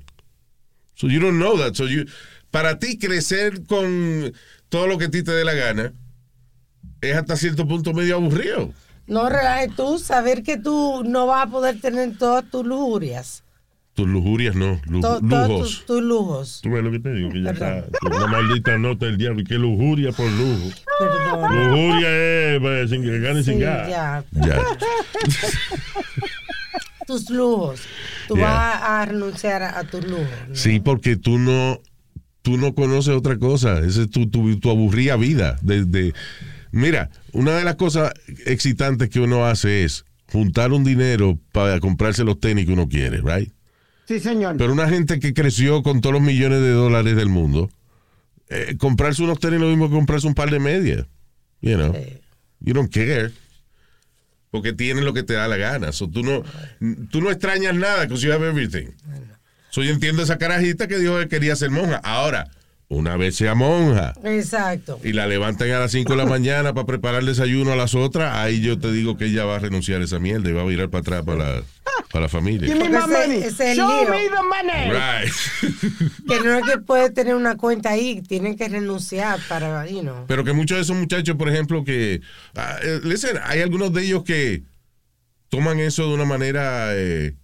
So 0.94 1.08
you 1.08 1.20
don't 1.20 1.38
know 1.38 1.58
that. 1.58 1.74
So 1.74 1.88
you, 1.88 2.06
para 2.52 2.78
ti 2.78 3.00
crecer 3.00 3.64
con 3.66 4.34
todo 4.70 4.86
lo 4.86 4.98
que 4.98 5.06
a 5.06 5.10
ti 5.12 5.24
te 5.24 5.32
dé 5.32 5.44
la 5.44 5.54
gana 5.54 5.94
es 7.02 7.16
hasta 7.16 7.36
cierto 7.36 7.68
punto 7.68 7.94
medio 7.94 8.16
aburrido. 8.16 8.74
No 9.10 9.28
relajes 9.30 9.76
tú, 9.76 10.00
saber 10.00 10.44
que 10.44 10.58
tú 10.58 11.04
no 11.06 11.28
vas 11.28 11.48
a 11.48 11.52
poder 11.52 11.80
tener 11.82 12.18
todas 12.18 12.50
tus 12.50 12.66
lujurias. 12.66 13.44
Tus 13.96 14.08
lujurias 14.08 14.56
no, 14.56 14.80
lu- 14.86 15.02
to- 15.02 15.20
todos 15.20 15.50
lujos. 15.50 15.84
tus, 15.86 16.02
lujos. 16.02 16.60
Tú 16.64 16.70
ves 16.72 16.84
lo 16.84 16.92
que 16.92 17.00
te 17.00 17.12
digo, 17.12 17.30
que 17.32 17.42
ya 17.44 17.52
Perdón. 17.54 17.86
está 17.92 18.08
una 18.18 18.28
maldita 18.28 18.78
nota 18.78 19.06
del 19.08 19.18
diablo. 19.18 19.42
Y 19.42 19.44
que 19.44 19.56
lujuria 19.56 20.12
por 20.14 20.32
lujo. 20.32 20.70
Perdón. 21.00 21.72
Lujuria 21.72 22.54
es 22.56 22.60
pues, 22.62 22.90
sin 22.92 23.02
que 23.02 23.20
gane 23.20 23.44
sin 23.44 23.56
Sí, 23.56 23.60
gas. 23.60 23.90
ya. 23.90 24.24
Ya. 24.32 24.62
Tus 27.08 27.30
lujos. 27.30 27.82
Tú 28.28 28.36
Yeah. 28.38 28.46
vas 28.50 28.82
a 28.84 29.06
renunciar 29.06 29.64
a, 29.64 29.80
a 29.80 29.84
tus 29.84 30.06
lujos. 30.06 30.28
¿no? 30.48 30.56
Sí, 30.56 30.80
porque 30.80 31.16
tú 31.16 31.40
no, 31.40 31.80
tú 32.44 32.58
no 32.58 32.76
conoces 32.76 33.16
otra 33.16 33.38
cosa. 33.40 33.80
Esa 33.80 34.04
es 34.04 34.10
tu, 34.12 34.30
tu, 34.30 34.60
tu 34.60 34.70
aburrida 34.70 35.16
vida. 35.16 35.58
De, 35.62 35.86
de- 35.86 36.14
mira, 36.72 37.10
una 37.34 37.58
de 37.58 37.64
las 37.64 37.76
cosas 37.76 38.14
excitantes 38.46 39.10
que 39.10 39.20
uno 39.20 39.46
hace 39.46 39.84
es 39.84 40.06
juntar 40.32 40.72
un 40.72 40.84
dinero 40.84 41.40
para 41.52 41.80
comprarse 41.80 42.24
los 42.24 42.40
tenis 42.40 42.66
que 42.66 42.74
uno 42.74 42.88
quiere, 42.88 43.22
right? 43.22 43.52
Sí, 44.08 44.20
señor. 44.20 44.58
Pero 44.58 44.74
una 44.74 44.90
gente 44.90 45.20
que 45.20 45.34
creció 45.34 45.84
con 45.84 46.02
todos 46.02 46.14
los 46.14 46.22
millones 46.22 46.62
de 46.62 46.72
dólares 46.72 47.16
del 47.16 47.30
mundo, 47.30 47.70
eh, 48.50 48.76
comprarse 48.78 49.22
unos 49.24 49.40
tenis 49.40 49.56
es 49.58 49.62
lo 49.62 49.68
mismo 49.68 49.90
que 49.90 49.96
comprarse 49.96 50.28
un 50.28 50.34
par 50.34 50.50
de 50.50 50.60
medias. 50.60 51.06
You 51.62 51.76
know, 51.76 51.96
you 52.60 52.74
don't 52.74 52.92
care. 52.92 53.32
Porque 54.50 54.74
tienen 54.74 55.06
lo 55.06 55.14
que 55.14 55.22
te 55.22 55.34
da 55.34 55.48
la 55.48 55.58
gana. 55.58 55.92
So, 55.92 56.10
tú, 56.10 56.24
no, 56.24 56.44
tú 57.12 57.22
no 57.22 57.30
extrañas 57.30 57.76
nada, 57.76 58.06
because 58.06 58.26
you 58.26 58.34
have 58.34 58.44
everything. 58.48 58.88
So, 59.70 59.84
yo 59.84 59.92
entiendo 59.92 60.24
esa 60.24 60.40
carajita 60.40 60.88
que 60.88 60.98
dijo 60.98 61.20
que 61.20 61.28
quería 61.28 61.56
ser 61.56 61.70
monja. 61.70 61.98
Ahora, 61.98 62.50
una 62.92 63.18
vez 63.18 63.36
sea 63.36 63.54
monja 63.54 64.14
Exacto. 64.24 65.00
y 65.04 65.14
la 65.14 65.28
levantan 65.28 65.70
a 65.72 65.80
las 65.80 65.92
5 65.92 66.12
de 66.12 66.18
la 66.18 66.26
mañana 66.26 66.74
para 66.74 66.88
preparar 66.88 67.20
el 67.22 67.28
desayuno 67.28 67.72
a 67.72 67.76
las 67.76 67.94
otras, 67.94 68.36
ahí 68.36 68.62
yo 68.62 68.80
te 68.80 68.92
digo 68.92 69.16
que 69.16 69.26
ella 69.26 69.46
va 69.46 69.58
a 69.58 69.60
renunciar 69.60 70.02
a 70.02 70.06
esa 70.06 70.18
mierda 70.20 70.50
y 70.50 70.54
va 70.54 70.64
a 70.64 70.66
virar 70.66 70.90
para 70.90 71.02
atrás 71.02 71.24
para 71.24 71.38
la, 71.38 71.64
para 72.12 72.24
la 72.24 72.30
familia. 72.30 72.68
Give 72.68 72.80
me 72.80 72.90
my 72.90 73.06
money. 73.08 73.38
ese 73.38 73.48
es 73.48 73.60
el 73.60 73.78
Show 73.78 73.90
lío. 74.02 74.10
me 74.10 74.24
the 74.24 74.44
money. 74.44 74.90
Right. 74.92 75.34
Que 76.28 76.40
no 76.42 76.56
es 76.58 76.66
que 76.66 76.78
puede 76.80 77.12
tener 77.12 77.36
una 77.36 77.58
cuenta 77.58 77.92
ahí, 77.92 78.22
tienen 78.28 78.56
que 78.58 78.68
renunciar 78.68 79.40
para, 79.48 79.86
you 79.88 80.02
know. 80.02 80.26
Pero 80.28 80.44
que 80.44 80.54
muchos 80.54 80.78
de 80.78 80.82
esos 80.84 80.96
muchachos, 80.96 81.36
por 81.36 81.50
ejemplo, 81.50 81.84
que. 81.84 82.22
eh, 82.84 83.00
listen, 83.04 83.38
hay 83.44 83.62
algunos 83.62 83.94
de 83.94 84.04
ellos 84.04 84.24
que 84.24 84.64
toman 85.50 85.80
eso 85.80 86.08
de 86.08 86.14
una 86.16 86.26
manera 86.26 86.90
eh, 86.96 87.36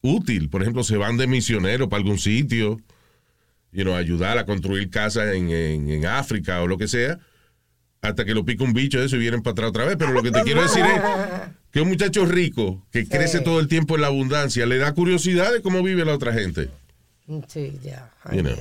útil. 0.00 0.48
Por 0.48 0.62
ejemplo, 0.62 0.82
se 0.84 0.96
van 0.96 1.16
de 1.18 1.26
misionero 1.26 1.88
para 1.88 1.98
algún 2.02 2.18
sitio, 2.18 2.78
you 3.74 3.82
know, 3.82 3.94
ayudar 3.94 4.38
a 4.38 4.46
construir 4.46 4.88
casas 4.88 5.34
en, 5.34 5.50
en- 5.50 5.90
en 5.90 6.06
África 6.06 6.62
o 6.62 6.66
lo 6.66 6.78
que 6.78 6.88
sea, 6.88 7.18
hasta 8.00 8.24
que 8.24 8.34
lo 8.34 8.44
pica 8.44 8.64
un 8.64 8.72
bicho 8.72 8.98
de 9.00 9.06
eso 9.06 9.16
y 9.16 9.18
vienen 9.18 9.42
para 9.42 9.52
atrás 9.52 9.68
otra 9.70 9.84
vez. 9.84 9.96
Pero 9.98 10.12
lo 10.12 10.22
que 10.22 10.30
te 10.30 10.42
quiero 10.42 10.62
decir 10.68 10.84
es 10.84 11.00
que 11.72 11.80
un 11.80 11.88
muchacho 11.88 12.24
rico 12.24 12.86
que 12.92 13.06
crece 13.06 13.40
todo 13.40 13.60
el 13.60 13.68
tiempo 13.68 13.96
en 13.96 14.02
la 14.02 14.06
abundancia 14.06 14.64
le 14.64 14.78
da 14.78 14.94
curiosidad 14.94 15.52
de 15.52 15.60
cómo 15.60 15.82
vive 15.82 16.04
la 16.04 16.14
otra 16.14 16.32
gente. 16.32 16.70
Sí, 17.48 17.78
ya. 17.82 18.10
You 18.32 18.42
know. 18.42 18.54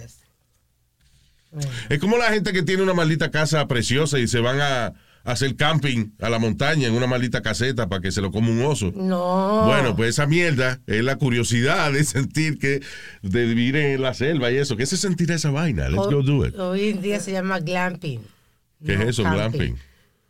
Es 1.89 1.99
como 1.99 2.17
la 2.17 2.31
gente 2.31 2.51
que 2.53 2.63
tiene 2.63 2.81
una 2.81 2.93
maldita 2.95 3.29
casa 3.29 3.67
preciosa 3.67 4.17
y 4.19 4.27
se 4.27 4.39
van 4.39 4.59
a 4.61 4.93
hacer 5.23 5.55
camping 5.55 6.11
a 6.21 6.29
la 6.29 6.37
montaña 6.39 6.87
en 6.87 6.93
una 6.95 7.07
maldita 7.07 7.41
caseta 7.41 7.87
para 7.87 8.01
que 8.01 8.11
se 8.11 8.19
lo 8.21 8.31
coma 8.31 8.49
un 8.49 8.61
oso. 8.63 8.91
No. 8.95 9.63
Bueno, 9.65 9.95
pues 9.95 10.09
esa 10.09 10.25
mierda 10.27 10.81
es 10.85 11.03
la 11.03 11.15
curiosidad 11.15 11.91
de 11.93 12.03
sentir 12.03 12.59
que, 12.59 12.81
de 13.21 13.45
vivir 13.45 13.75
en 13.77 14.01
la 14.01 14.13
selva 14.13 14.51
y 14.51 14.57
eso. 14.57 14.75
¿Qué 14.75 14.85
se 14.85 14.97
sentirá 14.97 15.35
esa 15.35 15.49
vaina? 15.51 15.87
Let's 15.89 16.07
go 16.07 16.21
do 16.23 16.45
it. 16.45 16.55
Hoy 16.59 16.89
en 16.89 17.01
día 17.01 17.19
se 17.19 17.31
llama 17.31 17.59
glamping. 17.59 18.21
¿Qué 18.85 18.97
no 18.97 19.03
es 19.03 19.09
eso, 19.09 19.23
glamping? 19.23 19.77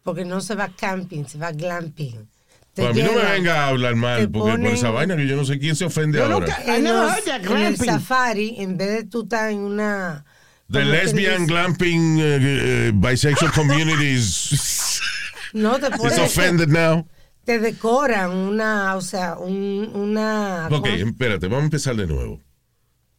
Porque 0.04 0.26
no 0.26 0.42
se 0.42 0.54
va 0.56 0.70
camping, 0.70 1.24
se 1.26 1.38
va 1.40 1.52
glamping. 1.52 2.28
Pues 2.76 2.88
a 2.88 2.94
mí 2.94 3.02
no 3.04 3.14
me 3.14 3.32
venga 3.32 3.66
a 3.66 3.68
hablar 3.70 3.96
mal 3.96 4.30
porque 4.32 4.58
por 4.58 4.68
esa 4.68 4.90
vaina 4.90 5.16
que 5.16 5.28
yo 5.28 5.36
no 5.36 5.46
sé 5.46 5.60
quién 5.60 5.76
se 5.76 5.86
ofende 5.86 6.18
Yo 6.18 6.26
ahora. 6.26 6.48
nunca- 6.48 6.76
En, 6.76 6.84
los- 6.84 7.28
en 7.52 7.58
el 7.58 7.78
safari, 7.78 8.56
en 8.58 8.78
vez 8.78 8.90
de 8.90 9.04
tú 9.06 9.24
estar 9.24 9.52
en 9.52 9.60
una... 9.60 10.26
The 10.74 10.80
¿cómo 10.80 10.92
te 10.92 10.98
lesbian 10.98 11.46
glamping 11.46 12.20
eh, 12.20 12.40
eh, 12.42 12.92
bisexual 12.94 13.52
communities 13.56 15.00
No, 15.54 15.80
te 15.80 15.88
is 15.88 15.98
ponen... 15.98 16.20
offended 16.20 16.70
now. 16.70 17.08
Te 17.46 17.60
decoran 17.60 18.32
una, 18.32 18.96
o 18.96 19.02
sea, 19.02 19.38
un, 19.38 19.92
una... 19.94 20.68
Ok, 20.72 20.88
espérate, 20.88 21.48
vamos 21.48 21.62
a 21.62 21.66
empezar 21.66 21.96
de 21.96 22.08
nuevo. 22.08 22.42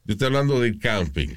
Yo 0.04 0.12
estoy 0.14 0.26
hablando 0.26 0.60
de 0.60 0.78
camping. 0.78 1.34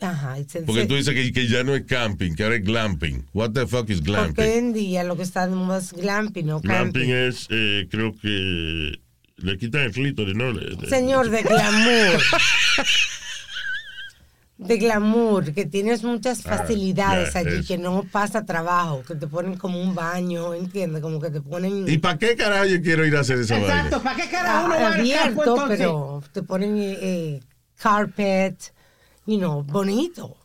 Ajá, 0.00 0.36
Porque 0.66 0.86
tú 0.86 0.94
dices 0.94 1.14
que, 1.14 1.32
que 1.32 1.46
ya 1.46 1.62
no 1.62 1.74
es 1.74 1.84
camping, 1.84 2.34
que 2.34 2.42
ahora 2.42 2.56
es 2.56 2.64
glamping. 2.64 3.26
What 3.32 3.52
the 3.52 3.66
fuck 3.66 3.88
is 3.90 4.02
glamping? 4.02 4.44
en 4.44 4.72
día 4.72 5.04
lo 5.04 5.16
que 5.16 5.22
está 5.22 5.44
es 5.44 5.92
glamping, 5.92 6.46
no 6.46 6.60
Glamping 6.60 7.10
camping. 7.10 7.10
es, 7.10 7.46
eh, 7.50 7.86
creo 7.90 8.14
que 8.18 8.98
le 9.36 9.58
quitan 9.58 9.82
el 9.82 9.92
clítoris, 9.92 10.34
¿no? 10.34 10.52
Señor, 10.88 11.30
de 11.30 11.42
glamour. 11.42 12.22
De 14.60 14.76
glamour, 14.76 15.54
que 15.54 15.64
tienes 15.64 16.04
muchas 16.04 16.42
facilidades 16.42 17.32
ya, 17.32 17.40
allí, 17.40 17.48
eso. 17.60 17.66
que 17.68 17.78
no 17.78 18.04
pasa 18.12 18.44
trabajo, 18.44 19.02
que 19.08 19.14
te 19.14 19.26
ponen 19.26 19.56
como 19.56 19.80
un 19.80 19.94
baño, 19.94 20.52
¿entiendes? 20.52 21.00
Como 21.00 21.18
que 21.18 21.30
te 21.30 21.40
ponen 21.40 21.88
¿Y 21.88 21.96
para 21.96 22.18
qué 22.18 22.36
carajo 22.36 22.66
yo 22.66 22.82
quiero 22.82 23.06
ir 23.06 23.16
a 23.16 23.20
hacer 23.20 23.38
esa 23.38 23.58
Exacto? 23.58 24.02
¿para 24.02 24.16
qué 24.16 24.28
carajo 24.30 24.66
uno 24.66 24.74
va 24.74 24.88
abierto, 24.88 25.28
entonces? 25.40 25.78
pero 25.78 26.22
te 26.32 26.42
ponen 26.42 26.76
eh, 26.76 26.98
eh, 27.00 27.40
carpet, 27.78 28.74
you 29.26 29.38
know, 29.38 29.62
bonito. 29.64 30.36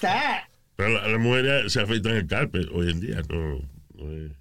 That. 0.00 0.40
Pero 0.76 0.90
la- 0.90 1.08
las 1.08 1.20
mujeres 1.20 1.72
se 1.72 1.80
afeitan 1.80 2.16
el 2.16 2.26
carpet 2.26 2.66
hoy 2.74 2.90
en 2.90 3.00
día, 3.00 3.22
no, 3.30 3.58
no 3.94 4.12
es- 4.12 4.32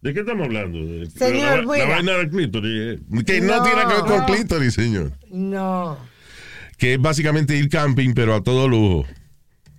¿De 0.00 0.14
qué 0.14 0.20
estamos 0.20 0.46
hablando? 0.46 0.78
Señor, 1.10 1.64
la, 1.66 1.78
la 1.78 1.84
vaina 1.86 2.12
del 2.12 2.30
clítoris. 2.30 2.98
eh. 2.98 3.24
Que 3.26 3.40
no, 3.40 3.56
No. 3.58 3.62
tiene 3.64 3.80
que 3.82 3.94
ver 3.94 4.04
con 4.04 4.24
clítoris, 4.26 4.74
señor. 4.74 5.12
No, 5.30 5.98
Que 6.78 6.94
es 6.94 7.00
básicamente 7.00 7.56
ir 7.56 7.68
camping, 7.68 8.14
pero 8.14 8.34
a 8.34 8.42
todo 8.42 8.68
lujo. 8.68 9.04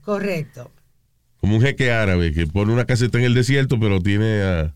correcto. 0.04 0.72
Como 1.39 1.56
un 1.56 1.62
jeque 1.62 1.91
árabe 1.91 2.34
que 2.34 2.45
pone 2.47 2.74
una 2.74 2.86
caseta 2.86 3.18
en 3.18 3.24
el 3.24 3.34
desierto, 3.34 3.80
pero 3.80 4.02
tiene 4.02 4.41
ah, 4.43 4.74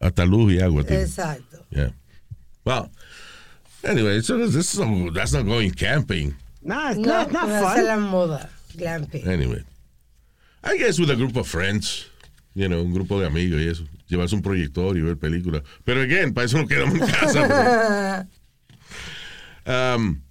hasta 0.00 0.26
luz 0.26 0.52
y 0.52 0.60
agua. 0.60 0.84
tiene. 0.84 1.02
Exacto. 1.02 1.64
Yeah. 1.70 1.92
Well, 2.64 2.90
anyway, 3.84 4.20
so 4.20 4.36
this 4.38 4.54
is 4.54 4.68
so- 4.68 5.10
that's 5.14 5.32
not 5.32 5.46
going 5.46 5.70
camping. 5.70 6.34
No, 6.60 6.90
it's 6.90 6.98
No, 6.98 7.06
not, 7.08 7.22
it's 7.28 7.32
not 7.32 7.44
pero 7.46 7.56
esa 7.56 7.70
es 7.70 7.76
fun. 7.76 7.86
la 7.86 7.96
moda, 7.96 8.50
glamping. 8.76 9.26
Anyway. 9.26 9.64
I 10.62 10.76
guess 10.76 10.98
with 10.98 11.10
a 11.10 11.16
group 11.16 11.36
of 11.36 11.46
friends. 11.48 12.06
You 12.54 12.68
know, 12.68 12.82
un 12.82 12.92
grupo 12.92 13.18
de 13.20 13.26
amigos 13.26 13.60
y 13.62 13.68
eso. 13.68 13.84
Llevarse 14.08 14.34
un 14.34 14.42
proyector 14.42 14.94
y 14.96 15.00
ver 15.00 15.16
películas. 15.16 15.62
Pero 15.84 16.02
again, 16.02 16.34
para 16.34 16.44
eso 16.46 16.58
nos 16.58 16.68
quedamos 16.68 16.94
en 17.00 17.06
casa. 17.06 18.28
Um, 19.66 20.22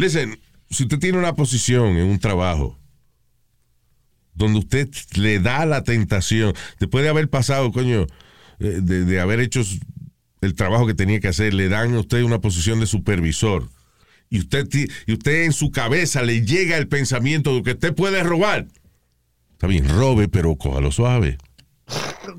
listen, 0.00 0.38
si 0.70 0.84
usted 0.84 0.98
tiene 0.98 1.18
una 1.18 1.34
posición 1.34 1.96
en 1.96 2.06
un 2.06 2.18
trabajo 2.18 2.78
donde 4.34 4.58
usted 4.60 4.88
le 5.16 5.38
da 5.40 5.66
la 5.66 5.84
tentación, 5.84 6.54
después 6.78 7.04
de 7.04 7.10
haber 7.10 7.28
pasado, 7.28 7.70
coño, 7.72 8.06
eh, 8.58 8.78
de, 8.82 9.04
de 9.04 9.20
haber 9.20 9.40
hecho 9.40 9.60
el 10.40 10.54
trabajo 10.54 10.86
que 10.86 10.94
tenía 10.94 11.20
que 11.20 11.28
hacer, 11.28 11.52
le 11.52 11.68
dan 11.68 11.94
a 11.94 12.00
usted 12.00 12.22
una 12.22 12.40
posición 12.40 12.80
de 12.80 12.86
supervisor. 12.86 13.68
Y 14.30 14.38
usted, 14.38 14.66
y 15.06 15.12
usted 15.12 15.42
en 15.44 15.52
su 15.52 15.70
cabeza 15.72 16.22
le 16.22 16.44
llega 16.46 16.78
el 16.78 16.88
pensamiento 16.88 17.54
de 17.54 17.62
que 17.62 17.72
usted 17.72 17.94
puede 17.94 18.22
robar. 18.22 18.66
Está 19.52 19.66
bien, 19.66 19.88
robe, 19.88 20.28
pero 20.28 20.56
cójalo 20.56 20.90
suave. 20.92 21.36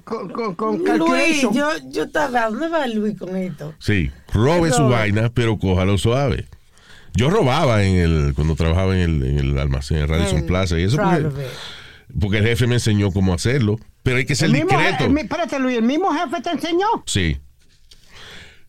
Con, 0.05 0.29
con, 0.29 0.55
con 0.55 0.97
Luis, 0.97 1.41
yo, 1.41 1.69
yo 1.91 2.03
estaba, 2.05 2.45
¿a 2.45 2.49
¿dónde 2.49 2.69
va 2.69 2.87
Luis 2.87 3.17
con 3.17 3.35
esto? 3.35 3.75
Sí, 3.79 4.09
robe 4.33 4.71
su 4.71 4.83
Robe. 4.83 4.95
vaina, 4.95 5.29
pero 5.33 5.59
cójalo 5.59 5.97
suave. 5.97 6.47
Yo 7.13 7.29
robaba 7.29 7.83
en 7.83 7.95
el, 7.95 8.33
cuando 8.33 8.55
trabajaba 8.55 8.95
en 8.95 9.01
el, 9.01 9.23
en 9.23 9.39
el 9.39 9.57
almacén 9.59 9.97
de 9.97 10.07
Radisson 10.07 10.39
En 10.39 10.47
Plaza 10.47 10.79
y 10.79 10.83
eso 10.83 10.97
porque, 10.97 11.45
porque 12.19 12.37
el 12.37 12.45
jefe 12.45 12.67
me 12.67 12.75
enseñó 12.75 13.11
cómo 13.11 13.33
hacerlo. 13.33 13.79
Pero 14.03 14.17
hay 14.17 14.25
que 14.25 14.35
ser 14.35 14.47
El 14.47 14.53
mismo, 14.53 14.69
discreto. 14.69 15.17
espérate, 15.17 15.59
Luis, 15.59 15.77
el 15.77 15.83
mismo 15.83 16.11
jefe 16.13 16.41
te 16.41 16.49
enseñó. 16.51 16.87
Sí. 17.05 17.37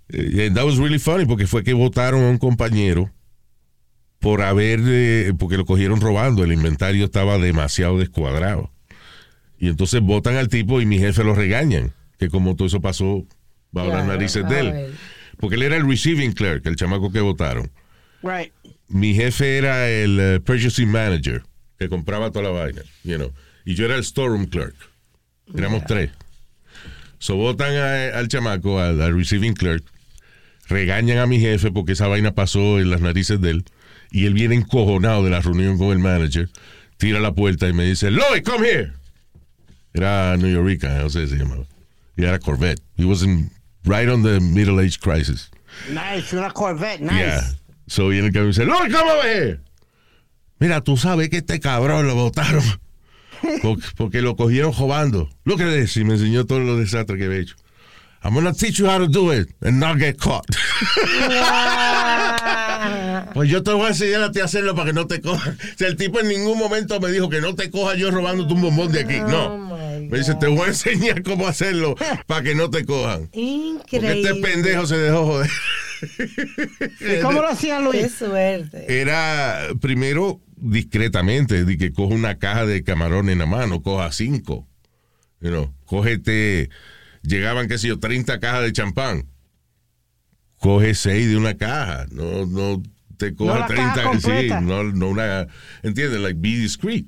Eh, 0.08 0.50
that 0.54 0.64
was 0.64 0.76
really 0.76 0.98
funny 0.98 1.24
porque 1.24 1.46
fue 1.46 1.64
que 1.64 1.72
votaron 1.72 2.22
a 2.24 2.28
un 2.28 2.38
compañero 2.38 3.10
por 4.18 4.42
haber, 4.42 4.80
eh, 4.84 5.32
porque 5.38 5.56
lo 5.56 5.64
cogieron 5.64 6.00
robando. 6.00 6.44
El 6.44 6.52
inventario 6.52 7.04
estaba 7.06 7.38
demasiado 7.38 7.98
descuadrado. 7.98 8.70
Y 9.58 9.68
entonces 9.68 10.00
votan 10.00 10.36
al 10.36 10.48
tipo 10.48 10.80
y 10.80 10.86
mi 10.86 10.98
jefe 10.98 11.24
lo 11.24 11.34
regañan. 11.34 11.92
Que 12.18 12.28
como 12.28 12.54
todo 12.56 12.66
eso 12.66 12.80
pasó 12.80 13.24
bajo 13.70 13.88
las 13.88 14.06
narices 14.06 14.48
de 14.48 14.60
él. 14.60 14.94
Porque 15.38 15.56
él 15.56 15.62
era 15.62 15.76
el 15.76 15.88
receiving 15.88 16.32
clerk, 16.32 16.66
el 16.66 16.76
chamaco 16.76 17.10
que 17.10 17.20
votaron. 17.20 17.70
Right. 18.22 18.52
Mi 18.88 19.14
jefe 19.14 19.58
era 19.58 19.88
el 19.88 20.18
eh, 20.20 20.40
purchasing 20.40 20.88
manager, 20.90 21.42
que 21.78 21.88
compraba 21.88 22.30
toda 22.30 22.44
la 22.44 22.50
vaina. 22.50 22.82
You 23.04 23.16
know. 23.16 23.32
Y 23.64 23.74
yo 23.74 23.84
era 23.86 23.96
el 23.96 24.04
storeroom 24.04 24.46
clerk. 24.46 24.74
Éramos 25.56 25.84
tres. 25.86 26.10
So 27.18 27.36
votan 27.36 27.74
a- 27.76 28.18
al 28.18 28.28
chamaco, 28.28 28.80
al, 28.80 29.00
al 29.00 29.16
receiving 29.16 29.54
clerk, 29.54 29.84
regañan 30.68 31.18
a 31.18 31.26
mi 31.26 31.38
jefe 31.40 31.70
porque 31.70 31.92
esa 31.92 32.06
vaina 32.08 32.32
pasó 32.34 32.80
en 32.80 32.90
las 32.90 33.00
narices 33.00 33.40
de 33.40 33.50
él. 33.50 33.64
Y 34.10 34.26
él 34.26 34.34
viene 34.34 34.54
encojonado 34.56 35.24
de 35.24 35.30
la 35.30 35.40
reunión 35.40 35.78
con 35.78 35.88
el 35.92 35.98
manager, 35.98 36.48
tira 36.98 37.18
la 37.20 37.32
puerta 37.32 37.68
y 37.68 37.72
me 37.72 37.84
dice, 37.84 38.10
Lloyd, 38.10 38.42
come 38.44 38.68
here. 38.68 38.92
Era 39.94 40.36
New 40.36 40.50
York, 40.50 40.82
no 40.84 41.10
sé 41.10 41.26
si 41.26 41.34
se 41.34 41.38
llamaba. 41.42 41.64
Y 42.16 42.24
era 42.24 42.38
Corvette. 42.38 42.80
He 42.96 43.04
was 43.04 43.22
in, 43.22 43.50
right 43.84 44.08
on 44.08 44.22
the 44.22 44.38
middle 44.40 44.78
age 44.80 45.00
crisis. 45.00 45.50
Nice, 45.90 46.32
una 46.36 46.50
Corvette, 46.50 47.00
nice. 47.00 47.18
Yeah. 47.18 47.42
So 47.92 48.08
viene 48.08 48.28
el 48.28 48.32
que 48.32 48.40
me 48.40 48.46
dice, 48.46 48.64
come 48.64 49.12
over 49.12 49.26
here. 49.26 49.60
Mira, 50.58 50.80
tú 50.80 50.96
sabes 50.96 51.28
que 51.28 51.36
este 51.38 51.60
cabrón 51.60 52.06
lo 52.06 52.14
votaron 52.14 52.62
porque, 53.62 53.84
porque 53.96 54.22
lo 54.22 54.34
cogieron 54.34 54.72
robando. 54.72 55.28
Look 55.44 55.60
at 55.60 55.74
this. 55.74 55.98
Y 55.98 56.04
me 56.04 56.14
enseñó 56.14 56.46
todos 56.46 56.62
los 56.62 56.78
desastres 56.78 57.18
que 57.18 57.26
había 57.26 57.40
hecho. 57.40 57.54
I'm 58.24 58.34
gonna 58.34 58.54
teach 58.54 58.76
you 58.78 58.86
how 58.88 58.98
to 58.98 59.08
do 59.08 59.30
it 59.32 59.50
and 59.60 59.78
not 59.78 59.98
get 59.98 60.16
caught. 60.16 60.46
pues 63.34 63.50
yo 63.50 63.62
te 63.62 63.72
voy 63.72 63.86
a 63.86 63.88
enseñar 63.88 64.22
a 64.22 64.32
ti 64.32 64.40
a 64.40 64.44
hacerlo 64.44 64.74
para 64.74 64.86
que 64.86 64.92
no 64.94 65.06
te 65.06 65.20
cojan. 65.20 65.54
O 65.54 65.78
sea, 65.78 65.88
el 65.88 65.96
tipo 65.96 66.18
en 66.20 66.28
ningún 66.28 66.56
momento 66.58 66.98
me 67.00 67.10
dijo 67.10 67.28
que 67.28 67.40
no 67.42 67.54
te 67.54 67.70
coja 67.70 67.94
yo 67.96 68.10
robándote 68.10 68.54
un 68.54 68.62
bombón 68.62 68.92
de 68.92 69.00
aquí. 69.00 69.16
Oh, 69.16 69.28
No. 69.28 69.58
my 69.76 70.08
Me 70.08 70.18
dice, 70.18 70.34
te 70.36 70.46
voy 70.46 70.60
a 70.62 70.66
enseñar 70.68 71.22
cómo 71.22 71.46
hacerlo 71.46 71.94
para 72.26 72.42
que 72.42 72.54
no 72.54 72.70
te 72.70 72.86
cojan. 72.86 73.22
Porque 73.32 73.40
Increíble. 73.40 74.22
este 74.22 74.34
pendejo 74.40 74.86
se 74.86 74.96
dejó 74.96 75.26
joder. 75.26 75.50
¿Y 77.00 77.20
cómo 77.22 77.40
lo 77.40 77.48
hacía 77.48 77.78
Qué 77.78 77.84
Luis? 77.84 78.12
suerte. 78.12 79.00
Era 79.00 79.68
primero 79.80 80.40
discretamente, 80.56 81.64
de 81.64 81.76
que 81.76 81.92
coja 81.92 82.14
una 82.14 82.38
caja 82.38 82.66
de 82.66 82.82
camarón 82.82 83.28
en 83.30 83.38
la 83.38 83.46
mano, 83.46 83.82
coja 83.82 84.12
cinco. 84.12 84.68
You 85.40 85.50
know, 85.50 85.74
cógete, 85.86 86.70
llegaban, 87.22 87.66
qué 87.68 87.78
sé 87.78 87.88
yo, 87.88 87.98
30 87.98 88.38
cajas 88.38 88.62
de 88.62 88.72
champán. 88.72 89.26
Coge 90.58 90.94
seis 90.94 91.28
de 91.28 91.36
una 91.36 91.56
caja, 91.56 92.06
no, 92.12 92.46
no 92.46 92.80
te 93.16 93.34
coja 93.34 93.60
la 93.60 93.66
30, 93.66 93.94
caja 93.94 94.10
completa. 94.10 94.60
sí, 94.60 94.64
no, 94.64 94.84
no 94.84 95.08
una, 95.08 95.48
¿entiendes? 95.82 96.20
Like, 96.20 96.38
be 96.40 96.50
discreet. 96.60 97.06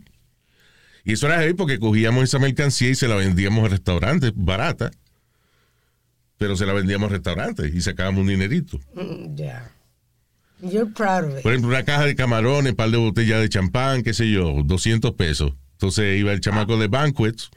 Y 1.05 1.13
eso 1.13 1.27
era 1.27 1.39
heavy 1.41 1.55
porque 1.55 1.79
cogíamos 1.79 2.25
esa 2.25 2.39
mercancía 2.41 2.91
y 2.91 2.95
se 2.97 3.07
la 3.07 3.15
vendíamos 3.15 3.65
a 3.67 3.69
restaurantes 3.69 4.33
barata, 4.35 4.91
pero 6.39 6.57
se 6.57 6.67
la 6.67 6.73
vendíamos 6.73 7.11
a 7.11 7.15
restaurantes 7.15 7.75
y 7.75 7.81
sacábamos 7.81 8.23
un 8.23 8.29
dinerito. 8.29 8.79
Mm, 8.95 9.35
Ya. 9.37 9.71
You're 10.63 10.91
proud 10.91 11.25
of 11.25 11.37
it. 11.39 11.43
Por 11.43 11.53
ejemplo, 11.53 11.69
una 11.71 11.85
caja 11.85 12.05
de 12.07 12.15
camarones, 12.15 12.71
un 12.73 12.77
par 12.77 12.91
de 12.91 12.97
botellas 12.97 13.41
de 13.41 13.49
champán, 13.51 14.03
qué 14.03 14.15
sé 14.15 14.31
yo, 14.31 14.63
200 14.65 15.13
pesos. 15.13 15.53
Entonces 15.73 16.19
iba 16.19 16.33
el 16.33 16.41
chamaco 16.41 16.79
de 16.79 16.87
Banquets, 16.89 17.51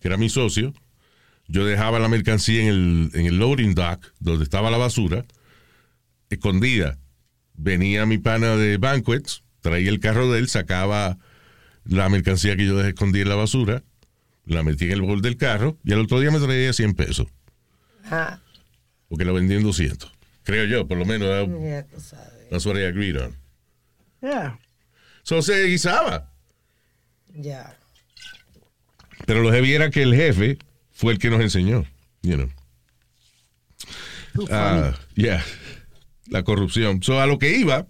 que 0.00 0.08
era 0.08 0.16
mi 0.16 0.30
socio. 0.30 0.72
Yo 1.46 1.66
dejaba 1.66 1.98
la 1.98 2.08
mercancía 2.08 2.62
en 2.62 2.68
el, 2.68 3.10
en 3.14 3.26
el 3.26 3.38
loading 3.38 3.74
dock, 3.74 4.06
donde 4.18 4.44
estaba 4.44 4.70
la 4.70 4.78
basura, 4.78 5.26
escondida. 6.30 6.98
Venía 7.54 8.06
mi 8.06 8.18
pana 8.18 8.56
de 8.56 8.78
Banquets, 8.78 9.42
traía 9.60 9.90
el 9.90 10.00
carro 10.00 10.30
de 10.32 10.38
él, 10.38 10.48
sacaba 10.48 11.18
la 11.84 12.08
mercancía 12.08 12.56
que 12.56 12.64
yo 12.66 12.76
dejé 12.76 12.90
escondida 12.90 13.22
en 13.24 13.28
la 13.28 13.34
basura, 13.36 13.82
la 14.46 14.62
metí 14.62 14.86
en 14.86 14.92
el 14.92 15.02
bol 15.02 15.20
del 15.22 15.36
carro 15.36 15.76
y 15.84 15.92
al 15.92 16.00
otro 16.00 16.18
día 16.20 16.30
me 16.30 16.40
traía 16.40 16.72
100 16.72 16.94
pesos, 16.94 17.26
Ah, 18.10 18.38
porque 19.08 19.24
la 19.24 19.32
vendí 19.32 19.54
en 19.54 19.62
200. 19.62 20.12
Creo 20.42 20.64
yo, 20.66 20.86
por 20.86 20.98
lo 20.98 21.04
menos. 21.04 21.28
that- 21.28 21.48
ya 21.70 21.82
tú 21.86 22.00
sabes. 22.00 22.48
That's 22.50 22.66
what 22.66 22.76
I 22.76 22.84
agreed 22.84 23.16
on. 23.16 23.34
Yeah. 24.22 24.58
So 25.22 25.40
se 25.42 25.64
guisaba. 25.66 26.30
Ya. 27.34 27.76
Pero 29.26 29.42
lo 29.42 29.50
heavy 29.52 29.72
era 29.74 29.90
que 29.90 30.02
el 30.02 30.14
jefe 30.14 30.58
fue 30.92 31.12
el 31.12 31.18
que 31.18 31.30
nos 31.30 31.40
enseñó. 31.40 31.84
You 32.22 32.36
know. 32.36 32.50
Ah, 34.50 34.94
yeah. 35.14 35.44
La 36.28 36.42
corrupción. 36.42 37.02
So, 37.02 37.20
a 37.20 37.26
lo 37.26 37.38
que 37.38 37.56
iba 37.56 37.86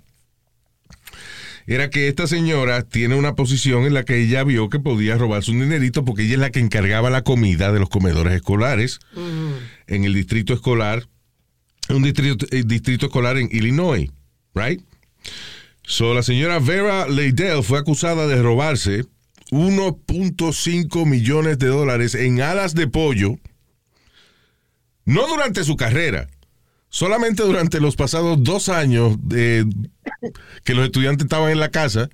era 1.67 1.91
que 1.91 2.09
esta 2.09 2.27
señora 2.27 2.83
tiene 2.83 3.15
una 3.15 3.35
posición 3.35 3.85
en 3.85 3.95
la 3.95 4.05
que 4.05 4.23
ella 4.23 4.45
vio 4.45 4.69
que 4.69 4.81
podía 4.81 5.17
robarse 5.17 5.51
un 5.51 5.61
dinerito 5.61 6.05
porque 6.05 6.25
ella 6.25 6.35
es 6.35 6.41
la 6.41 6.51
que 6.51 6.61
encargaba 6.61 7.11
la 7.11 7.23
comida 7.23 7.73
de 7.73 7.81
los 7.81 7.89
comedores 7.89 8.35
escolares 8.35 9.01
en 9.87 10.05
el 10.05 10.15
distrito 10.15 10.53
escolar, 10.53 11.07
un 11.89 12.03
distrito, 12.03 12.47
eh, 12.51 12.65
distrito 12.67 13.07
escolar 13.07 13.39
en 13.39 13.49
Illinois, 13.51 14.11
right? 14.55 14.83
So, 15.87 16.15
la 16.15 16.23
señora 16.23 16.59
Vera 16.59 17.09
Leidell 17.09 17.62
fue 17.62 17.79
acusada 17.79 18.27
de 18.27 18.43
robarse 18.43 19.05
1.5 19.51 21.07
millones 21.07 21.59
de 21.59 21.67
dólares 21.67 22.15
en 22.15 22.41
alas 22.41 22.75
de 22.75 22.89
pollo, 22.89 23.39
no 25.05 25.27
durante 25.29 25.65
su 25.65 25.77
carrera, 25.77 26.29
solamente 26.95 27.42
durante 27.42 27.80
los 27.80 27.97
pasados 27.97 28.38
dos 28.40 28.68
años 28.68 29.16
de, 29.20 29.66
que 30.62 30.74
los 30.74 30.84
estudiantes 30.84 31.24
estaban 31.24 31.51
en 31.51 31.59
la 31.59 31.72
casa 31.72 32.09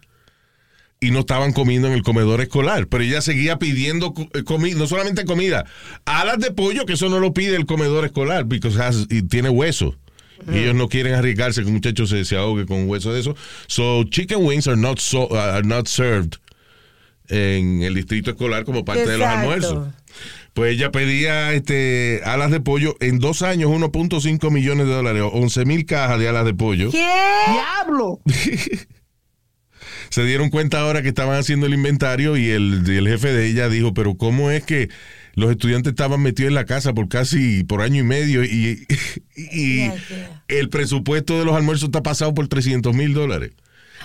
y 1.00 1.10
no 1.10 1.20
estaban 1.20 1.52
comiendo 1.52 1.86
en 1.86 1.92
el 1.92 2.02
comedor 2.02 2.40
escolar, 2.40 2.86
pero 2.86 3.04
ella 3.04 3.20
seguía 3.20 3.58
pidiendo 3.58 4.14
comida, 4.46 4.78
no 4.78 4.86
solamente 4.86 5.26
comida, 5.26 5.66
alas 6.06 6.38
de 6.38 6.50
pollo, 6.50 6.86
que 6.86 6.94
eso 6.94 7.10
no 7.10 7.20
lo 7.20 7.34
pide 7.34 7.56
el 7.56 7.66
comedor 7.66 8.06
escolar, 8.06 8.46
porque 8.48 8.70
y 9.10 9.22
tiene 9.22 9.50
hueso. 9.50 9.96
Y 10.50 10.60
ellos 10.60 10.74
no 10.74 10.88
quieren 10.88 11.12
arriesgarse 11.12 11.60
que 11.60 11.66
un 11.66 11.74
muchacho 11.74 12.06
se, 12.06 12.24
se 12.24 12.38
ahogue 12.38 12.64
con 12.64 12.88
hueso 12.88 13.12
de 13.12 13.20
eso. 13.20 13.36
So, 13.66 14.04
chicken 14.04 14.38
wings 14.46 14.66
are 14.66 14.80
not, 14.80 14.98
so, 14.98 15.28
uh, 15.30 15.36
are 15.36 15.62
not 15.62 15.88
served 15.88 16.38
en 17.28 17.82
el 17.82 17.92
distrito 17.92 18.30
escolar 18.30 18.64
como 18.64 18.82
parte 18.82 19.06
de 19.06 19.18
los 19.18 19.28
almuerzos. 19.28 19.88
Pues 20.54 20.74
ella 20.74 20.90
pedía 20.90 21.52
este, 21.52 22.20
alas 22.24 22.50
de 22.50 22.60
pollo 22.60 22.96
en 23.00 23.18
dos 23.20 23.42
años, 23.42 23.70
1.5 23.70 24.50
millones 24.50 24.86
de 24.86 24.92
dólares, 24.92 25.22
11 25.32 25.64
mil 25.64 25.86
cajas 25.86 26.18
de 26.18 26.28
alas 26.28 26.44
de 26.44 26.54
pollo. 26.54 26.90
¿Qué? 26.90 27.06
¡Diablo! 27.48 28.20
Se 30.10 30.24
dieron 30.24 30.50
cuenta 30.50 30.80
ahora 30.80 31.02
que 31.02 31.08
estaban 31.08 31.38
haciendo 31.38 31.66
el 31.66 31.74
inventario 31.74 32.36
y 32.36 32.48
el, 32.50 32.84
el 32.90 33.06
jefe 33.08 33.32
de 33.32 33.46
ella 33.46 33.68
dijo, 33.68 33.94
pero 33.94 34.16
¿cómo 34.16 34.50
es 34.50 34.64
que 34.64 34.88
los 35.34 35.52
estudiantes 35.52 35.92
estaban 35.92 36.20
metidos 36.20 36.48
en 36.48 36.54
la 36.56 36.64
casa 36.66 36.92
por 36.92 37.08
casi 37.08 37.62
por 37.62 37.80
año 37.80 38.00
y 38.00 38.02
medio 38.02 38.42
y, 38.44 38.86
y 39.36 39.76
Yeah, 39.76 39.94
yeah. 40.08 40.44
el 40.48 40.68
presupuesto 40.68 41.38
de 41.38 41.44
los 41.44 41.54
almuerzos 41.54 41.86
está 41.90 42.02
pasado 42.02 42.34
por 42.34 42.48
300 42.48 42.92
mil 42.94 43.14
dólares? 43.14 43.52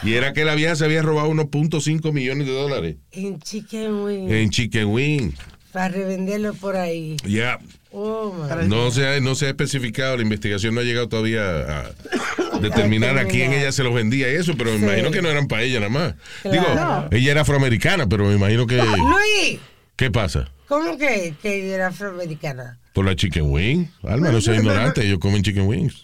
Y 0.04 0.14
era 0.14 0.34
que 0.34 0.46
la 0.46 0.54
vieja 0.56 0.76
se 0.76 0.86
había 0.86 1.02
robado 1.02 1.30
1.5 1.32 2.14
millones 2.14 2.46
de 2.48 2.54
dólares 2.54 2.98
En 3.12 3.40
Chicken 3.40 3.94
Wing. 4.04 4.30
en 4.32 4.50
Chicken 4.52 4.86
Wing. 4.88 5.32
Para 5.76 5.90
revenderlo 5.90 6.54
por 6.54 6.78
ahí. 6.78 7.18
Ya, 7.26 7.60
Oh, 7.92 8.34
no 8.68 8.92
se, 8.92 9.06
ha, 9.08 9.20
no 9.20 9.36
se 9.36 9.46
ha 9.46 9.50
especificado, 9.50 10.16
la 10.18 10.24
investigación 10.24 10.74
no 10.74 10.80
ha 10.82 10.84
llegado 10.84 11.08
todavía 11.10 11.42
a 11.82 11.92
determinar 12.62 13.18
a 13.18 13.26
quién 13.26 13.52
ella 13.54 13.72
se 13.74 13.84
los 13.84 13.94
vendía 13.94 14.32
y 14.32 14.36
eso, 14.36 14.54
pero 14.58 14.72
me 14.72 14.78
Sí. 14.80 14.84
imagino 14.86 15.12
que 15.12 15.22
no 15.22 15.30
eran 15.30 15.48
para 15.50 15.64
ella 15.64 15.80
nada 15.82 15.90
más. 15.90 16.16
Claro. 16.42 16.60
Digo, 16.62 17.08
ella 17.12 17.32
era 17.32 17.42
afroamericana, 17.42 18.08
pero 18.08 18.26
me 18.26 18.36
imagino 18.36 18.66
que... 18.68 18.78
Luis, 18.78 19.60
¿Qué 19.98 20.12
pasa? 20.12 20.50
¿cómo 20.70 20.98
que, 20.98 21.36
que 21.42 21.74
era 21.74 21.88
afroamericana? 21.88 22.80
Por 22.94 23.06
la 23.06 23.16
chicken 23.18 23.52
wing. 23.52 23.86
Alma, 24.04 24.32
no 24.32 24.40
sea 24.42 24.56
ignorante, 24.56 25.06
ellos 25.06 25.20
comen 25.20 25.44
chicken 25.44 25.68
wings. 25.68 26.04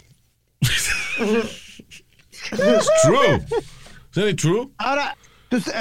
It's 0.60 0.90
true. 3.04 3.40
Isn't 4.14 4.28
it 4.28 4.36
true? 4.38 4.70
Ahora, 4.78 5.16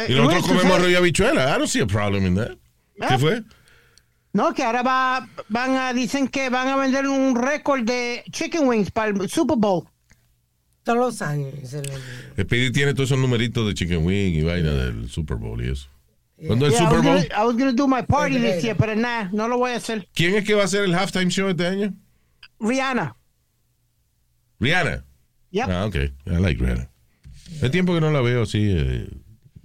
Y 0.09 0.13
nosotros 0.13 0.47
comemos 0.47 0.89
y 0.89 0.95
habichuela. 0.95 1.53
I 1.55 1.57
don't 1.57 1.67
see 1.69 1.81
a 1.81 1.87
problem 1.87 2.25
in 2.25 2.35
that. 2.35 2.51
¿Qué 3.07 3.17
fue? 3.17 3.41
No, 4.33 4.53
que 4.53 4.63
ahora 4.63 4.81
va, 4.81 5.27
van 5.49 5.75
a, 5.75 5.93
dicen 5.93 6.27
que 6.27 6.49
van 6.49 6.67
a 6.69 6.75
vender 6.77 7.05
un 7.07 7.35
récord 7.35 7.83
de 7.83 8.23
chicken 8.31 8.67
wings 8.67 8.89
para 8.91 9.11
el 9.11 9.29
Super 9.29 9.57
Bowl. 9.57 9.83
Todos 10.83 10.97
los 10.97 11.21
años. 11.21 11.53
lo- 11.73 12.43
Speedy 12.43 12.71
tiene 12.71 12.93
todos 12.93 13.09
esos 13.09 13.19
numeritos 13.19 13.67
de 13.67 13.73
Chicken 13.75 14.03
Wing 14.05 14.33
y 14.35 14.41
vaina 14.43 14.71
del 14.71 15.09
Super 15.09 15.37
Bowl 15.37 15.63
y 15.63 15.69
eso. 15.71 15.87
¿Cuándo 16.47 16.65
es 16.65 16.73
el 16.73 16.79
Yeah, 16.79 16.87
I 16.87 16.89
Super 16.89 16.97
was 16.99 17.05
Bowl? 17.05 17.27
gonna- 17.29 17.43
I 17.43 17.45
was 17.45 17.55
gonna 17.57 17.71
do 17.73 17.87
my 17.87 18.01
party 18.01 18.35
Febrero. 18.35 18.53
this 18.55 18.63
year, 18.63 18.75
pero 18.77 18.95
nada, 18.95 19.29
no 19.31 19.47
lo 19.47 19.57
voy 19.59 19.71
a 19.71 19.75
hacer. 19.75 20.07
¿Quién 20.15 20.33
es 20.35 20.43
que 20.43 20.55
va 20.55 20.63
a 20.63 20.65
hacer 20.65 20.83
el 20.85 20.95
halftime 20.95 21.29
show 21.29 21.49
este 21.49 21.67
año? 21.67 21.93
Rihanna. 22.59 23.15
Rihanna. 24.59 25.05
Yep. 25.51 25.69
Ah, 25.69 25.85
ok. 25.85 25.95
I 25.95 26.11
like 26.39 26.59
Rihanna. 26.59 26.89
Hace 27.57 27.69
tiempo 27.69 27.93
que 27.93 28.01
no 28.01 28.09
la 28.11 28.21
veo 28.21 28.43
así 28.43 28.59
eh, 28.75 29.07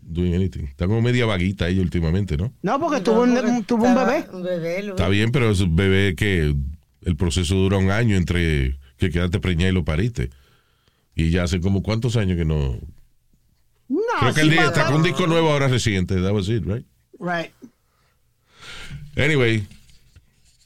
doing 0.06 0.34
anything. 0.34 0.64
Está 0.64 0.86
como 0.86 1.02
media 1.02 1.26
vaguita 1.26 1.68
ella 1.68 1.82
últimamente, 1.82 2.36
¿no? 2.36 2.52
No, 2.62 2.78
porque 2.80 3.00
tuvo 3.00 3.22
un, 3.22 3.34
porque 3.34 3.62
tuvo 3.66 3.84
un 3.86 3.94
bebé. 3.94 4.26
Un 4.32 4.42
bebé, 4.42 4.82
lo- 4.82 4.94
Está 4.94 5.08
bien, 5.08 5.30
pero 5.32 5.50
es 5.50 5.60
un 5.60 5.74
bebé 5.76 6.14
que 6.14 6.54
el 7.02 7.16
proceso 7.16 7.54
dura 7.54 7.76
un 7.78 7.90
año 7.90 8.16
entre 8.16 8.78
que 8.98 9.10
quedaste 9.10 9.40
preñada 9.40 9.70
y 9.70 9.74
lo 9.74 9.84
pariste. 9.84 10.30
Y 11.14 11.30
ya 11.30 11.44
hace 11.44 11.60
como 11.60 11.82
cuántos 11.82 12.16
años 12.16 12.36
que 12.36 12.44
no. 12.44 12.78
No, 13.88 13.98
Creo 14.20 14.34
que 14.34 14.40
sí, 14.40 14.46
el 14.46 14.50
día 14.52 14.64
está 14.66 14.86
con 14.86 14.96
un 14.96 15.02
disco 15.02 15.26
nuevo 15.26 15.50
ahora 15.50 15.68
reciente. 15.68 16.14
That 16.16 16.32
was 16.32 16.48
it, 16.48 16.64
right? 16.66 16.84
Right. 17.18 17.50
Anyway. 19.16 19.66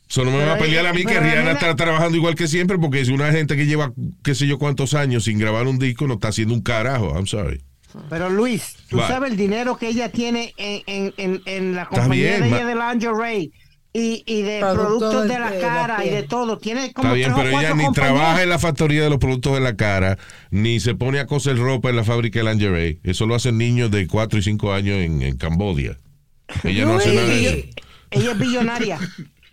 Solo 0.08 0.32
me 0.32 0.38
Pero 0.38 0.48
va 0.48 0.54
a 0.54 0.58
pelear 0.58 0.86
a 0.86 0.92
mí 0.92 1.04
que 1.04 1.20
Rihanna 1.20 1.52
está 1.52 1.76
trabajando 1.76 2.16
igual 2.16 2.34
que 2.34 2.48
siempre 2.48 2.76
porque 2.78 3.00
es 3.00 3.08
una 3.10 3.30
gente 3.30 3.56
que 3.56 3.66
lleva 3.66 3.92
qué 4.24 4.34
sé 4.34 4.48
yo 4.48 4.58
cuántos 4.58 4.94
años 4.94 5.22
sin 5.24 5.38
grabar 5.38 5.68
un 5.68 5.78
disco 5.78 6.08
no 6.08 6.14
está 6.14 6.28
haciendo 6.28 6.52
un 6.52 6.60
carajo. 6.62 7.14
I'm 7.14 7.28
sorry. 7.28 7.62
Pero 8.08 8.30
Luis, 8.30 8.76
tú 8.88 8.98
sabes 8.98 9.30
el 9.32 9.36
dinero 9.36 9.76
que 9.76 9.88
ella 9.88 10.10
tiene 10.10 10.54
en, 10.56 10.82
en, 10.86 11.14
en, 11.16 11.42
en 11.46 11.74
la 11.74 11.86
compañía 11.86 12.38
bien, 12.38 12.42
de 12.42 12.48
ella 12.48 12.66
de 12.66 12.74
lingerie 12.74 13.52
y, 13.92 14.22
y 14.26 14.42
de 14.42 14.60
Productos 14.60 15.26
de 15.26 15.38
la 15.38 15.50
de 15.50 15.60
la 15.60 15.68
cara 15.68 16.04
y 16.04 16.10
de 16.10 16.22
todo. 16.22 16.58
Tiene 16.58 16.92
como 16.92 17.08
Está 17.08 17.14
bien, 17.14 17.32
pero 17.34 17.48
ella 17.48 17.74
ni 17.74 17.84
compañías. 17.84 17.94
trabaja 17.94 18.42
en 18.42 18.48
la 18.48 18.58
factoría 18.58 19.02
de 19.02 19.10
los 19.10 19.18
productos 19.18 19.54
de 19.54 19.60
la 19.60 19.76
cara, 19.76 20.18
ni 20.50 20.78
se 20.80 20.94
pone 20.94 21.18
a 21.18 21.26
coser 21.26 21.56
ropa 21.58 21.90
en 21.90 21.96
la 21.96 22.04
fábrica 22.04 22.38
de 22.38 22.44
lingerie. 22.50 23.00
Eso 23.02 23.26
lo 23.26 23.34
hacen 23.34 23.58
niños 23.58 23.90
de 23.90 24.06
4 24.06 24.38
y 24.38 24.42
5 24.42 24.72
años 24.72 24.96
en, 24.96 25.22
en 25.22 25.36
Cambodia. 25.36 25.98
Ella 26.64 26.84
no 26.84 26.96
hace 26.96 27.14
nada 27.14 27.26
de 27.28 27.48
eso. 27.48 27.68
Ella 28.10 28.32
es 28.32 28.38
billonaria. 28.38 28.98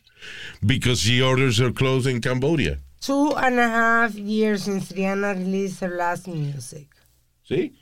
Because 0.62 1.02
she 1.02 1.22
orders 1.22 1.60
her 1.60 1.72
clothes 1.72 2.08
in 2.08 2.20
Cambodia. 2.22 2.80
Two 3.00 3.36
and 3.38 3.60
a 3.60 3.70
half 3.70 4.16
years 4.16 4.64
since 4.64 4.92
Rihanna 4.92 5.36
released 5.38 5.80
her 5.82 5.96
last 5.96 6.28
music. 6.28 6.88
¿Sí? 7.48 7.74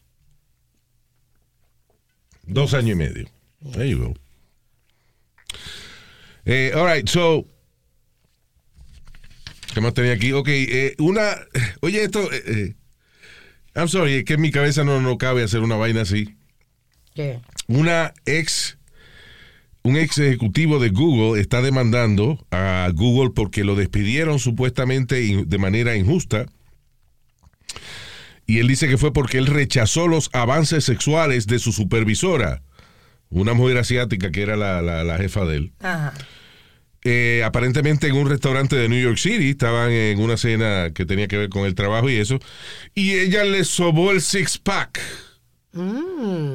Dos 2.48 2.74
años 2.74 2.92
y 2.92 2.96
medio. 2.96 3.26
There 3.74 3.90
you 3.90 3.98
go. 4.00 4.14
Eh, 6.46 6.72
all 6.76 6.86
right, 6.88 7.08
so. 7.08 7.46
¿Qué 9.74 9.82
más 9.82 9.94
tenía 9.94 10.14
aquí? 10.14 10.32
Ok, 10.32 10.48
eh, 10.50 10.96
una. 11.00 11.36
Oye, 11.82 12.04
esto. 12.04 12.32
eh, 12.32 12.44
eh, 12.46 12.76
I'm 13.76 13.90
sorry, 13.90 14.14
es 14.16 14.24
que 14.24 14.36
en 14.36 14.42
mi 14.42 14.52
cabeza 14.52 14.84
no, 14.84 15.02
no 15.02 15.18
cabe 15.18 15.44
hacer 15.44 15.62
una 15.62 15.76
vaina 15.76 16.02
así. 16.02 16.36
¿Qué? 17.14 17.40
Una 17.68 18.14
ex. 18.26 18.78
Un 19.84 19.98
ex 19.98 20.18
ejecutivo 20.18 20.80
de 20.80 20.90
Google 20.90 21.40
está 21.40 21.62
demandando 21.62 22.44
a 22.50 22.90
Google 22.94 23.32
porque 23.36 23.64
lo 23.64 23.76
despidieron 23.76 24.40
supuestamente 24.40 25.44
de 25.46 25.58
manera 25.58 25.96
injusta. 25.96 26.48
Y 28.46 28.60
él 28.60 28.68
dice 28.68 28.88
que 28.88 28.98
fue 28.98 29.12
porque 29.14 29.38
él 29.38 29.48
rechazó 29.48 30.08
los 30.08 30.30
avances 30.34 30.84
sexuales 30.84 31.48
de 31.48 31.60
su 31.60 31.72
supervisora, 31.72 32.62
una 33.30 33.54
mujer 33.54 33.78
asiática 33.80 34.32
que 34.32 34.42
era 34.44 34.56
la, 34.56 34.82
la- 34.82 35.04
la 35.04 35.18
jefa 35.18 35.46
de 35.46 35.56
él. 35.58 35.74
Ajá. 35.82 36.14
Eh, 37.08 37.44
aparentemente 37.46 38.08
en 38.08 38.16
un 38.16 38.28
restaurante 38.30 38.76
de 38.76 38.90
New 38.90 39.00
York 39.02 39.18
City, 39.18 39.50
estaban 39.52 39.92
en 39.92 40.20
una 40.20 40.38
cena 40.38 40.90
que 40.94 41.06
tenía 41.06 41.28
que 41.28 41.38
ver 41.38 41.50
con 41.50 41.66
el 41.66 41.76
trabajo 41.76 42.10
y 42.10 42.16
eso, 42.16 42.40
y 42.96 43.14
ella 43.14 43.44
le 43.44 43.64
sobó 43.64 44.12
el 44.12 44.22
six-pack, 44.22 45.00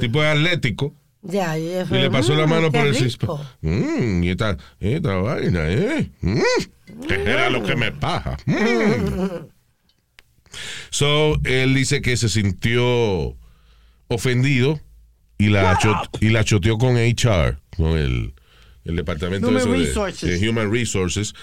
tipo 0.00 0.22
atlético, 0.22 0.94
Ya, 1.22 1.56
y 1.58 1.84
le 1.90 2.10
pasó 2.10 2.34
la 2.34 2.46
"Mm, 2.46 2.50
mano 2.50 2.72
por 2.72 2.86
el 2.86 2.94
rico". 2.94 3.04
six-pack. 3.04 3.58
Mm, 3.60 4.22
y 4.24 4.30
esta, 4.30 4.56
esta 4.80 5.14
vaina, 5.16 5.68
¿eh? 5.68 6.10
Mm, 6.22 6.40
¿Qué 7.06 7.14
era 7.14 7.48
lo 7.50 7.62
que 7.62 7.76
me 7.76 7.92
paja? 7.92 8.36
So, 10.90 11.40
él 11.44 11.74
dice 11.74 12.02
que 12.02 12.16
se 12.16 12.28
sintió 12.28 13.36
ofendido 14.08 14.80
y 15.38 15.48
la, 15.48 15.78
y 16.20 16.28
la 16.30 16.44
choteó 16.44 16.76
con 16.78 16.96
HR, 16.96 17.58
con 17.76 17.96
el, 17.98 18.34
el 18.84 18.96
departamento 18.96 19.48
Human 19.48 19.64
de- 19.64 19.68
de 20.38 20.48
Human 20.48 20.72
Resources. 20.72 21.34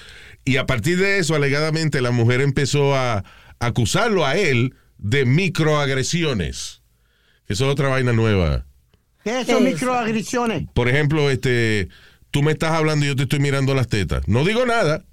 Y 0.45 0.57
a 0.57 0.65
partir 0.65 0.97
de 0.97 1.19
eso, 1.19 1.35
alegadamente, 1.35 2.01
la 2.01 2.11
mujer 2.11 2.41
empezó 2.41 2.95
a 2.95 3.23
acusarlo 3.59 4.25
a 4.25 4.35
él 4.37 4.75
de 4.97 5.25
microagresiones. 5.25 6.81
Eso 7.47 7.65
es 7.65 7.71
otra 7.71 7.87
vaina 7.89 8.13
nueva. 8.13 8.65
¿Qué 9.23 9.43
¿Qué 9.45 9.53
son 9.53 9.67
es? 9.67 9.73
microagresiones? 9.73 10.67
Por 10.73 10.89
ejemplo, 10.89 11.29
este, 11.29 11.89
tú 12.31 12.43
me 12.43 12.51
estás 12.51 12.71
hablando 12.71 13.05
y 13.05 13.09
yo 13.09 13.15
te 13.15 13.23
estoy 13.23 13.39
mirando 13.39 13.73
las 13.73 13.87
tetas. 13.87 14.27
No 14.27 14.43
digo 14.45 14.65
nada. 14.65 15.03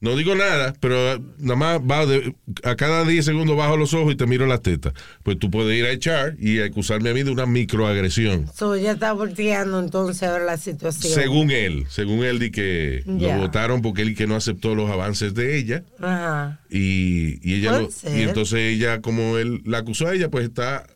No 0.00 0.14
digo 0.14 0.36
nada, 0.36 0.74
pero 0.78 1.18
nada 1.38 1.56
más 1.56 1.80
va 1.80 2.06
de- 2.06 2.34
a 2.62 2.76
cada 2.76 3.04
10 3.04 3.24
segundos 3.24 3.56
bajo 3.56 3.76
los 3.76 3.92
ojos 3.94 4.12
y 4.12 4.16
te 4.16 4.26
miro 4.26 4.46
las 4.46 4.62
tetas. 4.62 4.92
Pues 5.24 5.38
tú 5.40 5.50
puedes 5.50 5.76
ir 5.76 5.84
a 5.86 5.90
echar 5.90 6.36
y 6.38 6.60
acusarme 6.60 7.10
a 7.10 7.14
mí 7.14 7.24
de 7.24 7.32
una 7.32 7.46
microagresión. 7.46 8.46
So, 8.54 8.76
ella 8.76 8.92
está 8.92 9.12
volteando 9.12 9.80
entonces 9.80 10.22
ahora 10.22 10.44
la 10.44 10.56
situación. 10.56 11.12
Según 11.12 11.50
él, 11.50 11.86
según 11.88 12.22
él 12.24 12.38
di 12.38 12.50
que 12.52 13.02
Ya. 13.06 13.34
lo 13.36 13.42
votaron 13.42 13.82
porque 13.82 14.02
él 14.02 14.14
que 14.14 14.28
no 14.28 14.36
aceptó 14.36 14.76
los 14.76 14.88
avances 14.88 15.34
de 15.34 15.58
ella 15.58 15.82
Ajá. 15.98 16.60
y, 16.70 17.40
y 17.42 17.54
ella 17.56 17.80
lo- 17.80 17.88
y 17.88 18.22
entonces 18.22 18.58
ella 18.76 19.00
como 19.00 19.36
él 19.36 19.62
la 19.64 19.78
acusó 19.78 20.06
a 20.06 20.14
ella 20.14 20.28
pues 20.30 20.44
está 20.44 20.86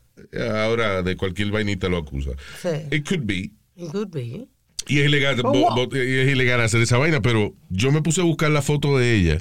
ahora 0.55 1.03
de 1.03 1.17
cualquier 1.17 1.51
vainita 1.51 1.89
lo 1.89 1.99
acusa. 1.99 2.31
Sí. 2.61 2.69
It 2.97 3.09
could 3.09 3.25
be. 3.25 3.51
It 3.77 3.91
could 3.91 4.11
be. 4.13 4.47
Y 4.89 5.01
es 5.01 5.07
ilegal, 5.07 5.41
Oh, 5.45 5.53
bo- 5.53 5.75
wow. 5.75 5.87
bo- 5.89 5.97
y 5.97 6.19
es 6.21 6.29
ilegal 6.31 6.61
hacer 6.61 6.81
esa 6.83 6.99
vaina, 6.99 7.21
pero 7.21 7.55
yo 7.71 7.93
me 7.93 8.03
puse 8.03 8.21
a 8.21 8.25
buscar 8.25 8.51
la 8.51 8.63
foto 8.63 8.97
de 8.99 9.15
ella. 9.15 9.39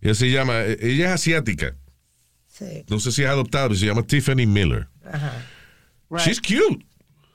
Ella 0.00 0.14
se 0.14 0.30
llama, 0.30 0.60
eh, 0.62 0.78
ella 0.80 1.06
es 1.06 1.12
asiática. 1.12 1.76
Sí. 2.46 2.84
No 2.88 3.00
sé 3.00 3.12
si 3.12 3.22
es 3.22 3.28
adoptada, 3.28 3.68
pero 3.68 3.78
se 3.78 3.86
llama 3.86 4.02
Tiffany 4.02 4.46
Miller. 4.46 4.88
Ajá. 5.04 5.32
Right. 6.10 6.26
She's 6.26 6.40
cute. 6.40 6.84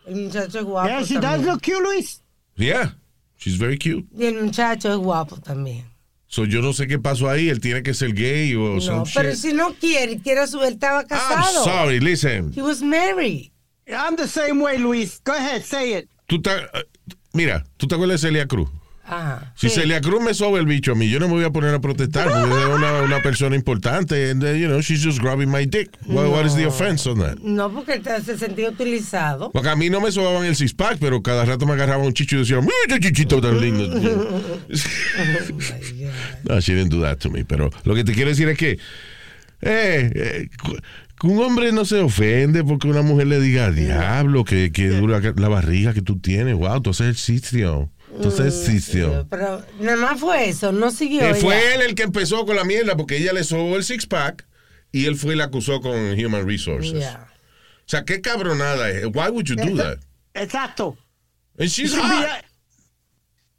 El 0.06 0.16
muchacho 0.26 0.60
es 0.60 0.64
guapo 0.66 0.88
Yeah, 0.90 1.04
she 1.04 1.14
does 1.16 1.24
también. 1.24 1.46
look 1.48 1.62
cute, 1.62 1.82
Luis. 1.82 2.22
Yeah, 2.58 2.96
she's 3.38 3.58
very 3.58 3.78
cute. 3.78 4.06
Y 4.18 4.26
el 4.26 4.44
muchacho 4.44 4.92
es 4.92 4.98
guapo 4.98 5.38
también. 5.38 5.86
So 6.28 6.44
yo 6.46 6.62
no 6.62 6.74
sé 6.74 6.88
qué 6.88 7.00
pasó 7.00 7.30
ahí. 7.30 7.50
Él 7.50 7.60
tiene 7.60 7.82
que 7.82 7.94
ser 7.94 8.14
gay 8.14 8.54
o 8.56 8.76
No, 8.76 8.82
some 8.82 9.04
pero 9.16 9.30
shit. 9.32 9.40
si 9.40 9.54
no 9.54 9.74
quiere, 9.74 10.20
quiere 10.20 10.46
su, 10.48 10.62
él 10.64 10.74
estaba 10.74 11.02
I'm 11.02 11.08
casado. 11.08 11.64
sorry, 11.64 12.00
listen. 12.00 12.52
He 12.54 12.62
was 12.62 12.82
married. 12.82 13.52
I'm 13.88 14.16
the 14.16 14.28
same 14.28 14.62
way, 14.62 14.78
Luis. 14.78 15.22
Go 15.24 15.34
ahead, 15.34 15.64
say 15.64 15.94
it. 15.98 16.10
Tú 16.28 16.42
eh, 16.46 16.84
mira, 17.36 17.64
¿tú 17.78 17.88
te 17.88 17.96
acuerdas 17.96 18.22
de 18.22 18.28
Celia 18.28 18.48
Cruz? 18.48 18.70
Ajá. 19.08 19.54
Si 19.56 19.70
Celia 19.70 20.02
Cruz 20.02 20.20
me 20.24 20.34
sobe 20.34 20.60
el 20.60 20.66
bicho 20.66 20.94
a 20.94 20.96
mí, 20.96 21.08
yo 21.08 21.20
no 21.20 21.28
me 21.28 21.36
voy 21.36 21.44
a 21.44 21.52
poner 21.52 21.76
a 21.76 21.80
protestar 21.80 22.28
porque 22.28 22.60
es 22.60 22.66
una, 22.66 23.02
una 23.04 23.22
persona 23.22 23.56
importante 23.56 24.32
and, 24.32 24.44
uh, 24.44 24.48
you 24.54 24.68
know, 24.68 24.82
she's 24.82 25.04
just 25.04 25.20
grabbing 25.20 25.48
my 25.52 25.64
dick. 25.64 25.92
What, 26.08 26.32
what 26.32 26.44
is 26.46 26.56
the 26.56 26.66
offense 26.66 27.08
on 27.08 27.20
that? 27.20 27.38
No, 27.38 27.70
porque 27.70 28.02
se 28.24 28.36
sentía 28.36 28.70
utilizado. 28.70 29.52
Porque 29.52 29.70
a 29.70 29.76
mí 29.76 29.92
no 29.92 30.02
me 30.02 30.12
sobaban 30.12 30.46
el 30.46 30.56
six-pack, 30.56 30.98
pero 31.00 31.22
cada 31.22 31.46
rato 31.46 31.68
me 31.68 31.74
agarraban 31.74 32.08
un 32.08 32.14
chicho 32.14 32.38
y 32.38 32.40
decían, 32.40 32.62
mira 32.62 33.00
chichito 33.00 33.40
tan 33.40 33.62
lindo. 33.62 33.88
no, 36.50 36.60
she 36.60 36.74
didn't 36.74 36.90
do 36.90 37.02
that 37.02 37.20
to 37.20 37.30
me, 37.30 37.46
pero 37.46 37.70
lo 37.84 37.94
que 37.94 38.04
te 38.04 38.14
quiero 38.14 38.32
decir 38.32 38.50
es 38.50 38.58
que 38.58 38.80
eh, 39.62 40.12
eh, 40.16 40.50
un 41.32 41.42
hombre 41.42 41.72
no 41.72 41.86
se 41.86 42.00
ofende 42.00 42.64
porque 42.64 42.88
una 42.88 43.02
mujer 43.02 43.28
le 43.28 43.40
diga, 43.40 43.72
diablo, 43.72 44.44
que, 44.44 44.72
que 44.72 44.90
dura 44.90 45.20
la 45.36 45.50
barriga 45.50 45.94
que 45.94 46.02
tú 46.02 46.20
tienes. 46.20 46.56
Wow, 46.56 46.82
tú 46.82 46.92
haces 46.92 47.08
ejercicio. 47.08 47.92
Tú 48.22 48.30
haces 48.30 48.40
ejercicio. 48.40 49.28
Pero 49.30 49.64
nada 49.80 49.98
más 49.98 50.20
fue 50.20 50.50
eso, 50.50 50.72
no 50.72 50.92
siguió. 50.92 51.22
Eh, 51.22 51.30
ella. 51.32 51.36
fue 51.36 51.76
él 51.76 51.82
el 51.82 51.96
que 51.96 52.04
empezó 52.04 52.46
con 52.46 52.56
la 52.56 52.64
mierda 52.64 52.96
porque 52.96 53.18
ella 53.18 53.34
le 53.34 53.44
sobó 53.44 53.76
el 53.76 53.84
six-pack 53.84 54.46
y 54.92 55.06
él 55.06 55.16
fue 55.16 55.34
y 55.34 55.38
la 55.38 55.46
acusó 55.46 55.82
con 55.82 55.94
Human 55.94 56.48
Resources. 56.48 57.06
O 57.06 57.88
sea, 57.88 58.04
qué 58.04 58.22
cabronada 58.22 58.90
es. 58.90 59.06
Why 59.06 59.30
would 59.30 59.46
you 59.46 59.56
do 59.56 59.76
that? 59.78 60.00
Exacto. 60.34 60.98
And 61.58 61.70
she's 61.70 61.94
hot. 61.94 62.44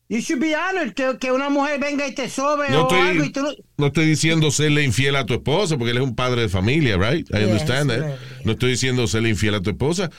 You 0.08 0.18
should 0.20 0.40
be 0.40 0.54
honored 0.54 0.94
que, 0.94 1.16
que 1.18 1.32
una 1.32 1.48
mujer 1.48 1.80
venga 1.80 2.06
y 2.06 2.14
te 2.14 2.28
sobe 2.28 2.68
No 2.70 2.86
o 2.86 2.94
algo 2.94 3.24
y 3.24 3.30
tú 3.30 3.42
no- 3.42 3.52
no 3.78 3.86
estoy 3.86 4.06
diciendo 4.06 4.50
serle 4.50 4.82
infiel 4.84 5.16
a 5.16 5.26
tu 5.26 5.34
esposa, 5.34 5.76
porque 5.76 5.90
él 5.92 5.98
es 5.98 6.02
un 6.04 6.14
padre 6.14 6.42
de 6.42 6.48
familia, 6.48 6.96
right? 6.96 7.28
I 7.30 7.38
Yes, 7.40 7.46
understand 7.48 7.90
that. 7.90 8.00
right. 8.06 8.44
No 8.44 8.52
estoy 8.52 8.70
diciendo 8.70 9.06
serle 9.06 9.30
infiel 9.30 9.54
a 9.54 9.60
tu 9.60 9.70
esposa. 9.70 10.10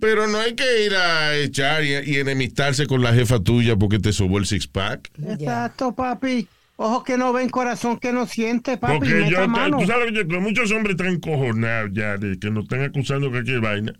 Pero 0.00 0.26
no 0.26 0.38
hay 0.38 0.54
que 0.56 0.84
ir 0.84 0.94
a 0.96 1.36
echar 1.36 1.84
y, 1.84 1.92
y 2.10 2.16
enemistarse 2.16 2.86
con 2.86 3.02
la 3.02 3.14
jefa 3.14 3.38
tuya 3.38 3.76
porque 3.76 4.00
te 4.00 4.12
sobó 4.12 4.38
el 4.38 4.46
six-pack. 4.46 5.10
Exacto, 5.28 5.94
papi. 5.94 6.48
Ojos 6.74 7.04
que 7.04 7.16
no 7.16 7.32
ven, 7.32 7.48
corazón 7.50 7.98
que 8.00 8.12
no 8.12 8.26
siente, 8.26 8.78
papi. 8.78 8.98
Porque 8.98 9.30
yo, 9.30 9.46
mano. 9.46 9.78
tú 9.78 9.86
sabes 9.86 10.10
que 10.12 10.24
muchos 10.40 10.72
hombres 10.72 10.96
están 10.98 11.14
encojonados 11.14 11.90
ya 11.92 12.16
de 12.16 12.36
que 12.40 12.50
nos 12.50 12.64
están 12.64 12.82
acusando 12.82 13.26
de 13.26 13.30
cualquier 13.32 13.60
vaina. 13.60 13.92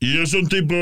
Y 0.00 0.20
es 0.20 0.32
un 0.34 0.48
tipo, 0.48 0.74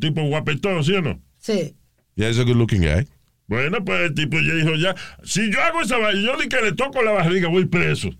tipo 0.00 0.22
guapetón, 0.22 0.82
¿sí 0.84 0.94
o 0.94 1.02
no? 1.02 1.20
Sí. 1.38 1.74
Yeah, 2.18 2.28
he's 2.30 2.38
a 2.40 2.44
good 2.44 2.56
looking 2.56 2.82
guy. 2.82 3.06
Bueno, 3.46 3.84
pues 3.84 4.00
el 4.10 4.14
tipo 4.14 4.38
ya 4.40 4.54
dijo 4.54 4.74
ya, 4.74 4.92
si 5.22 5.50
yo 5.52 5.62
hago 5.62 5.80
esa 5.82 5.98
vaina, 5.98 6.20
yo 6.20 6.36
ni 6.36 6.48
que 6.48 6.60
le 6.60 6.72
toco 6.72 7.00
la 7.00 7.12
barriga, 7.12 7.46
voy 7.48 7.64
preso. 7.66 8.10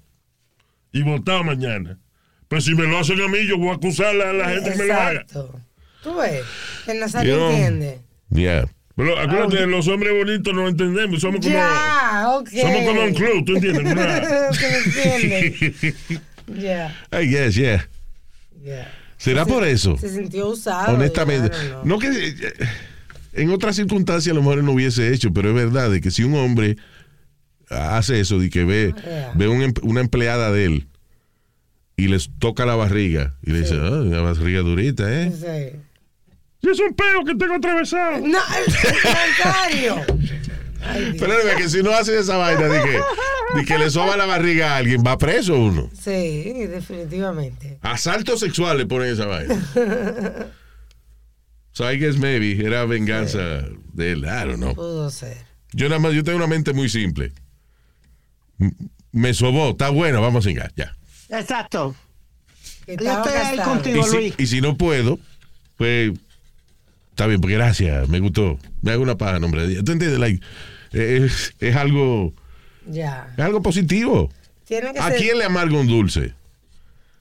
Y 0.93 1.03
votado 1.03 1.43
mañana. 1.43 1.99
Pues 2.47 2.63
si 2.65 2.77
me 2.77 2.85
lo 2.85 2.97
hacen 2.99 3.21
a 3.21 3.27
mí, 3.29 3.45
yo 3.47 3.59
voy 3.59 3.71
a 3.71 3.75
acusar 3.75 4.15
a 4.21 4.33
la 4.33 4.51
gente 4.51 4.71
que 4.71 4.77
me 4.79 4.87
lo 4.87 4.95
haga. 4.95 5.21
Exacto. 5.21 5.61
Tú 6.03 6.15
ves, 6.17 6.45
que 6.85 6.93
el 6.93 7.01
Nazario 7.01 7.51
entiende. 7.51 7.99
Yeah. 8.31 8.69
Pero 8.95 9.19
acuérdate, 9.19 9.67
los 9.67 9.89
hombres 9.89 10.13
bonitos 10.13 10.55
no 10.55 10.69
entendemos, 10.69 11.21
somos 11.21 11.41
como, 11.41 11.53
Ya, 11.53 12.29
ok. 12.37 12.49
somos 12.51 12.85
como 12.85 13.01
un 13.03 13.15
club, 13.15 13.45
¿tú 13.45 13.57
entiendes? 13.57 13.85
Ya, 16.57 16.97
I 17.13 17.27
guess, 17.27 17.57
yeah. 17.57 17.87
ya. 18.65 18.91
¿Será 19.19 19.45
por 19.45 19.67
eso? 19.67 19.99
Se 19.99 20.09
sintió 20.09 20.49
usado. 20.49 20.95
Honestamente. 20.95 21.51
ya, 21.55 21.63
no, 21.65 21.79
no. 21.79 21.85
No 21.85 21.99
que 21.99 22.07
eh, 22.09 22.35
en 23.39 23.51
otras 23.51 23.77
circunstancias 23.77 24.33
a 24.33 24.35
lo 24.35 24.43
mejor 24.43 24.63
no 24.65 24.73
hubiese 24.73 25.13
hecho, 25.13 25.33
pero 25.33 25.49
es 25.51 25.55
verdad 25.55 25.91
de 25.91 26.01
que 26.01 26.11
si 26.11 26.25
un 26.25 26.35
hombre 26.35 26.77
hace 27.71 28.21
eso 28.21 28.43
y 28.43 28.51
que 28.51 28.65
ve, 28.65 28.95
Yeah. 29.05 29.33
ve 29.35 29.49
un 29.49 29.75
una 29.83 30.01
empleada 30.01 30.51
de 30.53 30.65
él 30.65 30.89
y 31.97 32.09
les 32.09 32.31
toca 32.39 32.65
la 32.67 32.77
barriga 32.77 33.35
y 33.43 33.51
le 33.53 33.61
dice, 33.61 33.75
ah, 33.75 33.91
una 34.03 34.21
barriga 34.21 34.61
durita, 34.61 35.05
¿eh? 35.11 35.33
Sí. 35.33 35.79
Y 36.61 36.71
es 36.71 36.81
un 36.81 36.95
peo 36.95 37.25
que 37.25 37.35
tengo 37.35 37.55
atravesado. 37.55 38.19
No. 38.27 38.39
Ay, 39.45 39.81
Dios. 39.81 40.01
Pero 41.19 41.33
es 41.39 41.55
que 41.57 41.69
si 41.69 41.83
no 41.83 41.91
hace 41.91 42.19
esa 42.19 42.37
vaina 42.37 42.67
de 42.69 42.83
que, 42.83 43.01
de 43.59 43.65
que 43.65 43.79
le 43.79 43.91
soba 43.91 44.17
la 44.17 44.27
barriga 44.27 44.75
a 44.75 44.77
alguien, 44.79 45.03
va 45.07 45.19
preso 45.19 45.59
uno. 45.59 45.91
Sí, 45.93 46.53
definitivamente. 46.67 47.79
Asalto 47.83 48.37
sexual 48.37 48.79
le 48.79 48.87
ponen 48.87 49.13
esa 49.13 49.27
vaina. 49.27 49.55
So 51.79 51.89
I 51.89 51.97
guess 51.97 52.17
maybe 52.19 52.61
era 52.61 52.85
venganza 52.87 53.39
de 53.93 54.11
él. 54.13 54.25
I 54.25 54.45
don't 54.49 54.57
know. 54.57 54.75
Pudo 54.75 55.11
ser. 55.13 55.37
Yo 55.73 55.89
nada 55.89 56.01
más, 56.01 56.13
yo 56.13 56.25
tengo 56.25 56.39
una 56.39 56.49
mente 56.49 56.73
muy 56.73 56.89
simple. 56.89 57.31
M- 58.59 58.73
Me 59.13 59.33
sobó, 59.33 59.71
está 59.71 59.91
bueno, 59.91 60.21
vamos 60.21 60.45
a 60.45 60.49
cingar, 60.49 60.73
ya. 60.75 60.97
Exacto. 61.29 61.95
Yo 62.89 62.95
estoy 62.95 63.33
ahí 63.33 63.59
contigo, 63.61 64.01
Y 64.01 64.03
si, 64.11 64.17
Luis. 64.17 64.35
y 64.39 64.47
si 64.49 64.61
no 64.61 64.77
puedo, 64.77 65.21
pues 65.77 66.15
está 67.11 67.29
bien, 67.29 67.41
pues 67.41 67.55
gracias, 67.55 68.09
me 68.09 68.19
gustó. 68.19 68.59
Me 68.83 68.91
hago 68.91 69.05
una 69.05 69.17
paja, 69.17 69.39
nombre 69.39 69.63
de 69.63 69.69
Dios. 69.69 69.85
¿Tú 69.85 69.93
entiendes? 69.93 70.19
Like, 70.19 70.45
es, 70.91 71.55
es 71.61 71.77
algo, 71.77 72.35
Ya. 72.89 73.33
es 73.39 73.45
algo 73.45 73.63
positivo. 73.63 74.33
Tiene 74.67 74.93
que 74.95 74.99
¿A 74.99 75.11
ser, 75.11 75.19
quién 75.19 75.39
le 75.39 75.45
amarga 75.45 75.79
un 75.79 75.87
dulce? 75.87 76.35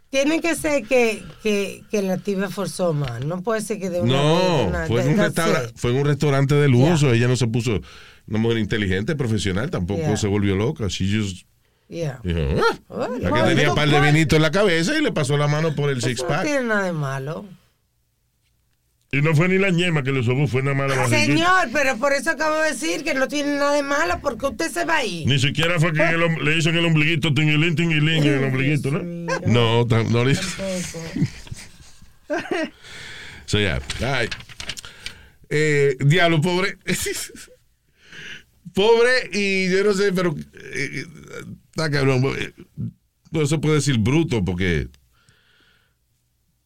Tiene 0.09 0.39
que, 0.41 0.55
ser 0.55 0.83
que, 0.87 1.23
que, 1.43 1.83
que 1.91 2.01
la 2.01 2.17
tibia 2.17 2.49
forzó 2.49 2.93
más. 2.93 3.23
No 3.25 3.41
puede 3.41 3.61
ser 3.61 3.79
que 3.79 3.89
de 3.89 4.01
una 4.01 4.13
vez, 4.13 4.21
de 4.21 4.27
No, 4.37 4.63
una- 4.67 4.85
fue 4.87 5.01
en, 5.01 5.09
un 5.09 5.15
that's 5.17 5.35
restaura- 5.35 5.63
it. 5.69 5.71
fue 5.77 5.91
en 5.91 5.97
un 5.97 6.05
restaurante 6.05 6.55
de 6.55 6.67
lujo. 6.67 7.11
Ella 7.11 7.27
no 7.27 7.35
se 7.35 7.47
puso 7.47 7.79
una 8.27 8.39
mujer 8.39 8.57
inteligente, 8.57 9.15
profesional, 9.15 9.69
tampoco 9.69 9.99
Yeah. 10.01 10.17
se 10.17 10.27
volvió 10.27 10.55
loca. 10.55 10.87
She 10.87 11.05
just 11.19 11.45
Yeah. 11.89 12.19
dijo, 12.23 12.39
"Ah". 12.89 13.07
Bueno, 13.09 13.33
que 13.33 13.41
tenía 13.43 13.69
un 13.69 13.75
par 13.75 13.89
de 13.89 14.01
vinitos 14.01 14.35
en 14.35 14.41
la 14.41 14.51
cabeza 14.51 14.97
y 14.97 15.01
le 15.01 15.11
pasó 15.13 15.37
la 15.37 15.47
mano 15.47 15.73
por 15.75 15.89
el 15.89 16.01
six 16.01 16.19
eso 16.21 16.27
no 16.29 16.41
tiene 16.41 16.63
nada 16.65 16.83
de 16.83 16.91
malo. 16.91 17.45
Y 19.09 19.21
no 19.21 19.33
fue 19.33 19.47
ni 19.47 19.57
la 19.57 19.69
ñema 19.69 20.03
que 20.03 20.11
le 20.11 20.21
sobó, 20.21 20.47
fue 20.47 20.61
nada 20.61 20.75
más 20.75 20.89
la 20.89 20.97
barriguita. 20.97 21.25
Señor, 21.25 21.69
pero 21.71 21.97
por 21.97 22.11
eso 22.11 22.31
acabo 22.31 22.57
de 22.59 22.71
decir 22.71 23.05
que 23.05 23.13
no 23.13 23.29
tiene 23.29 23.55
nada 23.55 23.73
de 23.73 23.81
malo 23.83 24.19
porque 24.21 24.47
usted 24.47 24.69
se 24.69 24.83
va 24.83 24.97
ahí. 24.97 25.25
Ni 25.25 25.39
siquiera 25.39 25.79
fue 25.79 25.93
que 25.93 26.01
el 26.03 26.19
le 26.43 26.57
hizo 26.57 26.69
en 26.69 26.75
el 26.75 26.85
ombliguito, 26.85 27.33
tinguilín, 27.33 27.75
tinguilín, 27.75 28.23
en 28.23 28.33
el 28.39 28.43
ombliguito, 28.43 28.91
¿no? 28.91 28.99
No, 29.45 29.85
no 29.85 30.25
le 30.25 30.35
Tampoco. 30.35 30.99
So, 33.45 33.59
yeah. 33.59 33.79
Ay. 34.01 34.27
Eh, 35.49 35.95
diablo, 36.01 36.41
pobre. 36.41 36.77
pobre 38.73 39.29
y 39.31 39.69
yo 39.69 39.83
no 39.85 39.93
sé, 39.93 40.11
pero 40.11 40.35
eh, 40.73 41.05
está 41.69 41.89
cabrón. 41.89 42.23
eh, 42.37 42.51
No 43.31 43.45
se 43.45 43.57
puede 43.57 43.75
decir 43.75 43.97
bruto 43.99 44.43
porque 44.43 44.89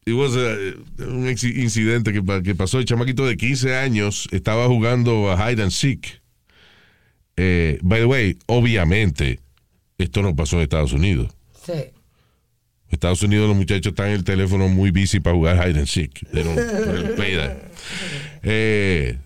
it 0.04 0.14
was 0.14 0.34
a- 0.36 0.74
un 1.06 1.28
incidente 1.28 2.12
que, 2.12 2.22
pa- 2.22 2.42
que 2.42 2.54
pasó. 2.54 2.78
El 2.78 2.84
chamaquito 2.84 3.26
de 3.26 3.36
15 3.36 3.76
años 3.76 4.28
estaba 4.32 4.66
jugando 4.66 5.30
a 5.30 5.36
hide 5.50 5.62
and 5.62 5.70
seek. 5.72 6.20
Eh, 7.36 7.78
by 7.82 8.00
the 8.00 8.06
way, 8.06 8.36
obviamente, 8.46 9.40
esto 9.98 10.22
no 10.22 10.34
pasó 10.36 10.56
en 10.56 10.62
Estados 10.62 10.92
Unidos. 10.92 11.32
Sí. 11.64 11.72
Estados 12.90 13.22
Unidos 13.22 13.48
los 13.48 13.56
muchachos 13.56 13.92
están 13.92 14.08
en 14.08 14.14
el 14.16 14.24
teléfono 14.24 14.68
muy 14.68 14.90
busy 14.90 15.18
para 15.20 15.34
jugar 15.34 15.56
hide 15.56 15.78
and 15.78 15.86
seek. 15.88 16.28
They 16.30 16.42
don't- 16.42 16.56
don't 16.56 17.16
that. 17.36 17.56
Eh, 18.42 19.18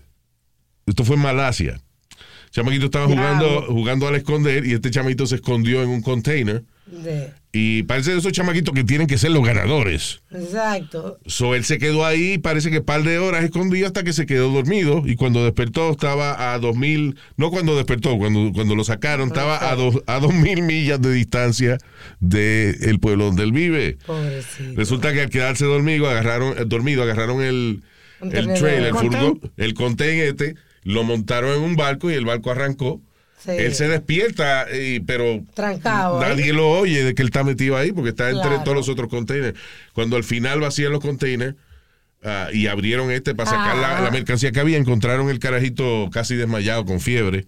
esto 0.85 1.03
fue 1.03 1.15
en 1.17 1.21
Malasia. 1.21 1.73
El 1.73 2.51
chamaquito 2.51 2.85
estaba 2.85 3.07
jugando, 3.07 3.65
jugando 3.67 4.07
al 4.07 4.15
esconder 4.15 4.65
y 4.65 4.73
este 4.73 4.89
chamaquito 4.89 5.25
se 5.27 5.35
escondió 5.35 5.83
en 5.83 5.89
un 5.89 6.01
container. 6.01 6.63
De- 6.91 7.33
Y 7.51 7.83
parece 7.83 8.11
de 8.11 8.19
esos 8.19 8.31
chamaquitos 8.31 8.73
que 8.73 8.83
tienen 8.83 9.07
que 9.07 9.17
ser 9.17 9.31
los 9.31 9.45
ganadores. 9.45 10.21
exacto. 10.31 11.19
So, 11.25 11.55
él 11.55 11.63
se 11.65 11.77
quedó 11.79 12.05
ahí, 12.05 12.37
parece 12.37 12.69
que 12.71 12.81
par 12.81 13.03
de 13.03 13.17
horas 13.17 13.43
escondido 13.43 13.87
hasta 13.87 14.03
que 14.03 14.13
se 14.13 14.25
quedó 14.25 14.49
dormido. 14.51 15.01
Y 15.05 15.15
cuando 15.15 15.43
despertó 15.43 15.91
estaba 15.91 16.53
a 16.53 16.59
2000, 16.59 17.15
no 17.35 17.49
cuando 17.51 17.75
despertó, 17.75 18.17
cuando, 18.17 18.51
cuando 18.53 18.75
lo 18.75 18.83
sacaron, 18.83 19.27
estaba 19.29 19.69
a, 19.69 19.75
dos, 19.75 20.01
a 20.07 20.19
2000 20.19 20.61
millas 20.61 21.01
de 21.01 21.11
distancia 21.13 21.77
del 22.19 22.99
pueblo 22.99 23.25
donde 23.25 23.43
él 23.43 23.51
vive. 23.51 23.97
Pobrecito. 24.05 24.73
Resulta 24.75 25.13
que 25.13 25.21
al 25.21 25.29
quedarse 25.29 25.65
dormido, 25.65 26.07
agarraron, 26.09 26.57
eh, 26.57 26.63
dormido, 26.65 27.03
agarraron 27.03 27.41
el, 27.41 27.81
el 28.21 28.53
trailer, 28.53 28.87
el 28.87 28.95
furgón, 28.95 29.41
el 29.57 29.73
este, 29.99 30.55
lo 30.83 31.03
montaron 31.03 31.55
en 31.57 31.61
un 31.63 31.75
barco 31.75 32.09
y 32.09 32.13
el 32.13 32.25
barco 32.25 32.51
arrancó. 32.51 33.01
Sí. 33.43 33.51
Él 33.51 33.75
se 33.75 33.87
despierta, 33.87 34.65
y- 34.75 34.99
pero 35.01 35.43
Trancado. 35.53 36.21
¿eh? 36.21 36.27
nadie 36.29 36.53
lo 36.53 36.69
oye 36.69 37.03
de 37.03 37.13
que 37.15 37.21
él 37.21 37.27
está 37.27 37.43
metido 37.43 37.77
ahí 37.77 37.91
porque 37.91 38.09
está 38.09 38.29
entre 38.29 38.47
Claro. 38.47 38.63
todos 38.63 38.75
los 38.77 38.89
otros 38.89 39.09
containers. 39.09 39.57
Cuando 39.93 40.15
al 40.17 40.23
final 40.23 40.59
vacían 40.59 40.91
los 40.91 41.01
containers 41.01 41.55
ah, 42.23 42.49
y 42.51 42.65
abrieron 42.67 43.11
este 43.11 43.35
para 43.35 43.49
sacar 43.51 43.77
la, 43.77 43.99
Ah. 43.99 44.01
la 44.01 44.11
mercancía 44.11 44.51
que 44.51 44.59
había, 44.59 44.77
encontraron 44.77 45.29
el 45.29 45.37
carajito 45.39 46.09
casi 46.11 46.35
desmayado 46.35 46.83
con 46.85 46.99
fiebre. 46.99 47.45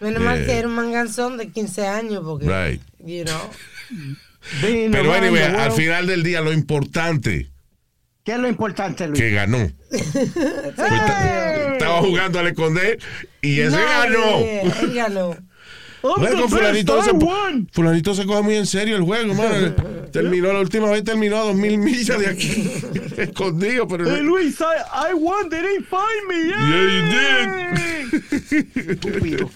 Menos 0.00 0.22
mal 0.22 0.42
Eh. 0.42 0.46
que 0.46 0.52
era 0.58 0.66
un 0.68 0.74
manganzón 0.74 1.36
de 1.38 1.48
15 1.50 1.86
años 1.86 2.22
porque, 2.24 2.46
Right. 2.46 2.82
you 3.04 3.24
know, 3.24 3.50
Being 4.62 4.90
Pero 4.90 5.12
anyway, 5.14 5.42
al 5.42 5.72
final 5.72 6.06
del 6.06 6.22
día 6.22 6.40
lo 6.40 6.52
importante 6.52 7.48
¿Qué 8.24 8.32
es 8.32 8.38
lo 8.38 8.48
importante, 8.48 9.06
Luis? 9.08 9.18
que 9.20 9.30
ganó. 9.30 9.70
Pues 9.90 10.74
ta- 10.76 11.72
Estaba 11.72 12.00
jugando 12.00 12.38
al 12.40 12.48
esconder 12.48 12.98
y 13.42 13.60
ese 13.60 13.76
ganó. 13.76 14.94
ganó. 14.94 15.36
Best, 16.20 16.48
fulanito, 16.48 17.02
se, 17.02 17.10
fulanito 17.72 18.14
se 18.14 18.24
coge 18.24 18.42
muy 18.42 18.54
en 18.54 18.66
serio 18.66 18.96
el 18.96 19.02
juego, 19.02 19.34
mano. 19.34 19.74
Terminó 20.12 20.52
la 20.52 20.60
última 20.60 20.90
vez, 20.90 21.02
terminó 21.04 21.36
a 21.36 21.40
dos 21.40 21.56
mil 21.56 21.76
millas 21.76 22.18
de 22.18 22.28
aquí, 22.28 22.70
escondido, 23.16 23.86
pero 23.88 24.08
Hey, 24.08 24.22
Luis, 24.22 24.60
I, 24.60 25.10
I 25.10 25.14
won. 25.14 25.50
They 25.50 25.60
didn't 25.60 25.86
find 25.86 26.26
me. 26.28 26.48
Yeah, 26.48 26.86
you 26.94 27.78
Estúpido. 28.74 29.50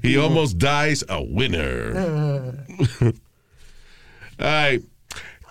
he 0.02 0.16
almost 0.16 0.58
dies 0.58 1.04
a 1.08 1.18
winner. 1.18 1.92
Ay, 4.38 4.80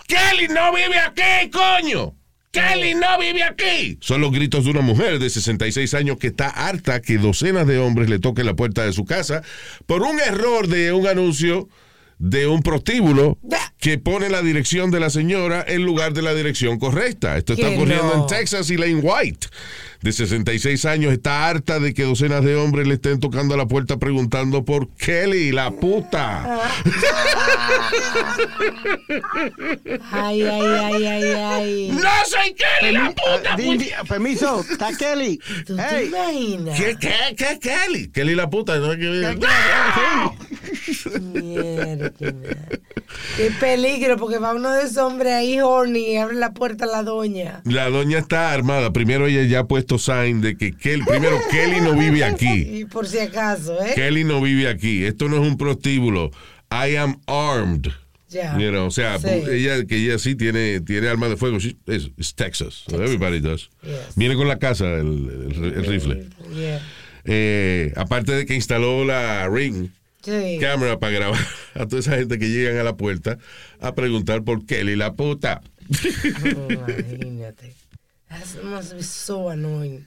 Kelly 0.08 0.48
no 0.48 0.72
vive 0.74 0.98
aquí, 1.00 1.50
coño. 1.52 2.16
Kelly 2.52 2.96
no 2.96 3.20
vive 3.20 3.44
aquí. 3.44 3.98
Son 4.02 4.22
los 4.22 4.32
gritos 4.32 4.66
de 4.66 4.72
una 4.72 4.82
mujer 4.82 5.20
de 5.20 5.30
66 5.30 5.94
años 5.94 6.18
que 6.18 6.28
está 6.28 6.50
harta 6.50 7.02
que 7.02 7.18
docenas 7.18 7.68
de 7.68 7.78
hombres 7.78 8.10
le 8.10 8.20
toquen 8.20 8.46
la 8.46 8.56
puerta 8.56 8.84
de 8.86 8.94
su 8.94 9.06
casa 9.06 9.44
por 9.86 10.02
un 10.02 10.20
error 10.20 10.68
de 10.68 10.92
un 10.92 11.08
anuncio 11.08 11.70
de 12.18 12.48
un 12.48 12.64
prostíbulo 12.64 13.38
que 13.80 13.98
pone 13.98 14.30
la 14.30 14.42
dirección 14.42 14.92
de 14.92 15.00
la 15.00 15.10
señora 15.10 15.64
en 15.68 15.84
lugar 15.84 16.12
de 16.14 16.22
la 16.22 16.34
dirección 16.34 16.78
correcta. 16.80 17.38
Esto 17.38 17.54
está 17.54 17.70
ocurriendo 17.70 18.14
no. 18.14 18.22
en 18.24 18.28
Texas 18.28 18.70
y 18.70 18.76
Lane 18.78 18.96
White, 18.96 19.48
de 20.02 20.12
66 20.12 20.84
años, 20.86 21.14
está 21.14 21.48
harta 21.48 21.80
de 21.80 21.94
que 21.94 22.04
docenas 22.04 22.44
de 22.44 22.56
hombres 22.58 22.88
le 22.88 22.96
estén 22.96 23.20
tocando 23.22 23.54
a 23.54 23.58
la 23.58 23.68
puerta 23.68 23.98
preguntando 23.98 24.66
por 24.66 24.90
Kelly, 24.96 25.52
la 25.54 25.72
puta. 25.72 26.60
Ay, 30.12 30.42
ay, 30.42 30.62
ay, 30.62 31.06
ay, 31.06 31.24
ay. 31.34 31.90
¡No 31.94 32.10
soy 32.26 32.54
Kelly, 32.56 32.94
la 32.94 33.12
puta! 33.12 33.56
Di- 33.56 33.92
permiso, 34.08 34.66
está 34.70 34.90
Kelly. 34.98 35.40
¿Tú 35.66 35.76
te 35.78 35.84
Hey, 35.90 36.06
imaginas? 36.08 36.78
¿Qué, 36.80 36.96
qué, 37.00 37.14
qué, 37.38 37.60
Kelly? 37.60 38.10
Kelly, 38.12 38.36
la 38.36 38.50
puta. 38.50 38.78
No, 38.78 38.90
Mierda. 41.20 42.04
Peligro, 43.76 44.18
porque 44.18 44.38
va 44.38 44.54
uno 44.54 44.72
de 44.74 44.84
esos 44.84 44.98
hombres 44.98 45.32
ahí 45.34 45.60
horny 45.60 46.00
y 46.14 46.18
abre 46.18 46.36
la 46.36 46.54
puerta 46.54 46.86
a 46.86 46.88
la 46.88 47.04
doña. 47.04 47.62
La 47.66 47.90
doña 47.90 48.18
está 48.20 48.52
armada. 48.52 48.92
Primero 48.92 49.28
ella 49.28 49.44
ya 49.44 49.60
ha 49.60 49.68
puesto 49.68 49.98
sign 50.00 50.42
de 50.42 50.58
que 50.58 50.72
Kelly, 50.76 51.04
primero 51.06 51.38
Kelly 51.52 51.82
no 51.82 51.94
vive 51.96 52.24
aquí. 52.24 52.48
Y 52.80 52.86
por 52.86 53.08
si 53.08 53.20
acaso, 53.20 53.82
¿eh? 53.84 53.94
Kelly 53.96 54.24
no 54.24 54.42
vive 54.42 54.68
aquí. 54.70 55.04
Esto 55.06 55.28
no 55.30 55.36
es 55.36 55.48
un 55.48 55.58
prostíbulo. 55.58 56.32
I 56.72 56.96
am 56.96 57.20
armed. 57.28 57.88
Ya. 58.30 58.58
You 58.60 58.70
know, 58.70 58.86
o 58.88 58.92
sea, 58.92 59.18
Sí. 59.20 59.28
ella 59.28 59.84
que 59.86 59.96
ella 59.98 60.20
sí 60.20 60.36
tiene, 60.36 60.82
tiene 60.82 61.08
arma 61.08 61.28
de 61.30 61.36
fuego. 61.38 61.58
Es, 61.58 62.36
Texas. 62.36 62.84
Everybody 62.92 63.40
does. 63.40 63.70
Yes. 63.82 64.16
Viene 64.16 64.36
con 64.36 64.48
la 64.48 64.60
casa 64.60 64.86
el, 64.86 65.52
el- 65.56 65.74
el 65.76 65.86
rifle. 65.86 66.28
Yeah. 66.56 66.80
eh, 67.26 67.94
aparte 67.96 68.32
de 68.34 68.46
que 68.46 68.54
instaló 68.56 69.04
la 69.04 69.48
Ring 69.50 69.90
Sí. 70.30 70.58
cámara 70.60 71.00
para 71.00 71.12
grabar 71.14 71.40
a 71.74 71.86
toda 71.88 72.00
esa 72.00 72.16
gente 72.18 72.38
que 72.40 72.50
llegan 72.50 72.78
a 72.78 72.84
la 72.84 72.96
puerta 72.98 73.38
a 73.80 73.96
preguntar 73.96 74.44
por 74.44 74.66
Kelly 74.66 74.96
la 74.96 75.14
puta. 75.14 75.62
Imagínate. 75.90 77.74
That 78.30 78.64
must 78.64 78.94
be 78.94 79.02
so 79.04 79.50
annoying. 79.50 80.06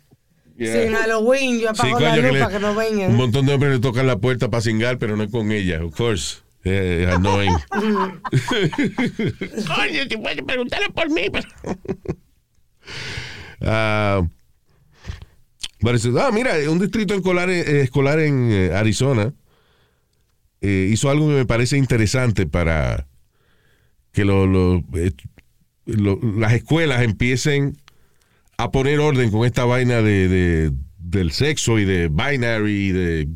Yeah. 0.57 0.83
En 0.83 0.93
Halloween 0.95 1.59
yo 1.61 1.75
Sí, 1.75 1.81
apago 1.89 2.01
la 2.01 2.16
luz 2.16 2.25
que 2.27 2.33
le- 2.33 2.39
para 2.41 2.53
que 2.53 2.61
no 2.61 2.70
un 2.73 2.77
vengan. 2.77 3.16
montón 3.16 3.47
de 3.47 3.55
hombres 3.55 3.73
le 3.73 3.79
tocan 3.81 4.07
la 4.07 4.18
puerta 4.18 4.49
para 4.51 4.61
cingar, 4.61 4.99
pero 4.99 5.16
no 5.16 5.25
es 5.25 5.31
con 5.31 5.51
ella, 5.51 5.83
of 5.85 5.97
course. 5.97 6.37
Eh, 6.64 7.09
annoying. 7.11 7.57
Coño, 9.66 10.09
te 10.09 10.18
puedes 10.18 10.43
preguntarle 10.43 10.91
por 10.91 11.11
mí. 11.11 11.23
pero- 11.33 11.49
Ah, 13.61 14.23
parece- 15.81 16.11
ah, 16.18 16.31
mira, 16.33 16.55
un 16.70 16.79
distrito 16.79 17.14
escolar, 17.14 17.49
eh, 17.51 17.83
escolar 17.83 18.18
en 18.20 18.49
eh, 18.53 18.70
Arizona 18.75 19.33
eh, 20.62 20.88
hizo 20.90 21.10
algo 21.10 21.28
que 21.28 21.34
me 21.34 21.44
parece 21.46 21.76
interesante 21.76 22.46
para 22.46 23.06
que 24.12 24.24
lo- 24.24 24.46
lo- 24.46 24.82
eh, 24.94 25.12
lo- 25.86 26.18
las 26.38 26.52
escuelas 26.54 27.02
empiecen 27.02 27.76
a 28.56 28.70
poner 28.70 29.00
orden 29.00 29.30
con 29.30 29.44
esta 29.44 29.64
vaina 29.64 30.00
de, 30.02 30.28
de- 30.28 30.72
del 30.98 31.32
sexo 31.32 31.78
y 31.78 31.84
de 31.84 32.08
binary 32.08 32.88
y 32.88 32.92
de, 32.92 33.28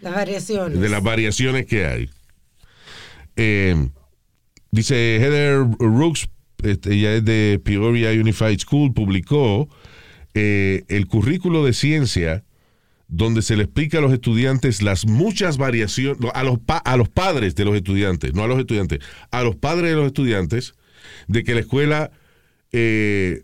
Las 0.00 0.14
variaciones. 0.14 0.80
de 0.80 0.88
las 0.88 1.02
variaciones 1.02 1.66
que 1.66 1.84
hay. 1.86 2.10
Eh, 3.36 3.88
dice 4.70 5.16
Heather 5.20 5.66
Rooks, 5.78 6.28
este, 6.62 6.94
ella 6.94 7.14
es 7.14 7.24
de 7.24 7.60
Peoria 7.62 8.10
Unified 8.10 8.58
School, 8.58 8.92
publicó 8.94 9.68
eh, 10.34 10.84
el 10.88 11.06
currículo 11.06 11.64
de 11.64 11.72
ciencia 11.72 12.44
donde 13.10 13.42
se 13.42 13.56
le 13.56 13.64
explica 13.64 13.98
a 13.98 14.00
los 14.00 14.12
estudiantes 14.12 14.82
las 14.82 15.04
muchas 15.04 15.58
variaciones, 15.58 16.18
a 16.32 16.44
los, 16.44 16.58
a 16.66 16.96
los 16.96 17.08
padres 17.08 17.56
de 17.56 17.64
los 17.64 17.74
estudiantes, 17.74 18.34
no 18.34 18.44
a 18.44 18.46
los 18.46 18.60
estudiantes, 18.60 19.00
a 19.32 19.42
los 19.42 19.56
padres 19.56 19.90
de 19.90 19.96
los 19.96 20.06
estudiantes, 20.06 20.74
de 21.26 21.42
que 21.42 21.54
la 21.54 21.60
escuela 21.60 22.12
eh, 22.72 23.42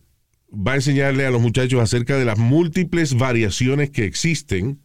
va 0.52 0.72
a 0.72 0.76
enseñarle 0.76 1.26
a 1.26 1.30
los 1.30 1.42
muchachos 1.42 1.80
acerca 1.80 2.16
de 2.16 2.24
las 2.24 2.38
múltiples 2.38 3.14
variaciones 3.14 3.90
que 3.90 4.04
existen 4.04 4.78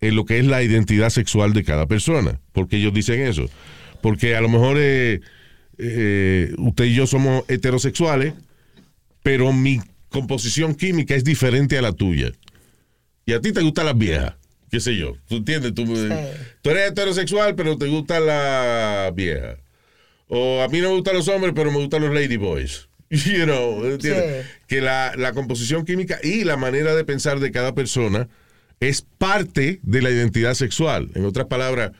en 0.00 0.16
lo 0.16 0.24
que 0.24 0.38
es 0.38 0.44
la 0.44 0.62
identidad 0.62 1.10
sexual 1.10 1.52
de 1.52 1.62
cada 1.64 1.86
persona. 1.86 2.40
Porque 2.52 2.76
ellos 2.76 2.92
dicen 2.92 3.20
eso. 3.20 3.48
Porque 4.02 4.34
a 4.34 4.40
lo 4.40 4.48
mejor 4.48 4.76
eh, 4.78 5.20
eh, 5.78 6.52
usted 6.58 6.84
y 6.84 6.94
yo 6.94 7.06
somos 7.06 7.44
heterosexuales, 7.48 8.34
pero 9.22 9.52
mi 9.52 9.80
composición 10.08 10.74
química 10.74 11.14
es 11.14 11.22
diferente 11.22 11.78
a 11.78 11.82
la 11.82 11.92
tuya. 11.92 12.32
Y 13.28 13.34
a 13.34 13.42
ti 13.42 13.52
te 13.52 13.60
gustan 13.60 13.84
las 13.84 13.98
viejas, 13.98 14.36
qué 14.70 14.80
sé 14.80 14.96
yo. 14.96 15.12
¿Tú 15.28 15.36
entiendes? 15.36 15.74
Tú, 15.74 15.82
eh, 15.82 16.34
tú 16.62 16.70
eres 16.70 16.92
heterosexual, 16.92 17.54
pero 17.56 17.76
te 17.76 17.86
gustan 17.86 18.24
las 18.24 19.14
viejas. 19.14 19.58
O 20.28 20.62
a 20.62 20.68
mí 20.68 20.80
no 20.80 20.88
me 20.88 20.94
gustan 20.94 21.14
los 21.14 21.28
hombres, 21.28 21.52
pero 21.54 21.70
me 21.70 21.76
gustan 21.76 22.00
los 22.00 22.14
ladyboys. 22.14 22.88
You 23.10 23.44
know, 23.44 23.84
¿entiendes? 23.84 24.46
Sí. 24.46 24.52
Que 24.66 24.80
la, 24.80 25.12
la 25.14 25.34
composición 25.34 25.84
química 25.84 26.18
y 26.22 26.44
la 26.44 26.56
manera 26.56 26.94
de 26.94 27.04
pensar 27.04 27.38
de 27.38 27.52
cada 27.52 27.74
persona 27.74 28.30
es 28.80 29.02
parte 29.02 29.80
de 29.82 30.00
la 30.00 30.10
identidad 30.10 30.54
sexual. 30.54 31.10
En 31.14 31.26
otras 31.26 31.48
palabras, 31.48 31.92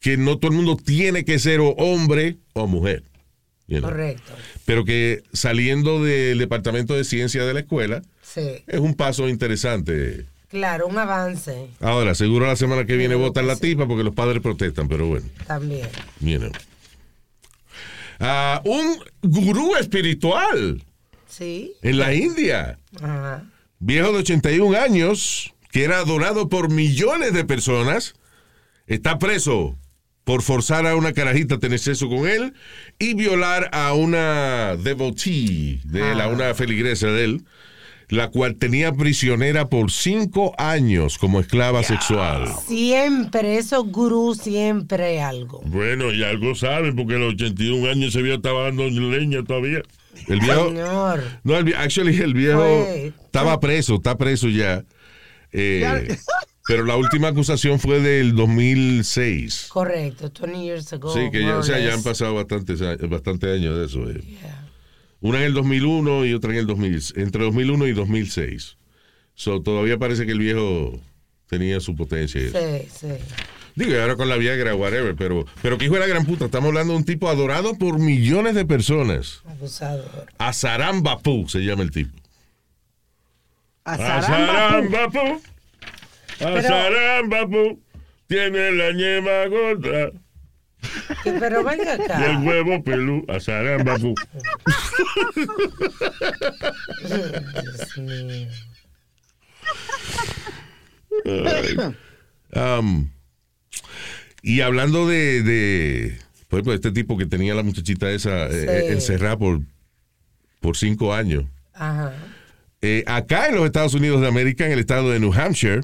que 0.00 0.16
no 0.16 0.38
todo 0.38 0.50
el 0.50 0.56
mundo 0.56 0.78
tiene 0.82 1.26
que 1.26 1.38
ser 1.38 1.60
o 1.60 1.72
hombre 1.72 2.38
o 2.54 2.66
mujer. 2.66 3.02
You 3.72 3.78
know. 3.80 3.90
Correcto. 3.90 4.32
Pero 4.64 4.84
que 4.84 5.22
saliendo 5.32 6.02
del 6.02 6.38
departamento 6.38 6.94
de 6.94 7.04
ciencia 7.04 7.44
de 7.44 7.54
la 7.54 7.60
escuela 7.60 8.02
Sí. 8.22 8.62
es 8.66 8.80
un 8.80 8.94
paso 8.94 9.28
interesante. 9.28 10.26
Claro, 10.48 10.86
un 10.86 10.98
avance 10.98 11.68
Ahora, 11.80 12.14
seguro 12.14 12.46
la 12.46 12.56
semana 12.56 12.84
que 12.84 12.96
viene 12.96 13.14
votan 13.14 13.46
la 13.46 13.54
sí. 13.56 13.62
tipa 13.62 13.86
porque 13.88 14.04
los 14.04 14.14
padres 14.14 14.42
protestan, 14.42 14.86
pero 14.88 15.06
bueno, 15.06 15.26
también. 15.46 15.88
you 16.20 16.38
know. 16.38 16.52
Ah, 18.20 18.60
un 18.64 18.98
gurú 19.22 19.74
espiritual 19.76 20.82
Sí. 21.26 21.72
en 21.82 21.98
la 21.98 22.14
India, 22.14 22.78
Ajá. 23.00 23.44
viejo 23.78 24.12
de 24.12 24.18
81 24.18 24.76
años, 24.76 25.52
que 25.70 25.84
era 25.84 25.98
adorado 25.98 26.48
por 26.50 26.70
millones 26.70 27.32
de 27.32 27.44
personas, 27.44 28.14
está 28.86 29.18
preso 29.18 29.76
por 30.24 30.42
forzar 30.42 30.86
a 30.86 30.94
una 30.96 31.12
carajita 31.12 31.56
a 31.56 31.58
tener 31.58 31.78
sexo 31.78 32.08
con 32.08 32.28
él 32.28 32.54
y 32.98 33.14
violar 33.14 33.68
a 33.72 33.92
una 33.94 34.76
devotee 34.76 35.80
de 35.84 36.12
él, 36.12 36.20
a 36.20 36.28
una 36.28 36.54
feligresa 36.54 37.08
de 37.08 37.24
él, 37.24 37.44
la 38.08 38.28
cual 38.28 38.56
tenía 38.56 38.92
prisionera 38.92 39.68
por 39.68 39.90
cinco 39.90 40.54
años 40.58 41.16
como 41.18 41.40
esclava 41.40 41.82
sexual. 41.82 42.46
Siempre, 42.68 43.56
esos 43.56 43.86
gurús 43.86 44.38
siempre 44.38 45.20
algo. 45.22 45.62
Bueno, 45.64 46.12
y 46.12 46.22
algo 46.22 46.54
saben, 46.54 46.94
porque 46.94 47.14
a 47.14 47.18
los 47.18 47.34
81 47.34 47.90
años 47.90 48.08
ese 48.10 48.22
viejo 48.22 48.36
estaba 48.36 48.64
dando 48.64 48.88
leña 48.90 49.42
todavía. 49.42 49.80
El 50.28 50.40
viejo, 50.40 50.68
Señor. 50.68 51.24
no, 51.42 51.56
el, 51.56 51.74
actually 51.74 52.16
el 52.20 52.34
viejo 52.34 52.60
Fue- 52.84 53.12
estaba 53.24 53.58
preso, 53.58 53.94
está 53.94 54.16
preso 54.18 54.48
ya. 54.48 54.84
Eh, 55.52 56.16
pero 56.66 56.84
la 56.84 56.96
última 56.96 57.28
acusación 57.28 57.78
fue 57.80 58.00
del 58.00 58.34
2006. 58.34 59.66
Correcto, 59.68 60.30
20 60.40 60.62
years 60.62 60.92
ago. 60.92 61.12
Sí, 61.12 61.30
que 61.30 61.40
ya, 61.40 61.58
o 61.58 61.62
sea, 61.62 61.78
ya 61.80 61.94
han 61.94 62.02
pasado 62.02 62.34
bastantes, 62.34 62.80
años 62.82 63.78
de 63.78 63.84
eso. 63.86 64.08
eh. 64.10 64.20
Yeah. 64.22 64.68
Una 65.20 65.38
en 65.38 65.44
el 65.44 65.54
2001 65.54 66.26
y 66.26 66.34
otra 66.34 66.52
en 66.52 66.58
el 66.58 66.66
2000, 66.66 67.02
entre 67.16 67.44
2001 67.44 67.86
y 67.86 67.92
2006. 67.92 68.76
So, 69.34 69.62
todavía 69.62 69.98
parece 69.98 70.26
que 70.26 70.32
el 70.32 70.38
viejo 70.38 71.00
tenía 71.46 71.80
su 71.80 71.94
potencia. 71.94 72.40
Sí, 72.40 72.88
sí. 72.92 73.08
Digo, 73.74 73.92
y 73.92 73.94
ahora 73.96 74.16
con 74.16 74.28
la 74.28 74.36
Viagra, 74.36 74.74
whatever, 74.74 75.14
pero, 75.16 75.46
pero 75.62 75.78
que 75.78 75.86
hijo 75.86 75.94
de 75.94 76.00
la 76.00 76.06
gran 76.06 76.26
puta, 76.26 76.44
estamos 76.44 76.68
hablando 76.68 76.92
de 76.92 76.98
un 76.98 77.04
tipo 77.04 77.28
adorado 77.30 77.74
por 77.78 77.98
millones 77.98 78.54
de 78.54 78.66
personas. 78.66 79.40
Abusador. 79.46 80.26
Azaram 80.38 81.02
Bapu 81.02 81.48
se 81.48 81.60
llama 81.60 81.82
el 81.82 81.90
tipo. 81.90 82.14
Azarambapu, 83.84 85.40
Azarambapu, 86.40 87.80
tiene 88.26 88.72
la 88.72 88.92
ñema 88.92 89.46
gorda 89.46 90.10
Pero 91.24 91.62
venga 91.64 91.84
y 91.96 92.00
el 92.00 92.00
acá. 92.02 92.40
huevo 92.42 92.82
pelú. 92.82 93.24
Azarambapu. 93.28 94.14
Dios 97.64 97.98
mío. 97.98 98.48
Um, 102.54 103.10
y 104.42 104.60
hablando 104.60 105.06
de, 105.08 105.42
de, 105.42 106.18
por 106.48 106.58
ejemplo, 106.58 106.74
este 106.74 106.90
tipo 106.92 107.16
que 107.16 107.26
tenía 107.26 107.54
la 107.54 107.62
muchachita 107.62 108.10
esa 108.10 108.46
eh, 108.48 108.84
Sí. 108.88 108.92
encerrada 108.94 109.38
por, 109.38 109.60
por 110.60 110.76
cinco 110.76 111.14
años. 111.14 111.44
Ajá. 111.74 112.12
Eh, 112.82 113.04
acá 113.06 113.46
en 113.48 113.54
los 113.54 113.64
Estados 113.66 113.94
Unidos 113.94 114.20
de 114.20 114.26
América, 114.28 114.66
en 114.66 114.72
el 114.72 114.80
estado 114.80 115.10
de 115.10 115.20
New 115.20 115.32
Hampshire, 115.32 115.82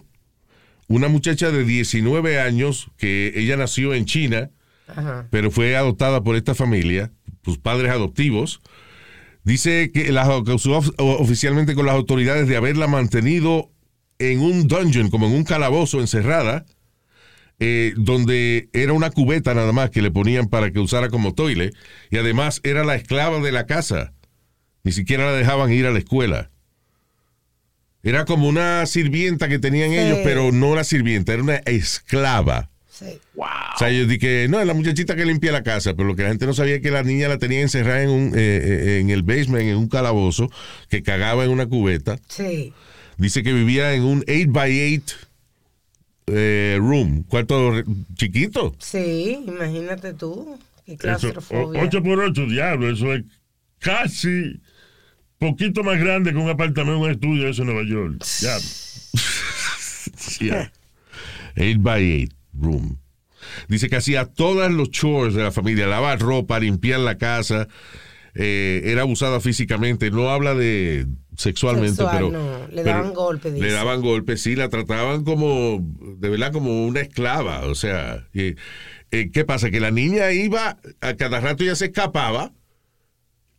una 0.89 1.09
muchacha 1.09 1.51
de 1.51 1.65
19 1.65 2.41
años, 2.41 2.91
que 2.97 3.33
ella 3.37 3.57
nació 3.57 3.95
en 3.95 4.05
China, 4.07 4.51
Ajá. 4.89 5.27
pero 5.31 5.51
fue 5.51 5.77
adoptada 5.77 6.23
por 6.25 6.35
esta 6.37 6.55
familia, 6.55 7.13
sus 7.45 7.59
padres 7.59 7.91
adoptivos, 7.93 8.61
dice 9.45 9.91
que 9.93 10.11
la 10.13 10.23
acusó 10.23 10.79
of- 10.79 10.91
oficialmente 10.99 11.75
con 11.75 11.87
las 11.87 11.95
autoridades 11.95 12.49
de 12.49 12.57
haberla 12.57 12.87
mantenido 12.87 13.71
en 14.19 14.41
un 14.41 14.67
dungeon, 14.67 15.11
como 15.11 15.27
en 15.27 15.35
un 15.35 15.45
calabozo 15.45 16.01
encerrada, 16.01 16.67
eh, 17.61 17.93
donde 17.97 18.69
era 18.73 18.93
una 18.93 19.11
cubeta 19.11 19.53
nada 19.55 19.73
más 19.73 19.91
que 19.91 20.01
le 20.03 20.11
ponían 20.11 20.49
para 20.49 20.71
que 20.71 20.79
usara 20.81 21.09
como 21.09 21.35
toile, 21.35 21.73
y 22.11 22.17
además 22.19 22.61
era 22.65 22.85
la 22.85 22.95
esclava 22.95 23.41
de 23.41 23.53
la 23.53 23.67
casa. 23.67 24.13
Ni 24.85 24.93
siquiera 24.93 25.27
la 25.27 25.33
dejaban 25.33 25.73
ir 25.73 25.87
a 25.87 25.91
la 25.91 25.99
escuela. 25.99 26.51
Era 28.03 28.25
como 28.25 28.49
una 28.49 28.87
sirvienta 28.87 29.49
que 29.49 29.59
tenían 29.59 29.91
Sí. 29.91 29.99
ellos, 29.99 30.19
pero 30.25 30.53
no 30.53 30.71
una 30.71 30.85
sirvienta, 30.85 31.33
era 31.33 31.43
una 31.43 31.57
esclava. 31.57 32.71
Sí. 32.91 33.19
O 33.37 33.79
sea, 33.79 33.91
yo 33.91 34.07
dije, 34.07 34.47
no, 34.49 34.61
es 34.61 34.67
la 34.67 34.75
muchachita 34.75 35.15
que 35.15 35.25
limpia 35.25 35.53
la 35.53 35.63
casa, 35.63 35.95
pero 35.95 36.09
lo 36.09 36.17
que 36.17 36.23
la 36.25 36.31
gente 36.31 36.47
no 36.47 36.55
sabía 36.55 36.77
es 36.77 36.83
que 36.83 36.91
la 36.91 37.03
niña 37.05 37.29
la 37.29 37.39
tenía 37.39 37.61
encerrada 37.61 38.03
en, 38.03 38.11
un, 38.11 38.29
eh, 38.35 38.61
eh, 38.63 38.99
en 39.01 39.11
el 39.11 39.23
basement, 39.23 39.63
en 39.69 39.77
un 39.77 39.89
calabozo, 39.89 40.51
que 40.89 41.03
cagaba 41.03 41.45
en 41.45 41.51
una 41.51 41.67
cubeta. 41.67 42.19
Sí. 42.29 42.73
Dice 43.19 43.43
que 43.43 43.53
vivía 43.53 43.95
en 43.95 44.03
un 44.03 44.23
8x8 44.25 45.15
eh, 46.27 46.77
room, 46.81 47.23
cuarto 47.23 47.73
chiquito. 48.15 48.75
Sí, 48.79 49.39
imagínate 49.47 50.13
tú. 50.15 50.59
Qué 50.85 50.93
Eso, 50.95 50.99
claustrofobia. 51.03 51.83
8 51.83 52.03
por 52.03 52.19
8, 52.21 52.47
diablo, 52.47 52.91
eso 52.91 53.15
es 53.15 53.23
casi 53.79 54.61
poquito 55.39 55.83
más 55.85 55.99
grande 55.99 56.33
que 56.33 56.39
un 56.39 56.49
apartamento, 56.49 56.99
un 57.01 57.11
estudio 57.11 57.49
eso 57.49 57.63
en 57.63 57.69
Nueva 57.69 57.89
York. 57.89 58.25
Diablo. 58.41 58.67
Yeah. 60.41 60.73
8x8 61.57 62.31
room. 62.55 62.99
Dice 63.69 63.89
que 63.89 63.97
hacía 63.97 64.27
todos 64.27 64.71
los 64.71 64.91
chores 64.91 65.35
de 65.35 65.43
la 65.43 65.53
familia, 65.53 65.87
lavar 65.87 66.19
ropa, 66.21 66.59
limpiar 66.59 67.01
la 67.01 67.19
casa, 67.19 67.69
eh, 68.35 68.83
era 68.85 69.03
abusada 69.03 69.41
físicamente. 69.41 70.11
No 70.11 70.31
habla 70.31 70.55
de 70.55 71.07
sexualmente, 71.37 71.97
Sexual, 71.97 72.17
pero, 72.17 72.31
no, 72.31 72.69
le 72.69 72.83
pero 72.83 72.97
daban 72.97 73.15
golpes, 73.15 73.53
Le 73.53 73.61
dice. 73.61 73.71
daban 73.73 74.01
golpes, 74.01 74.43
sí, 74.43 74.57
la 74.57 74.69
trataban 74.69 75.25
como, 75.25 75.79
de 76.19 76.29
verdad, 76.29 76.53
como 76.53 76.87
una 76.87 77.01
esclava. 77.01 77.61
O 77.67 77.75
sea, 77.75 78.27
y, 78.33 78.55
eh, 79.11 79.31
¿qué 79.33 79.45
pasa? 79.45 79.71
Que 79.71 79.81
la 79.81 79.91
niña 79.91 80.33
iba, 80.33 80.79
a 81.01 81.15
cada 81.15 81.41
rato 81.41 81.65
ya 81.65 81.77
se 81.77 81.87
escapaba, 81.87 82.53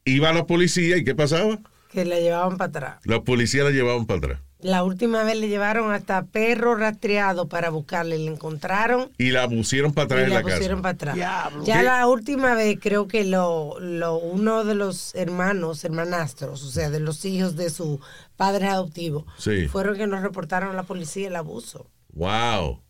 iba 0.10 0.30
a 0.30 0.34
la 0.34 0.46
policía 0.46 0.98
y 0.98 1.04
¿qué 1.04 1.16
pasaba? 1.16 1.60
Que 1.92 2.06
la 2.06 2.20
llevaban 2.20 2.58
para 2.58 2.70
atrás. 2.70 3.00
Los 3.04 3.22
policías 3.22 3.66
la 3.66 3.72
llevaban 3.72 4.06
para 4.06 4.18
atrás. 4.20 4.40
La 4.62 4.84
última 4.84 5.24
vez 5.24 5.38
le 5.38 5.48
llevaron 5.48 5.94
hasta 5.94 6.24
perro 6.26 6.76
rastreado 6.76 7.48
para 7.48 7.70
buscarle. 7.70 8.18
Le 8.20 8.30
encontraron 8.30 9.10
Y 9.18 9.32
la 9.32 9.48
pusieron 9.48 9.94
para 9.94 10.04
atrás 10.06 10.20
y 10.20 10.24
en 10.26 10.30
la 10.32 10.36
la 10.36 10.42
pusieron 10.42 10.82
casa. 10.82 10.82
para 10.82 10.92
atrás. 10.94 11.16
Diablo. 11.16 11.64
Ya 11.64 11.78
¿Qué? 11.78 11.84
la 11.84 12.08
última 12.08 12.54
vez 12.56 12.78
creo 12.82 13.08
que 13.08 13.24
lo, 13.24 13.80
lo 13.80 14.18
uno 14.18 14.66
de 14.66 14.76
los 14.76 15.16
hermanos, 15.16 15.86
hermanastros, 15.86 16.62
o 16.64 16.70
sea, 16.72 16.90
de 16.90 17.00
los 17.00 17.24
hijos 17.24 17.56
de 17.56 17.70
su 17.70 18.02
padre 18.36 18.68
adoptivo, 18.68 19.26
Sí. 19.38 19.68
fueron 19.70 19.96
que 19.96 20.08
nos 20.08 20.22
reportaron 20.22 20.72
a 20.72 20.74
la 20.74 20.84
policía 20.84 21.30
el 21.30 21.38
abuso. 21.38 21.90
Wow. 22.14 22.82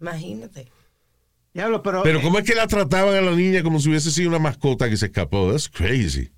Imagínate. 0.00 0.68
Diablo, 1.54 1.82
pero, 1.82 2.02
Pero 2.02 2.22
¿cómo 2.22 2.38
es 2.38 2.44
que 2.44 2.54
la 2.54 2.66
trataban 2.66 3.14
a 3.14 3.20
la 3.20 3.32
niña 3.32 3.62
como 3.62 3.78
si 3.78 3.90
hubiese 3.90 4.10
sido 4.10 4.30
una 4.30 4.38
mascota 4.38 4.88
que 4.88 4.96
se 4.96 5.06
escapó? 5.06 5.50
That's 5.50 5.68
crazy. 5.68 6.30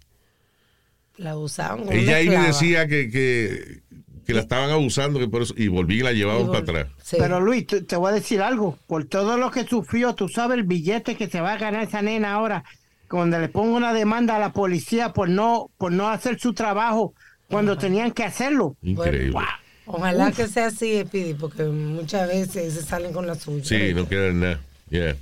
La 1.17 1.31
abusaban 1.31 1.85
Ella 1.93 2.17
ahí 2.17 2.25
esclava. 2.27 2.47
decía 2.49 2.89
que, 2.89 3.09
que, 3.11 3.83
que 4.27 4.35
la 4.35 4.41
estaban 4.41 4.71
abusando 4.71 5.21
que 5.21 5.29
por 5.29 5.43
eso, 5.43 5.55
y 5.57 5.69
volví 5.69 5.99
y 6.01 6.03
la 6.03 6.13
llevaban 6.13 6.43
Y 6.43 6.47
para 6.47 6.59
atrás. 6.61 6.87
Sí. 7.03 7.17
pero 7.19 7.41
Luis, 7.41 7.67
te, 7.67 7.83
te 7.83 7.97
voy 7.97 8.11
a 8.11 8.15
decir 8.15 8.43
algo. 8.43 8.77
Por 8.89 9.05
todo 9.05 9.37
lo 9.37 9.51
que 9.53 9.65
sufrió, 9.65 10.15
tú 10.15 10.29
sabes 10.29 10.59
el 10.59 10.65
billete 10.65 11.17
que 11.17 11.29
se 11.29 11.41
va 11.41 11.53
a 11.53 11.59
ganar 11.59 11.85
esa 11.85 12.03
nena 12.03 12.35
ahora, 12.35 12.65
cuando 13.09 13.39
le 13.39 13.49
pongo 13.49 13.77
una 13.77 13.93
demanda 13.93 14.35
a 14.35 14.41
la 14.41 14.53
policía 14.53 15.13
por 15.13 15.29
no, 15.29 15.71
por 15.79 15.93
no 15.93 16.09
hacer 16.09 16.41
su 16.41 16.53
trabajo 16.55 17.15
cuando 17.49 17.79
tenían 17.79 18.11
que 18.11 18.25
hacerlo. 18.25 18.77
Increíble. 18.83 19.31
Wow. 19.31 19.43
Ojalá 19.87 20.33
que 20.33 20.49
sea 20.49 20.67
así, 20.69 21.03
Speedy, 21.03 21.35
porque 21.35 21.63
muchas 21.65 22.27
veces 22.27 22.75
se 22.75 22.83
salen 22.83 23.13
con 23.13 23.27
la 23.27 23.35
suya. 23.37 23.65
Sí, 23.65 23.95
no 23.95 24.09
queda 24.09 24.33
nada. 24.33 24.61
Yeah. 24.91 25.17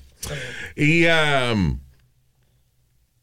Y 0.76 1.06
um, 1.06 1.78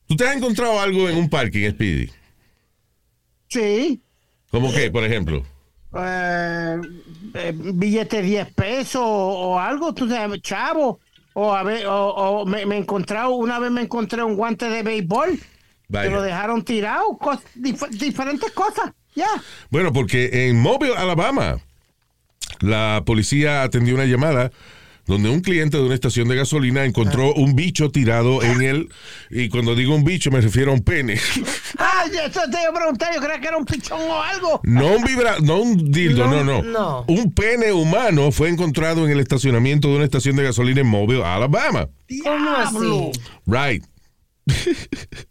¿tú 0.07 0.15
te 0.15 0.27
has 0.27 0.35
encontrado 0.35 0.79
algo 0.79 1.07
en 1.09 1.17
un 1.17 1.29
parking, 1.29 1.69
Speedy? 1.71 2.09
Sí. 3.47 4.01
¿Cómo 4.51 4.71
qué, 4.73 4.89
por 4.91 5.03
ejemplo? 5.03 5.45
eh, 5.97 6.77
eh, 7.33 7.53
billete 7.55 8.17
de 8.17 8.21
10 8.23 8.53
pesos 8.53 9.01
o, 9.03 9.07
o 9.53 9.59
algo, 9.59 9.93
tú 9.93 10.07
sabes, 10.09 10.41
chavo. 10.41 10.99
O, 11.33 11.53
a 11.53 11.63
ver, 11.63 11.85
o, 11.87 12.07
o 12.09 12.45
me, 12.45 12.65
me 12.65 12.75
he 12.75 12.79
encontrado, 12.79 13.31
una 13.35 13.59
vez 13.59 13.71
me 13.71 13.81
encontré 13.81 14.23
un 14.23 14.35
guante 14.35 14.69
de 14.69 14.83
béisbol 14.83 15.39
Vaya. 15.87 16.09
que 16.09 16.15
lo 16.15 16.21
dejaron 16.21 16.63
tirado, 16.65 17.17
cos- 17.19 17.41
dif- 17.55 17.87
diferentes 17.89 18.51
cosas, 18.51 18.91
ya. 19.15 19.27
Bueno, 19.69 19.93
porque 19.93 20.49
en 20.49 20.59
Mobile, 20.59 20.95
Alabama, 20.97 21.59
la 22.61 23.03
policía 23.05 23.63
atendió 23.63 23.95
una 23.95 24.05
llamada 24.05 24.51
donde 25.09 25.27
un 25.27 25.41
cliente 25.41 25.75
de 25.75 25.83
una 25.83 25.95
estación 25.95 26.27
de 26.27 26.35
gasolina 26.35 26.85
encontró 26.85 27.33
un 27.33 27.55
bicho 27.55 27.89
tirado 27.89 28.43
en 28.43 28.61
él. 28.61 28.89
Y 29.31 29.49
cuando 29.49 29.73
digo 29.73 29.95
un 29.95 30.03
bicho 30.03 30.29
me 30.29 30.39
refiero 30.39 30.71
a 30.71 30.75
un 30.75 30.81
pene. 30.81 31.19
Ah, 31.81 32.03
eso 32.25 32.41
te 32.51 32.59
iba 32.59 32.71
a 32.71 32.73
preguntar, 32.73 33.13
yo 33.13 33.21
creía 33.21 33.39
que 33.39 33.47
era 33.47 33.55
un 33.55 33.63
pichón 33.63 34.01
o 34.01 34.21
algo. 34.21 34.59
No 34.63 34.95
un 34.95 35.03
vibra, 35.03 35.37
no 35.39 35.61
un 35.61 35.91
dildo, 35.91 36.27
no, 36.27 36.43
No, 36.43 36.61
no, 36.61 36.63
no. 36.63 37.05
Un 37.07 37.31
pene 37.31 37.71
humano 37.71 38.31
fue 38.31 38.49
encontrado 38.49 39.05
en 39.05 39.11
el 39.11 39.19
estacionamiento 39.19 39.87
de 39.87 39.95
una 39.95 40.03
estación 40.03 40.35
de 40.35 40.43
gasolina 40.43 40.81
en 40.81 40.87
Mobile, 40.87 41.23
Alabama. 41.23 41.87
¿Cómo 42.23 42.49
así? 42.51 43.11
Right. 43.45 43.85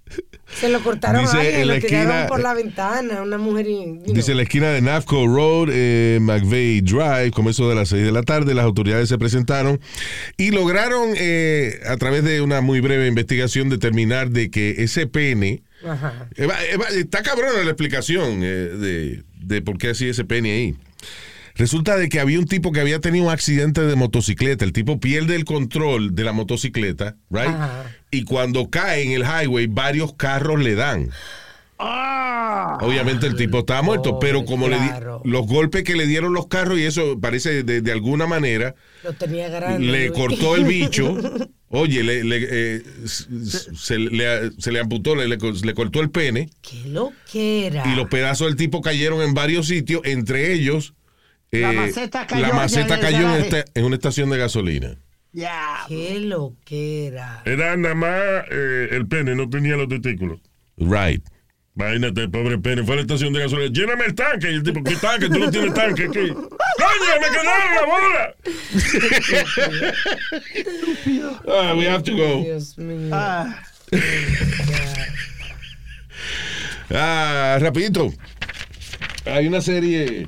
Se 0.54 0.68
lo 0.68 0.80
cortaron 0.82 1.22
Dice 1.22 1.36
a 1.36 1.40
alguien, 1.40 1.60
en 1.60 1.68
la 1.68 1.74
lo 1.74 1.80
tiraron 1.80 2.08
esquina- 2.10 2.26
por 2.26 2.40
la 2.40 2.54
ventana, 2.54 3.22
una 3.22 3.38
mujer 3.38 3.66
y, 3.68 3.72
you 3.84 4.00
know. 4.04 4.14
Dice 4.14 4.30
en 4.32 4.38
la 4.38 4.42
esquina 4.44 4.70
de 4.70 4.80
Nafco 4.80 5.26
Road, 5.26 5.68
eh, 5.72 6.18
McVeigh 6.20 6.80
Drive, 6.80 7.30
eso 7.50 7.68
de 7.68 7.74
las 7.74 7.90
6 7.90 8.04
de 8.04 8.12
la 8.12 8.22
tarde, 8.22 8.54
las 8.54 8.64
autoridades 8.64 9.08
se 9.08 9.18
presentaron 9.18 9.78
y 10.36 10.50
lograron, 10.50 11.10
eh, 11.16 11.80
a 11.86 11.96
través 11.96 12.24
de 12.24 12.40
una 12.40 12.60
muy 12.60 12.80
breve 12.80 13.06
investigación, 13.06 13.68
determinar 13.68 14.30
de 14.30 14.50
que 14.50 14.76
ese 14.82 15.06
pene, 15.06 15.62
Ajá. 15.86 16.28
eh, 16.36 16.48
eh, 16.48 16.78
está 16.98 17.22
cabrona 17.22 17.62
la 17.62 17.70
explicación 17.70 18.40
eh, 18.42 18.46
de, 18.46 19.22
de 19.40 19.62
por 19.62 19.78
qué 19.78 19.90
hacía 19.90 20.10
ese 20.10 20.24
pene 20.24 20.52
ahí. 20.52 20.76
Resulta 21.58 21.96
de 21.96 22.08
que 22.08 22.20
había 22.20 22.38
un 22.38 22.46
tipo 22.46 22.72
que 22.72 22.80
había 22.80 23.00
tenido 23.00 23.26
un 23.26 23.30
accidente 23.32 23.80
de 23.82 23.96
motocicleta. 23.96 24.64
El 24.64 24.72
tipo 24.72 25.00
pierde 25.00 25.34
el 25.34 25.44
control 25.44 26.14
de 26.14 26.24
la 26.24 26.32
motocicleta, 26.32 27.16
right? 27.30 27.48
Ajá. 27.48 27.84
Y 28.10 28.22
cuando 28.24 28.70
cae 28.70 29.02
en 29.02 29.10
el 29.12 29.22
highway, 29.22 29.66
varios 29.66 30.14
carros 30.14 30.60
le 30.62 30.74
dan. 30.76 31.10
Ah, 31.80 32.78
Obviamente 32.80 33.26
el 33.28 33.36
tipo 33.36 33.60
estaba 33.60 33.82
muerto, 33.82 34.18
pero 34.18 34.40
pobre, 34.44 34.50
como 34.50 34.68
le 34.68 34.76
di- 34.80 34.90
los 35.24 35.46
golpes 35.46 35.84
que 35.84 35.94
le 35.94 36.06
dieron 36.08 36.32
los 36.32 36.48
carros 36.48 36.76
y 36.78 36.82
eso 36.84 37.20
parece 37.20 37.62
de, 37.62 37.82
de 37.82 37.92
alguna 37.92 38.26
manera 38.26 38.74
Lo 39.04 39.12
tenía 39.12 39.48
grande. 39.48 39.86
le 39.86 40.10
cortó 40.10 40.56
el 40.56 40.64
bicho. 40.64 41.16
Oye, 41.68 42.02
le, 42.02 42.24
le, 42.24 42.38
eh, 42.50 42.82
se, 43.06 43.98
le, 43.98 44.50
se 44.58 44.72
le 44.72 44.80
amputó, 44.80 45.14
le, 45.14 45.28
le 45.28 45.74
cortó 45.74 46.00
el 46.00 46.10
pene 46.10 46.50
Qué 46.62 46.88
loquera. 46.88 47.84
y 47.92 47.94
los 47.94 48.08
pedazos 48.08 48.48
del 48.48 48.56
tipo 48.56 48.80
cayeron 48.80 49.20
en 49.22 49.34
varios 49.34 49.68
sitios, 49.68 50.00
entre 50.04 50.52
ellos 50.54 50.94
eh, 51.52 51.60
La 51.60 51.72
maceta 51.72 52.26
cayó 52.26 52.46
la 52.46 52.52
maceta 52.54 52.94
en 52.94 53.00
el 53.00 53.00
cayó 53.00 53.16
en, 53.18 53.22
garaje. 53.24 53.58
esta- 53.58 53.64
en 53.80 53.84
una 53.86 53.94
estación 53.96 54.30
de 54.30 54.38
gasolina. 54.38 54.96
ya. 55.32 55.84
Qué 55.88 56.20
loquera. 56.20 57.42
Era 57.46 57.76
nada 57.76 57.94
más 57.94 58.44
eh, 58.50 58.88
el 58.92 59.06
pene, 59.08 59.34
no 59.34 59.48
tenía 59.48 59.76
los 59.76 59.88
testículos. 59.88 60.40
Right. 60.76 61.22
Imagínate, 61.76 62.28
pobre 62.28 62.58
pene. 62.58 62.82
Fue 62.82 62.94
a 62.94 62.96
la 62.96 63.02
estación 63.02 63.32
de 63.32 63.40
gasolina. 63.40 63.72
Lléname 63.72 64.04
el 64.06 64.14
tanque. 64.16 64.50
Y 64.50 64.54
el 64.56 64.62
tipo, 64.64 64.82
¿qué 64.82 64.96
tanque? 64.96 65.28
Tú 65.28 65.38
no 65.38 65.48
tienes 65.50 65.72
tanque. 65.74 66.08
¿Qué? 66.10 66.28
¡Coño, 66.28 66.48
me 67.20 67.28
quedaron 67.30 67.74
la 67.76 67.86
bola! 67.86 68.34
Ah, 71.48 71.74
we 71.76 71.86
have 71.88 72.02
to 72.02 72.16
go. 72.16 72.42
Dios 72.42 72.76
mío. 72.78 73.10
Ah, 73.12 73.62
Ah, 76.90 77.58
rapidito. 77.60 78.12
Hay 79.26 79.46
una 79.46 79.60
serie 79.60 80.26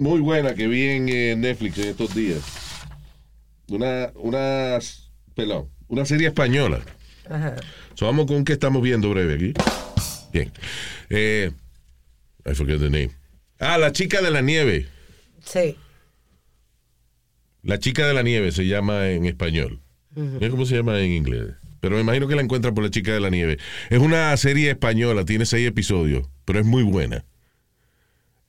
muy 0.00 0.20
buena 0.20 0.54
que 0.54 0.66
vi 0.66 0.84
en 0.84 1.08
eh, 1.08 1.36
Netflix 1.36 1.78
en 1.78 1.88
estos 1.88 2.14
días. 2.14 2.40
Una, 3.68 4.10
una, 4.16 4.78
perdón, 5.34 5.68
una 5.88 6.04
serie 6.04 6.28
española. 6.28 6.80
Ajá. 7.28 7.56
So, 7.94 8.06
vamos 8.06 8.26
con 8.26 8.44
qué 8.44 8.54
estamos 8.54 8.82
viendo 8.82 9.10
breve 9.10 9.34
aquí. 9.34 9.52
Bien. 10.32 10.50
Eh, 11.10 11.52
I 12.46 12.54
forget 12.54 12.80
the 12.80 12.90
name. 12.90 13.10
Ah, 13.58 13.76
La 13.78 13.92
Chica 13.92 14.22
de 14.22 14.30
la 14.30 14.40
Nieve. 14.40 14.88
Sí. 15.44 15.76
La 17.62 17.78
Chica 17.78 18.06
de 18.06 18.14
la 18.14 18.22
Nieve 18.22 18.52
se 18.52 18.66
llama 18.66 19.10
en 19.10 19.26
español. 19.26 19.80
No 20.16 20.40
sé 20.40 20.50
cómo 20.50 20.66
se 20.66 20.76
llama 20.76 20.98
en 20.98 21.12
inglés. 21.12 21.54
Pero 21.80 21.96
me 21.96 22.02
imagino 22.02 22.26
que 22.26 22.34
la 22.34 22.42
encuentran 22.42 22.74
por 22.74 22.84
La 22.84 22.90
Chica 22.90 23.12
de 23.12 23.20
la 23.20 23.30
Nieve. 23.30 23.58
Es 23.90 23.98
una 23.98 24.36
serie 24.36 24.70
española, 24.70 25.24
tiene 25.24 25.46
seis 25.46 25.68
episodios, 25.68 26.26
pero 26.44 26.58
es 26.58 26.66
muy 26.66 26.82
buena. 26.82 27.24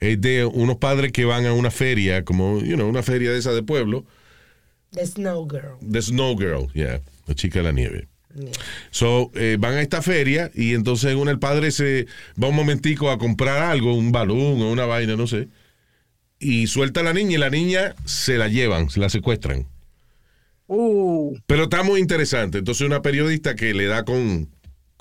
Es 0.02 0.20
de 0.20 0.46
unos 0.46 0.78
padres 0.78 1.12
que 1.12 1.26
van 1.26 1.46
a 1.46 1.54
una 1.54 1.72
feria, 1.72 2.26
como, 2.26 2.60
you 2.60 2.76
know, 2.76 2.90
una 2.90 3.04
feria 3.04 3.32
de 3.32 3.40
esa 3.40 3.54
de 3.54 3.64
pueblo, 3.64 4.04
The 4.92 5.06
Snow 5.06 5.48
Girl. 5.50 5.78
The 5.90 6.02
Snow 6.02 6.36
Girl, 6.38 6.68
yeah, 6.74 7.00
La 7.28 7.36
Chica 7.36 7.60
de 7.60 7.64
la 7.64 7.72
Nieve. 7.72 8.08
Yeah. 8.36 8.52
So, 8.90 9.32
eh, 9.36 9.58
van 9.60 9.76
a 9.76 9.82
esta 9.82 10.02
feria 10.02 10.52
y 10.54 10.74
entonces 10.74 11.16
uno, 11.16 11.32
el 11.32 11.40
padre 11.40 11.72
se 11.72 12.08
va 12.42 12.48
un 12.48 12.56
momentico 12.56 13.12
a 13.12 13.18
comprar 13.18 13.62
algo, 13.62 13.94
un 13.94 14.12
balón 14.12 14.62
o 14.62 14.72
una 14.72 14.86
vaina, 14.86 15.16
no 15.16 15.28
sé, 15.28 15.50
y 16.40 16.68
suelta 16.68 17.02
a 17.02 17.04
la 17.04 17.14
niña 17.14 17.36
y 17.36 17.38
la 17.38 17.50
niña 17.50 17.96
se 18.06 18.38
la 18.38 18.48
llevan, 18.48 18.90
se 18.90 19.00
la 19.00 19.10
secuestran. 19.10 19.68
uh, 20.68 21.38
Pero 21.46 21.64
está 21.64 21.84
muy 21.84 22.00
interesante. 22.00 22.58
Entonces 22.58 22.88
una 22.88 23.02
periodista 23.02 23.56
que 23.56 23.74
le 23.74 23.86
da 23.86 24.04
con, 24.04 24.50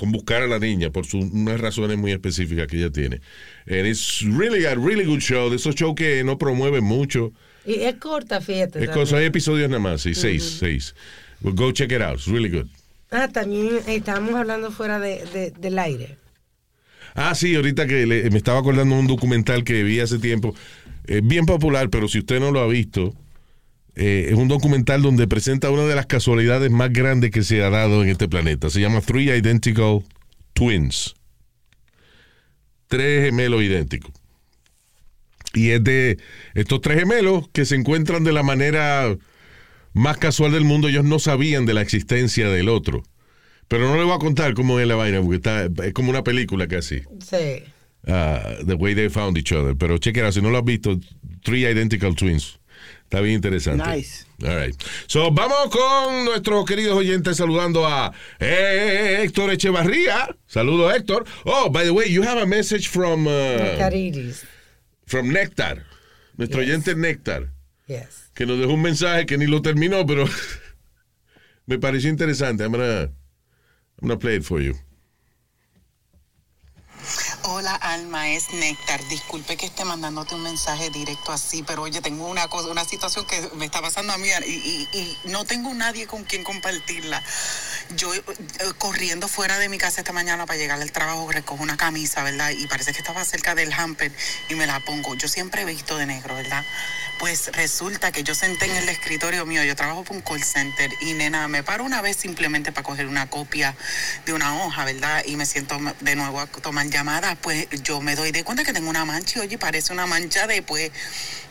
con 0.00 0.12
buscar 0.12 0.42
a 0.42 0.46
la 0.46 0.58
niña 0.58 0.90
por 0.90 1.04
su- 1.04 1.18
unas 1.18 1.60
razones 1.60 1.98
muy 1.98 2.10
específicas 2.12 2.66
que 2.66 2.78
ella 2.78 2.90
tiene. 2.90 3.20
And 3.68 3.86
it's 3.86 4.22
really 4.22 4.64
a 4.64 4.74
really 4.74 5.04
good 5.04 5.20
show. 5.20 5.50
De 5.50 5.56
esos 5.56 5.74
shows 5.74 5.94
que 5.94 6.24
no 6.24 6.38
promueven 6.38 6.82
mucho. 6.82 7.32
Y 7.66 7.74
es 7.82 7.96
corta, 7.96 8.40
fíjate. 8.40 8.82
Es 8.82 8.88
cosa, 8.90 9.18
hay 9.18 9.26
episodios 9.26 9.68
nada 9.68 9.80
más, 9.80 10.00
sí, 10.00 10.14
seis, 10.14 10.56
seis. 10.58 10.94
Well, 11.42 11.54
go 11.54 11.70
check 11.72 11.92
it 11.92 12.00
out. 12.00 12.14
It's 12.16 12.26
really 12.26 12.48
good. 12.48 12.66
Ah, 13.10 13.28
también 13.28 13.66
eh, 13.86 13.96
estábamos 13.96 14.34
hablando 14.34 14.70
fuera 14.70 14.98
de, 14.98 15.22
de- 15.34 15.50
del 15.50 15.78
aire. 15.78 16.16
Ah, 17.14 17.34
sí, 17.34 17.54
ahorita 17.56 17.86
que 17.86 18.06
le- 18.06 18.30
me 18.30 18.38
estaba 18.38 18.60
acordando 18.60 18.94
de 18.94 19.00
un 19.02 19.06
documental 19.06 19.64
que 19.64 19.82
vi 19.82 20.00
hace 20.00 20.18
tiempo, 20.18 20.54
eh, 21.06 21.20
bien 21.22 21.44
popular, 21.44 21.90
pero 21.90 22.08
si 22.08 22.20
usted 22.20 22.40
no 22.40 22.52
lo 22.52 22.60
ha 22.60 22.66
visto, 22.68 23.14
eh, 23.96 24.28
es 24.30 24.34
un 24.34 24.48
documental 24.48 25.02
donde 25.02 25.26
presenta 25.26 25.70
una 25.70 25.84
de 25.84 25.94
las 25.94 26.06
casualidades 26.06 26.70
más 26.70 26.92
grandes 26.92 27.30
que 27.30 27.42
se 27.42 27.62
ha 27.62 27.70
dado 27.70 28.02
en 28.02 28.08
este 28.08 28.28
planeta. 28.28 28.70
Se 28.70 28.80
llama 28.80 29.00
Three 29.00 29.30
Identical 29.30 30.04
Twins. 30.52 31.14
Tres 32.88 33.24
gemelos 33.26 33.62
idénticos. 33.62 34.12
Y 35.54 35.70
es 35.70 35.82
de 35.82 36.18
estos 36.54 36.80
tres 36.80 37.00
gemelos 37.00 37.48
que 37.52 37.64
se 37.64 37.74
encuentran 37.74 38.24
de 38.24 38.32
la 38.32 38.42
manera 38.42 39.16
más 39.92 40.18
casual 40.18 40.52
del 40.52 40.64
mundo. 40.64 40.88
Ellos 40.88 41.04
no 41.04 41.18
sabían 41.18 41.66
de 41.66 41.74
la 41.74 41.82
existencia 41.82 42.48
del 42.48 42.68
otro. 42.68 43.02
Pero 43.68 43.88
no 43.88 43.96
le 43.96 44.04
voy 44.04 44.14
a 44.14 44.18
contar 44.18 44.54
cómo 44.54 44.80
es 44.80 44.86
la 44.86 44.96
vaina, 44.96 45.20
porque 45.20 45.36
está, 45.36 45.68
es 45.84 45.92
como 45.92 46.10
una 46.10 46.24
película 46.24 46.66
casi. 46.66 47.02
Sí. 47.20 47.62
uh, 48.06 48.64
the 48.66 48.74
way 48.74 48.94
they 48.94 49.08
found 49.08 49.36
each 49.36 49.52
other. 49.52 49.76
Pero 49.76 49.98
chequera, 49.98 50.32
si 50.32 50.40
no 50.40 50.50
lo 50.50 50.58
has 50.58 50.64
visto, 50.64 50.98
Three 51.42 51.66
Identical 51.66 52.14
Twins. 52.14 52.59
Está 53.10 53.22
bien 53.22 53.34
interesante. 53.34 53.84
Nice. 53.84 54.24
All 54.44 54.54
right. 54.54 54.80
So, 55.08 55.32
vamos 55.32 55.68
con 55.70 56.26
nuestros 56.26 56.64
queridos 56.64 56.96
oyentes 56.96 57.38
saludando 57.38 57.84
a 57.84 58.12
Héctor 58.38 59.50
Echevarría. 59.50 60.36
Saludos, 60.46 60.94
Héctor. 60.94 61.24
Oh, 61.44 61.68
by 61.70 61.82
the 61.82 61.90
way, 61.90 62.08
you 62.08 62.22
have 62.22 62.40
a 62.40 62.46
message 62.46 62.86
from, 62.86 63.26
uh, 63.26 64.30
from 65.06 65.32
Nectar. 65.32 65.84
Nuestro 66.36 66.60
oyente 66.60 66.94
Nectar. 66.94 67.48
Yes. 67.88 68.30
Que 68.32 68.46
nos 68.46 68.60
dejó 68.60 68.74
un 68.74 68.82
mensaje 68.82 69.26
que 69.26 69.36
ni 69.36 69.48
lo 69.48 69.60
terminó, 69.60 70.06
pero 70.06 70.26
me 71.66 71.80
pareció 71.80 72.10
interesante. 72.10 72.62
I'm 72.62 72.70
gonna, 72.70 73.00
I'm 73.02 73.10
gonna 74.02 74.20
play 74.20 74.36
it 74.36 74.44
for 74.44 74.60
you. 74.60 74.76
Hola 77.44 77.74
Alma, 77.74 78.28
es 78.28 78.52
Néctar. 78.52 79.02
Disculpe 79.08 79.56
que 79.56 79.64
esté 79.64 79.84
mandándote 79.84 80.34
un 80.34 80.42
mensaje 80.42 80.90
directo 80.90 81.32
así, 81.32 81.62
pero 81.62 81.82
oye, 81.82 82.02
tengo 82.02 82.26
una 82.26 82.48
cosa, 82.48 82.68
una 82.68 82.84
situación 82.84 83.24
que 83.26 83.40
me 83.54 83.64
está 83.64 83.80
pasando 83.80 84.12
a 84.12 84.18
mí 84.18 84.28
y, 84.46 85.16
no 85.24 85.44
tengo 85.46 85.72
nadie 85.72 86.06
con 86.06 86.24
quien 86.24 86.44
compartirla. 86.44 87.22
Yo 87.96 88.14
eh, 88.14 88.22
corriendo 88.76 89.26
fuera 89.26 89.58
de 89.58 89.68
mi 89.68 89.78
casa 89.78 90.02
esta 90.02 90.12
mañana 90.12 90.44
para 90.44 90.58
llegar 90.58 90.80
al 90.80 90.92
trabajo 90.92 91.30
recojo 91.30 91.62
una 91.62 91.78
camisa, 91.78 92.22
¿verdad? 92.22 92.50
Y 92.50 92.66
parece 92.66 92.92
que 92.92 92.98
estaba 92.98 93.24
cerca 93.24 93.54
del 93.54 93.72
hamper 93.72 94.12
y 94.50 94.54
me 94.54 94.66
la 94.66 94.80
pongo. 94.80 95.14
Yo 95.14 95.26
siempre 95.26 95.62
he 95.62 95.64
visto 95.64 95.96
de 95.96 96.06
negro, 96.06 96.34
¿verdad? 96.34 96.64
Pues 97.18 97.50
resulta 97.52 98.12
que 98.12 98.22
yo 98.22 98.34
senté 98.34 98.66
en 98.66 98.76
el 98.76 98.88
escritorio 98.88 99.44
mío, 99.44 99.62
yo 99.64 99.76
trabajo 99.76 100.04
por 100.04 100.16
un 100.16 100.22
call 100.22 100.42
center 100.42 100.90
y 101.00 101.12
nena, 101.12 101.48
me 101.48 101.62
paro 101.62 101.84
una 101.84 102.00
vez 102.00 102.16
simplemente 102.16 102.72
para 102.72 102.82
coger 102.82 103.06
una 103.06 103.28
copia 103.28 103.76
de 104.24 104.32
una 104.32 104.62
hoja, 104.62 104.84
¿verdad? 104.84 105.22
Y 105.26 105.36
me 105.36 105.44
siento 105.44 105.78
de 106.00 106.16
nuevo 106.16 106.40
a 106.40 106.46
tomar 106.46 106.88
llamadas, 107.30 107.38
pues 107.42 107.66
yo 107.82 108.00
me 108.00 108.16
doy 108.16 108.32
de 108.32 108.44
cuenta 108.44 108.64
que 108.64 108.72
tengo 108.72 108.90
una 108.90 109.04
mancha 109.04 109.38
y 109.38 109.42
oye, 109.42 109.58
parece 109.58 109.92
una 109.92 110.06
mancha 110.06 110.46
de 110.46 110.62
pues 110.62 110.90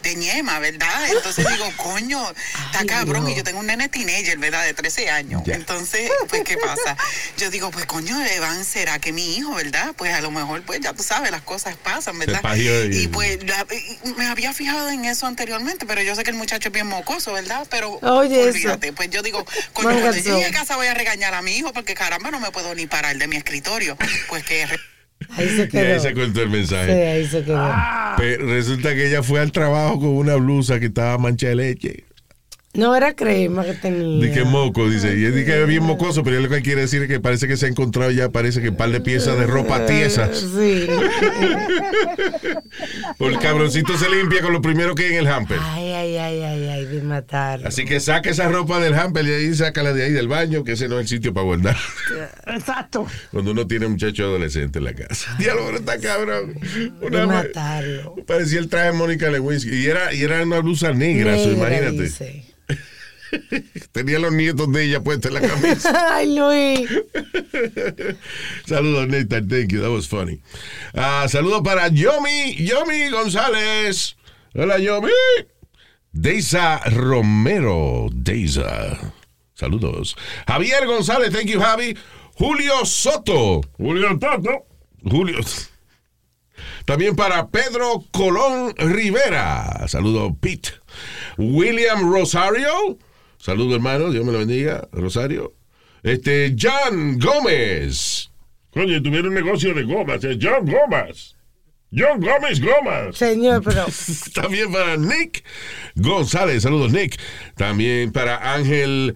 de 0.03 0.15
ñema, 0.15 0.59
¿verdad? 0.59 1.07
Entonces 1.11 1.45
digo, 1.49 1.69
coño, 1.77 2.23
está 2.71 2.85
cabrón 2.85 3.27
y 3.29 3.35
yo 3.35 3.43
tengo 3.43 3.59
un 3.59 3.65
nene 3.67 3.89
teenager, 3.89 4.37
¿verdad? 4.37 4.63
De 4.65 4.73
13 4.73 5.09
años. 5.09 5.41
Entonces, 5.45 6.09
pues, 6.29 6.43
¿qué 6.43 6.57
pasa? 6.57 6.95
Yo 7.37 7.49
digo, 7.49 7.69
pues, 7.71 7.85
coño, 7.85 8.17
Evan, 8.25 8.63
¿será 8.63 8.99
que 8.99 9.11
mi 9.11 9.35
hijo, 9.35 9.53
verdad? 9.55 9.93
Pues 9.97 10.13
a 10.13 10.21
lo 10.21 10.31
mejor, 10.31 10.61
pues, 10.63 10.79
ya 10.79 10.93
tú 10.93 11.03
sabes, 11.03 11.31
las 11.31 11.41
cosas 11.41 11.75
pasan, 11.75 12.17
¿verdad? 12.17 12.39
y- 12.55 13.03
Y 13.03 13.07
pues, 13.09 13.43
la- 13.43 13.65
y 14.05 14.09
me 14.13 14.27
había 14.27 14.53
fijado 14.53 14.89
en 14.89 15.03
eso 15.05 15.27
anteriormente, 15.27 15.85
pero 15.85 16.01
yo 16.01 16.15
sé 16.15 16.23
que 16.23 16.29
el 16.31 16.37
muchacho 16.37 16.69
es 16.69 16.73
bien 16.73 16.87
mocoso, 16.87 17.33
¿verdad? 17.33 17.67
Pero, 17.69 17.99
Oye, 18.01 18.49
eso. 18.49 18.79
pues 18.95 19.09
yo 19.09 19.21
digo, 19.21 19.43
coño, 19.73 19.89
cuando 19.89 20.11
llegue 20.17 20.45
a 20.45 20.51
casa 20.51 20.75
voy 20.77 20.87
a 20.87 20.93
regañar 20.93 21.33
a 21.33 21.41
mi 21.41 21.57
hijo 21.57 21.73
porque 21.73 21.93
caramba, 21.93 22.31
no 22.31 22.39
me 22.39 22.51
puedo 22.51 22.73
ni 22.73 22.87
parar 22.87 23.17
de 23.17 23.27
mi 23.27 23.35
escritorio. 23.35 23.97
Pues 24.29 24.43
que... 24.45 24.65
Ahí 25.35 25.49
se 25.49 25.63
Y 25.63 25.67
quedó. 25.67 25.93
ahí 25.93 25.99
se 25.99 26.13
contó 26.13 26.41
el 26.41 26.47
Sí, 26.49 26.53
mensaje. 26.55 27.07
ahí 27.07 27.25
se 27.27 27.43
quedó. 27.43 27.71
Pero 28.17 28.47
resulta 28.47 28.93
que 28.95 29.07
ella 29.07 29.21
fue 29.23 29.39
al 29.39 29.51
trabajo 29.51 29.99
con 29.99 30.09
una 30.09 30.35
blusa 30.35 30.79
que 30.79 30.87
estaba 30.87 31.17
mancha 31.17 31.47
de 31.49 31.55
leche. 31.55 32.03
No 32.75 32.95
era 32.95 33.15
crema 33.15 33.65
que 33.65 33.73
tenía. 33.73 34.27
Di 34.27 34.31
que 34.31 34.43
moco, 34.45 34.87
dice. 34.89 35.11
Y 35.13 35.15
dice 35.21 35.43
que 35.43 35.61
es 35.61 35.67
bien 35.67 35.83
mocoso, 35.83 36.23
pero 36.23 36.39
lo 36.39 36.49
que 36.49 36.61
quiere 36.61 36.81
decir 36.81 37.01
es 37.01 37.07
que 37.07 37.19
parece 37.19 37.47
que 37.47 37.57
se 37.57 37.65
ha 37.65 37.69
encontrado 37.69 38.11
ya, 38.11 38.29
parece 38.29 38.61
que 38.61 38.69
un 38.69 38.75
par 38.75 38.91
de 38.91 39.01
piezas 39.01 39.37
de 39.39 39.47
ropa 39.47 39.85
tiesas. 39.87 40.37
Sí. 40.55 40.87
O 43.17 43.27
el 43.27 43.37
cabroncito 43.39 43.97
se 43.97 44.09
limpia 44.09 44.41
con 44.41 44.53
lo 44.53 44.61
primero 44.61 44.95
que 44.95 45.05
hay 45.05 45.13
en 45.13 45.19
el 45.19 45.27
hamper. 45.27 45.57
Ay, 45.61 45.91
ay, 45.91 46.17
ay, 46.17 46.41
ay, 46.41 46.67
ay, 46.69 46.85
de 46.85 47.01
matar. 47.01 47.65
Así 47.65 47.83
que 47.85 47.99
saca 47.99 48.29
esa 48.29 48.47
ropa 48.47 48.79
del 48.79 48.93
hamper 48.93 49.25
y 49.25 49.31
ahí 49.33 49.53
sácala 49.53 49.91
de 49.93 50.03
ahí 50.03 50.11
del 50.11 50.27
baño, 50.27 50.63
que 50.63 50.73
ese 50.73 50.87
no 50.87 50.95
es 50.95 51.01
el 51.03 51.07
sitio 51.07 51.33
para 51.33 51.43
guardar. 51.45 51.75
Exacto. 52.47 53.05
Cuando 53.31 53.51
uno 53.51 53.67
tiene 53.67 53.87
un 53.87 53.93
muchacho 53.93 54.23
adolescente 54.23 54.79
en 54.79 54.85
la 54.85 54.93
casa. 54.93 55.35
Diablo, 55.37 55.75
está 55.75 55.99
cabrón. 55.99 56.53
De 56.53 56.91
Una 57.07 57.25
ma- 57.27 57.33
matarlo. 57.43 58.15
parecía 58.25 58.59
el 58.59 58.69
traje 58.69 58.87
de 58.87 58.93
Mónica 58.93 59.29
Lewinsky. 59.29 59.69
Y 59.75 59.87
era, 59.87 60.13
y 60.13 60.21
era 60.23 60.41
una 60.43 60.59
blusa 60.59 60.93
negra, 60.93 61.37
so, 61.37 61.47
Negra, 61.49 61.67
imagínate. 61.67 62.03
dice. 62.03 62.45
Tenía 63.91 64.19
los 64.19 64.31
nietos 64.31 64.71
de 64.71 64.85
ella 64.85 65.01
puestos 65.01 65.33
en 65.33 65.41
la 65.41 65.47
camisa. 65.47 66.07
Ay, 66.15 66.35
Luis. 66.35 66.89
Saludos, 68.65 69.07
Nathan. 69.07 69.47
Thank 69.47 69.71
you. 69.71 69.81
That 69.81 69.91
was 69.91 70.07
funny. 70.07 70.41
Ah, 70.93 71.25
saludos 71.27 71.61
para 71.63 71.89
Yomi, 71.89 72.55
Yomi 72.55 73.09
González. 73.09 74.15
Hola, 74.55 74.79
Yomi. 74.79 75.11
Deisa 76.11 76.79
Romero. 76.89 78.09
Deisa. 78.11 79.13
Saludos. 79.53 80.15
Javier 80.47 80.85
González. 80.85 81.31
Thank 81.31 81.47
you, 81.49 81.59
Javi. 81.59 81.95
Julio 82.37 82.85
Soto. 82.85 83.61
Julio 83.77 84.17
Toto. 84.17 84.65
Julio. 85.03 85.39
También 86.85 87.15
para 87.15 87.47
Pedro 87.49 88.03
Colón 88.11 88.73
Rivera. 88.77 89.87
Saludos, 89.87 90.33
Pete. 90.39 90.71
William 91.37 92.11
Rosario. 92.11 92.97
Saludos, 93.39 93.73
hermano. 93.75 94.11
Dios 94.11 94.23
me 94.25 94.31
lo 94.31 94.39
bendiga. 94.39 94.87
Rosario. 94.91 95.53
Este, 96.03 96.55
John 96.59 97.17
Gómez. 97.19 98.29
Coño, 98.71 99.01
tuvieron 99.01 99.29
un 99.29 99.33
negocio 99.33 99.73
de 99.73 99.83
gomas. 99.83 100.23
eh, 100.23 100.37
John 100.39 100.65
Gomas. 100.65 101.35
John 101.91 102.21
Gómez 102.21 102.61
Gomas. 102.61 103.15
Señor, 103.17 103.63
pero 103.63 103.85
También 104.35 104.71
para 104.71 104.95
Nick 104.97 105.43
González. 105.95 106.61
Saludos, 106.63 106.91
Nick. 106.93 107.19
También 107.55 108.11
para 108.11 108.53
Ángel. 108.53 109.15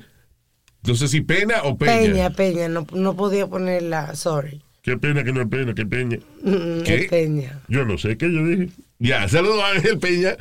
No 0.86 0.96
sé 0.96 1.08
si 1.08 1.22
Pena 1.22 1.62
o 1.64 1.78
Peña. 1.78 1.94
Peña, 1.94 2.30
Peña, 2.32 2.68
no, 2.70 2.88
no 2.94 3.16
podía 3.16 3.48
ponerla, 3.48 4.16
sorry. 4.16 4.62
Qué 4.82 4.98
pena 4.98 5.24
que 5.24 5.32
no 5.32 5.42
es 5.42 5.48
pena, 5.48 5.74
qué 5.74 5.86
peña. 5.86 6.18
Mm, 6.42 6.82
¿Qué? 6.84 6.96
es 6.96 7.10
Peña. 7.10 7.62
Yo 7.70 7.86
no 7.86 7.98
sé 7.98 8.18
qué 8.18 8.26
yo 8.34 8.46
dije. 8.46 8.70
Ya, 9.04 9.28
saludos 9.28 9.62
a 9.62 9.72
Ángel 9.72 10.00
Peña. 10.00 10.38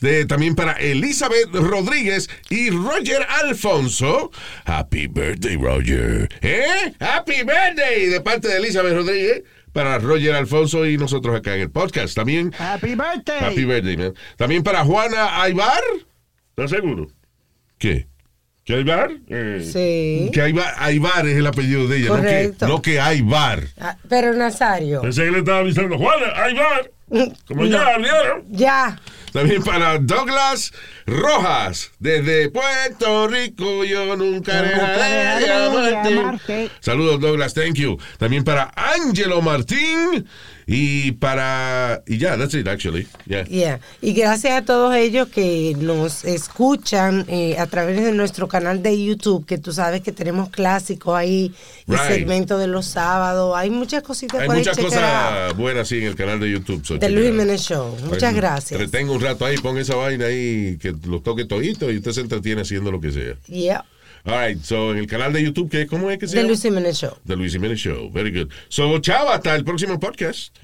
De- 0.00 0.26
también 0.26 0.54
para 0.54 0.74
Elizabeth 0.74 1.48
Rodríguez 1.52 2.30
y 2.48 2.70
Roger 2.70 3.26
Alfonso. 3.42 4.30
Happy 4.64 5.08
birthday, 5.08 5.56
Roger. 5.56 6.28
¿Eh? 6.40 6.94
Happy 7.00 7.42
birthday 7.42 8.06
de 8.06 8.20
parte 8.20 8.46
de 8.46 8.58
Elizabeth 8.58 8.94
Rodríguez 8.94 9.42
para 9.72 9.98
Roger 9.98 10.36
Alfonso 10.36 10.86
y 10.86 10.96
nosotros 10.96 11.34
acá 11.34 11.56
en 11.56 11.62
el 11.62 11.70
podcast. 11.70 12.14
También 12.14 12.52
Happy 12.56 12.94
birthday. 12.94 13.40
Happy 13.40 13.64
birthday, 13.64 13.96
man. 13.96 14.14
También 14.36 14.62
para 14.62 14.84
Juana 14.84 15.42
Aybar. 15.42 15.82
¿Estás 16.50 16.70
seguro? 16.70 17.08
¿Qué? 17.76 18.06
¿Que 18.64 18.74
hay 18.74 18.84
bar? 18.84 19.10
Eh, 19.28 19.68
Sí. 19.68 20.30
Que 20.32 20.42
Aybar, 20.42 20.74
Aybar 20.78 21.26
es 21.26 21.36
el 21.36 21.46
apellido 21.46 21.88
de 21.88 21.98
ella, 21.98 22.08
no 22.08 22.14
que, 22.16 22.20
Correcto. 22.22 22.68
no 22.68 22.82
que 22.82 23.00
Aybar. 23.00 23.64
Ah, 23.80 23.96
pero 24.08 24.32
Nazario, 24.32 25.02
Pensé 25.02 25.24
que 25.24 25.30
le 25.32 25.38
estaba 25.38 25.58
avisando, 25.58 25.98
Juana, 25.98 26.32
hay 26.36 26.54
bar. 26.54 26.90
Como 27.08 27.64
No. 27.64 27.66
ya 27.66 27.94
abrieron. 27.94 28.44
ya. 28.50 29.00
También 29.32 29.62
para 29.62 29.98
Douglas 29.98 30.72
Rojas, 31.06 31.90
desde 31.98 32.48
Puerto 32.50 33.28
Rico, 33.28 33.84
yo 33.84 34.16
nunca 34.16 34.62
dejaré 34.62 35.44
de 35.44 36.18
amarte. 36.20 36.70
Saludos, 36.80 37.20
Douglas, 37.20 37.52
thank 37.54 37.74
you. 37.74 37.98
También 38.18 38.44
para 38.44 38.72
Angelo 38.74 39.42
Martín 39.42 40.26
y 40.66 41.12
para. 41.12 42.02
Y 42.06 42.18
ya, 42.18 42.36
that's 42.36 42.54
it, 42.54 42.66
actually. 42.66 43.06
Yeah. 43.26 43.44
Yeah. 43.44 43.80
Y 44.02 44.12
gracias 44.14 44.52
a 44.52 44.64
todos 44.64 44.94
ellos 44.96 45.28
que 45.28 45.76
nos 45.78 46.24
escuchan 46.24 47.24
eh, 47.28 47.56
a 47.58 47.66
través 47.66 48.02
de 48.02 48.10
nuestro 48.12 48.48
canal 48.48 48.82
de 48.82 49.04
YouTube, 49.04 49.46
que 49.46 49.58
tú 49.58 49.72
sabes 49.72 50.00
que 50.00 50.10
tenemos 50.10 50.50
clásicos 50.50 51.14
ahí, 51.16 51.54
y 51.86 51.92
Right. 51.92 52.00
segmentos 52.08 52.58
de 52.58 52.66
los 52.66 52.86
sábados. 52.86 53.54
Hay 53.56 53.70
muchas 53.70 54.02
cositas 54.02 54.40
Hay 54.40 54.48
muchas 54.48 54.76
cosas 54.76 55.56
buenas, 55.56 55.86
sí, 55.86 55.98
en 55.98 56.04
el 56.08 56.16
canal 56.16 56.40
de 56.40 56.50
YouTube. 56.50 56.84
so 56.84 56.98
De 56.98 57.10
Luis. 57.10 57.26
Jiménez 57.26 57.60
Show. 57.62 57.96
Muchas 58.04 58.30
Ay, 58.30 58.34
gracias. 58.34 58.80
Entretenga 58.80 59.12
un 59.12 59.20
rato 59.20 59.44
ahí, 59.46 59.58
pon 59.58 59.78
esa 59.78 59.94
vaina 59.94 60.26
ahí, 60.26 60.78
que 60.80 60.94
lo 61.06 61.20
toque 61.20 61.44
todito 61.44 61.90
y 61.92 61.98
usted 61.98 62.10
se 62.10 62.22
entretiene 62.22 62.62
haciendo 62.62 62.90
lo 62.90 63.00
que 63.00 63.12
sea. 63.12 63.34
Yeah. 63.46 63.84
All 64.26 64.34
right, 64.36 64.60
so 64.60 64.90
en 64.90 64.98
el 64.98 65.06
canal 65.06 65.32
de 65.32 65.40
YouTube, 65.44 65.70
¿qué, 65.70 65.86
¿cómo 65.86 66.10
es 66.10 66.18
que 66.18 66.26
se 66.26 66.34
llama? 66.34 66.48
Luis 66.48 66.62
Jiménez 66.62 66.96
Show. 66.98 67.16
The 67.26 67.36
Luis 67.36 67.52
Jiménez 67.52 67.78
Show. 67.78 68.10
Very 68.10 68.32
good. 68.32 68.50
So, 68.68 68.98
chao, 68.98 69.28
hasta 69.28 69.54
el 69.54 69.64
próximo 69.64 70.00
podcast. 70.00 70.56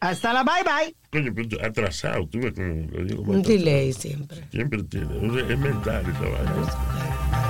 Hasta 0.00 0.32
la 0.32 0.42
bye 0.44 0.62
bye. 0.62 0.94
Coño, 1.10 1.32
pero 1.34 1.64
atrasado, 1.64 2.26
tú 2.26 2.38
ves 2.38 2.52
como 2.52 2.86
lo 2.90 3.04
digo. 3.04 3.22
como 3.22 3.32
Un 3.32 3.42
delay 3.42 3.92
siempre. 3.92 4.46
Siempre 4.50 4.82
tiene. 4.84 5.06
Es 5.06 5.58
mental 5.58 6.04
esa 6.08 6.20
vaina. 6.20 7.49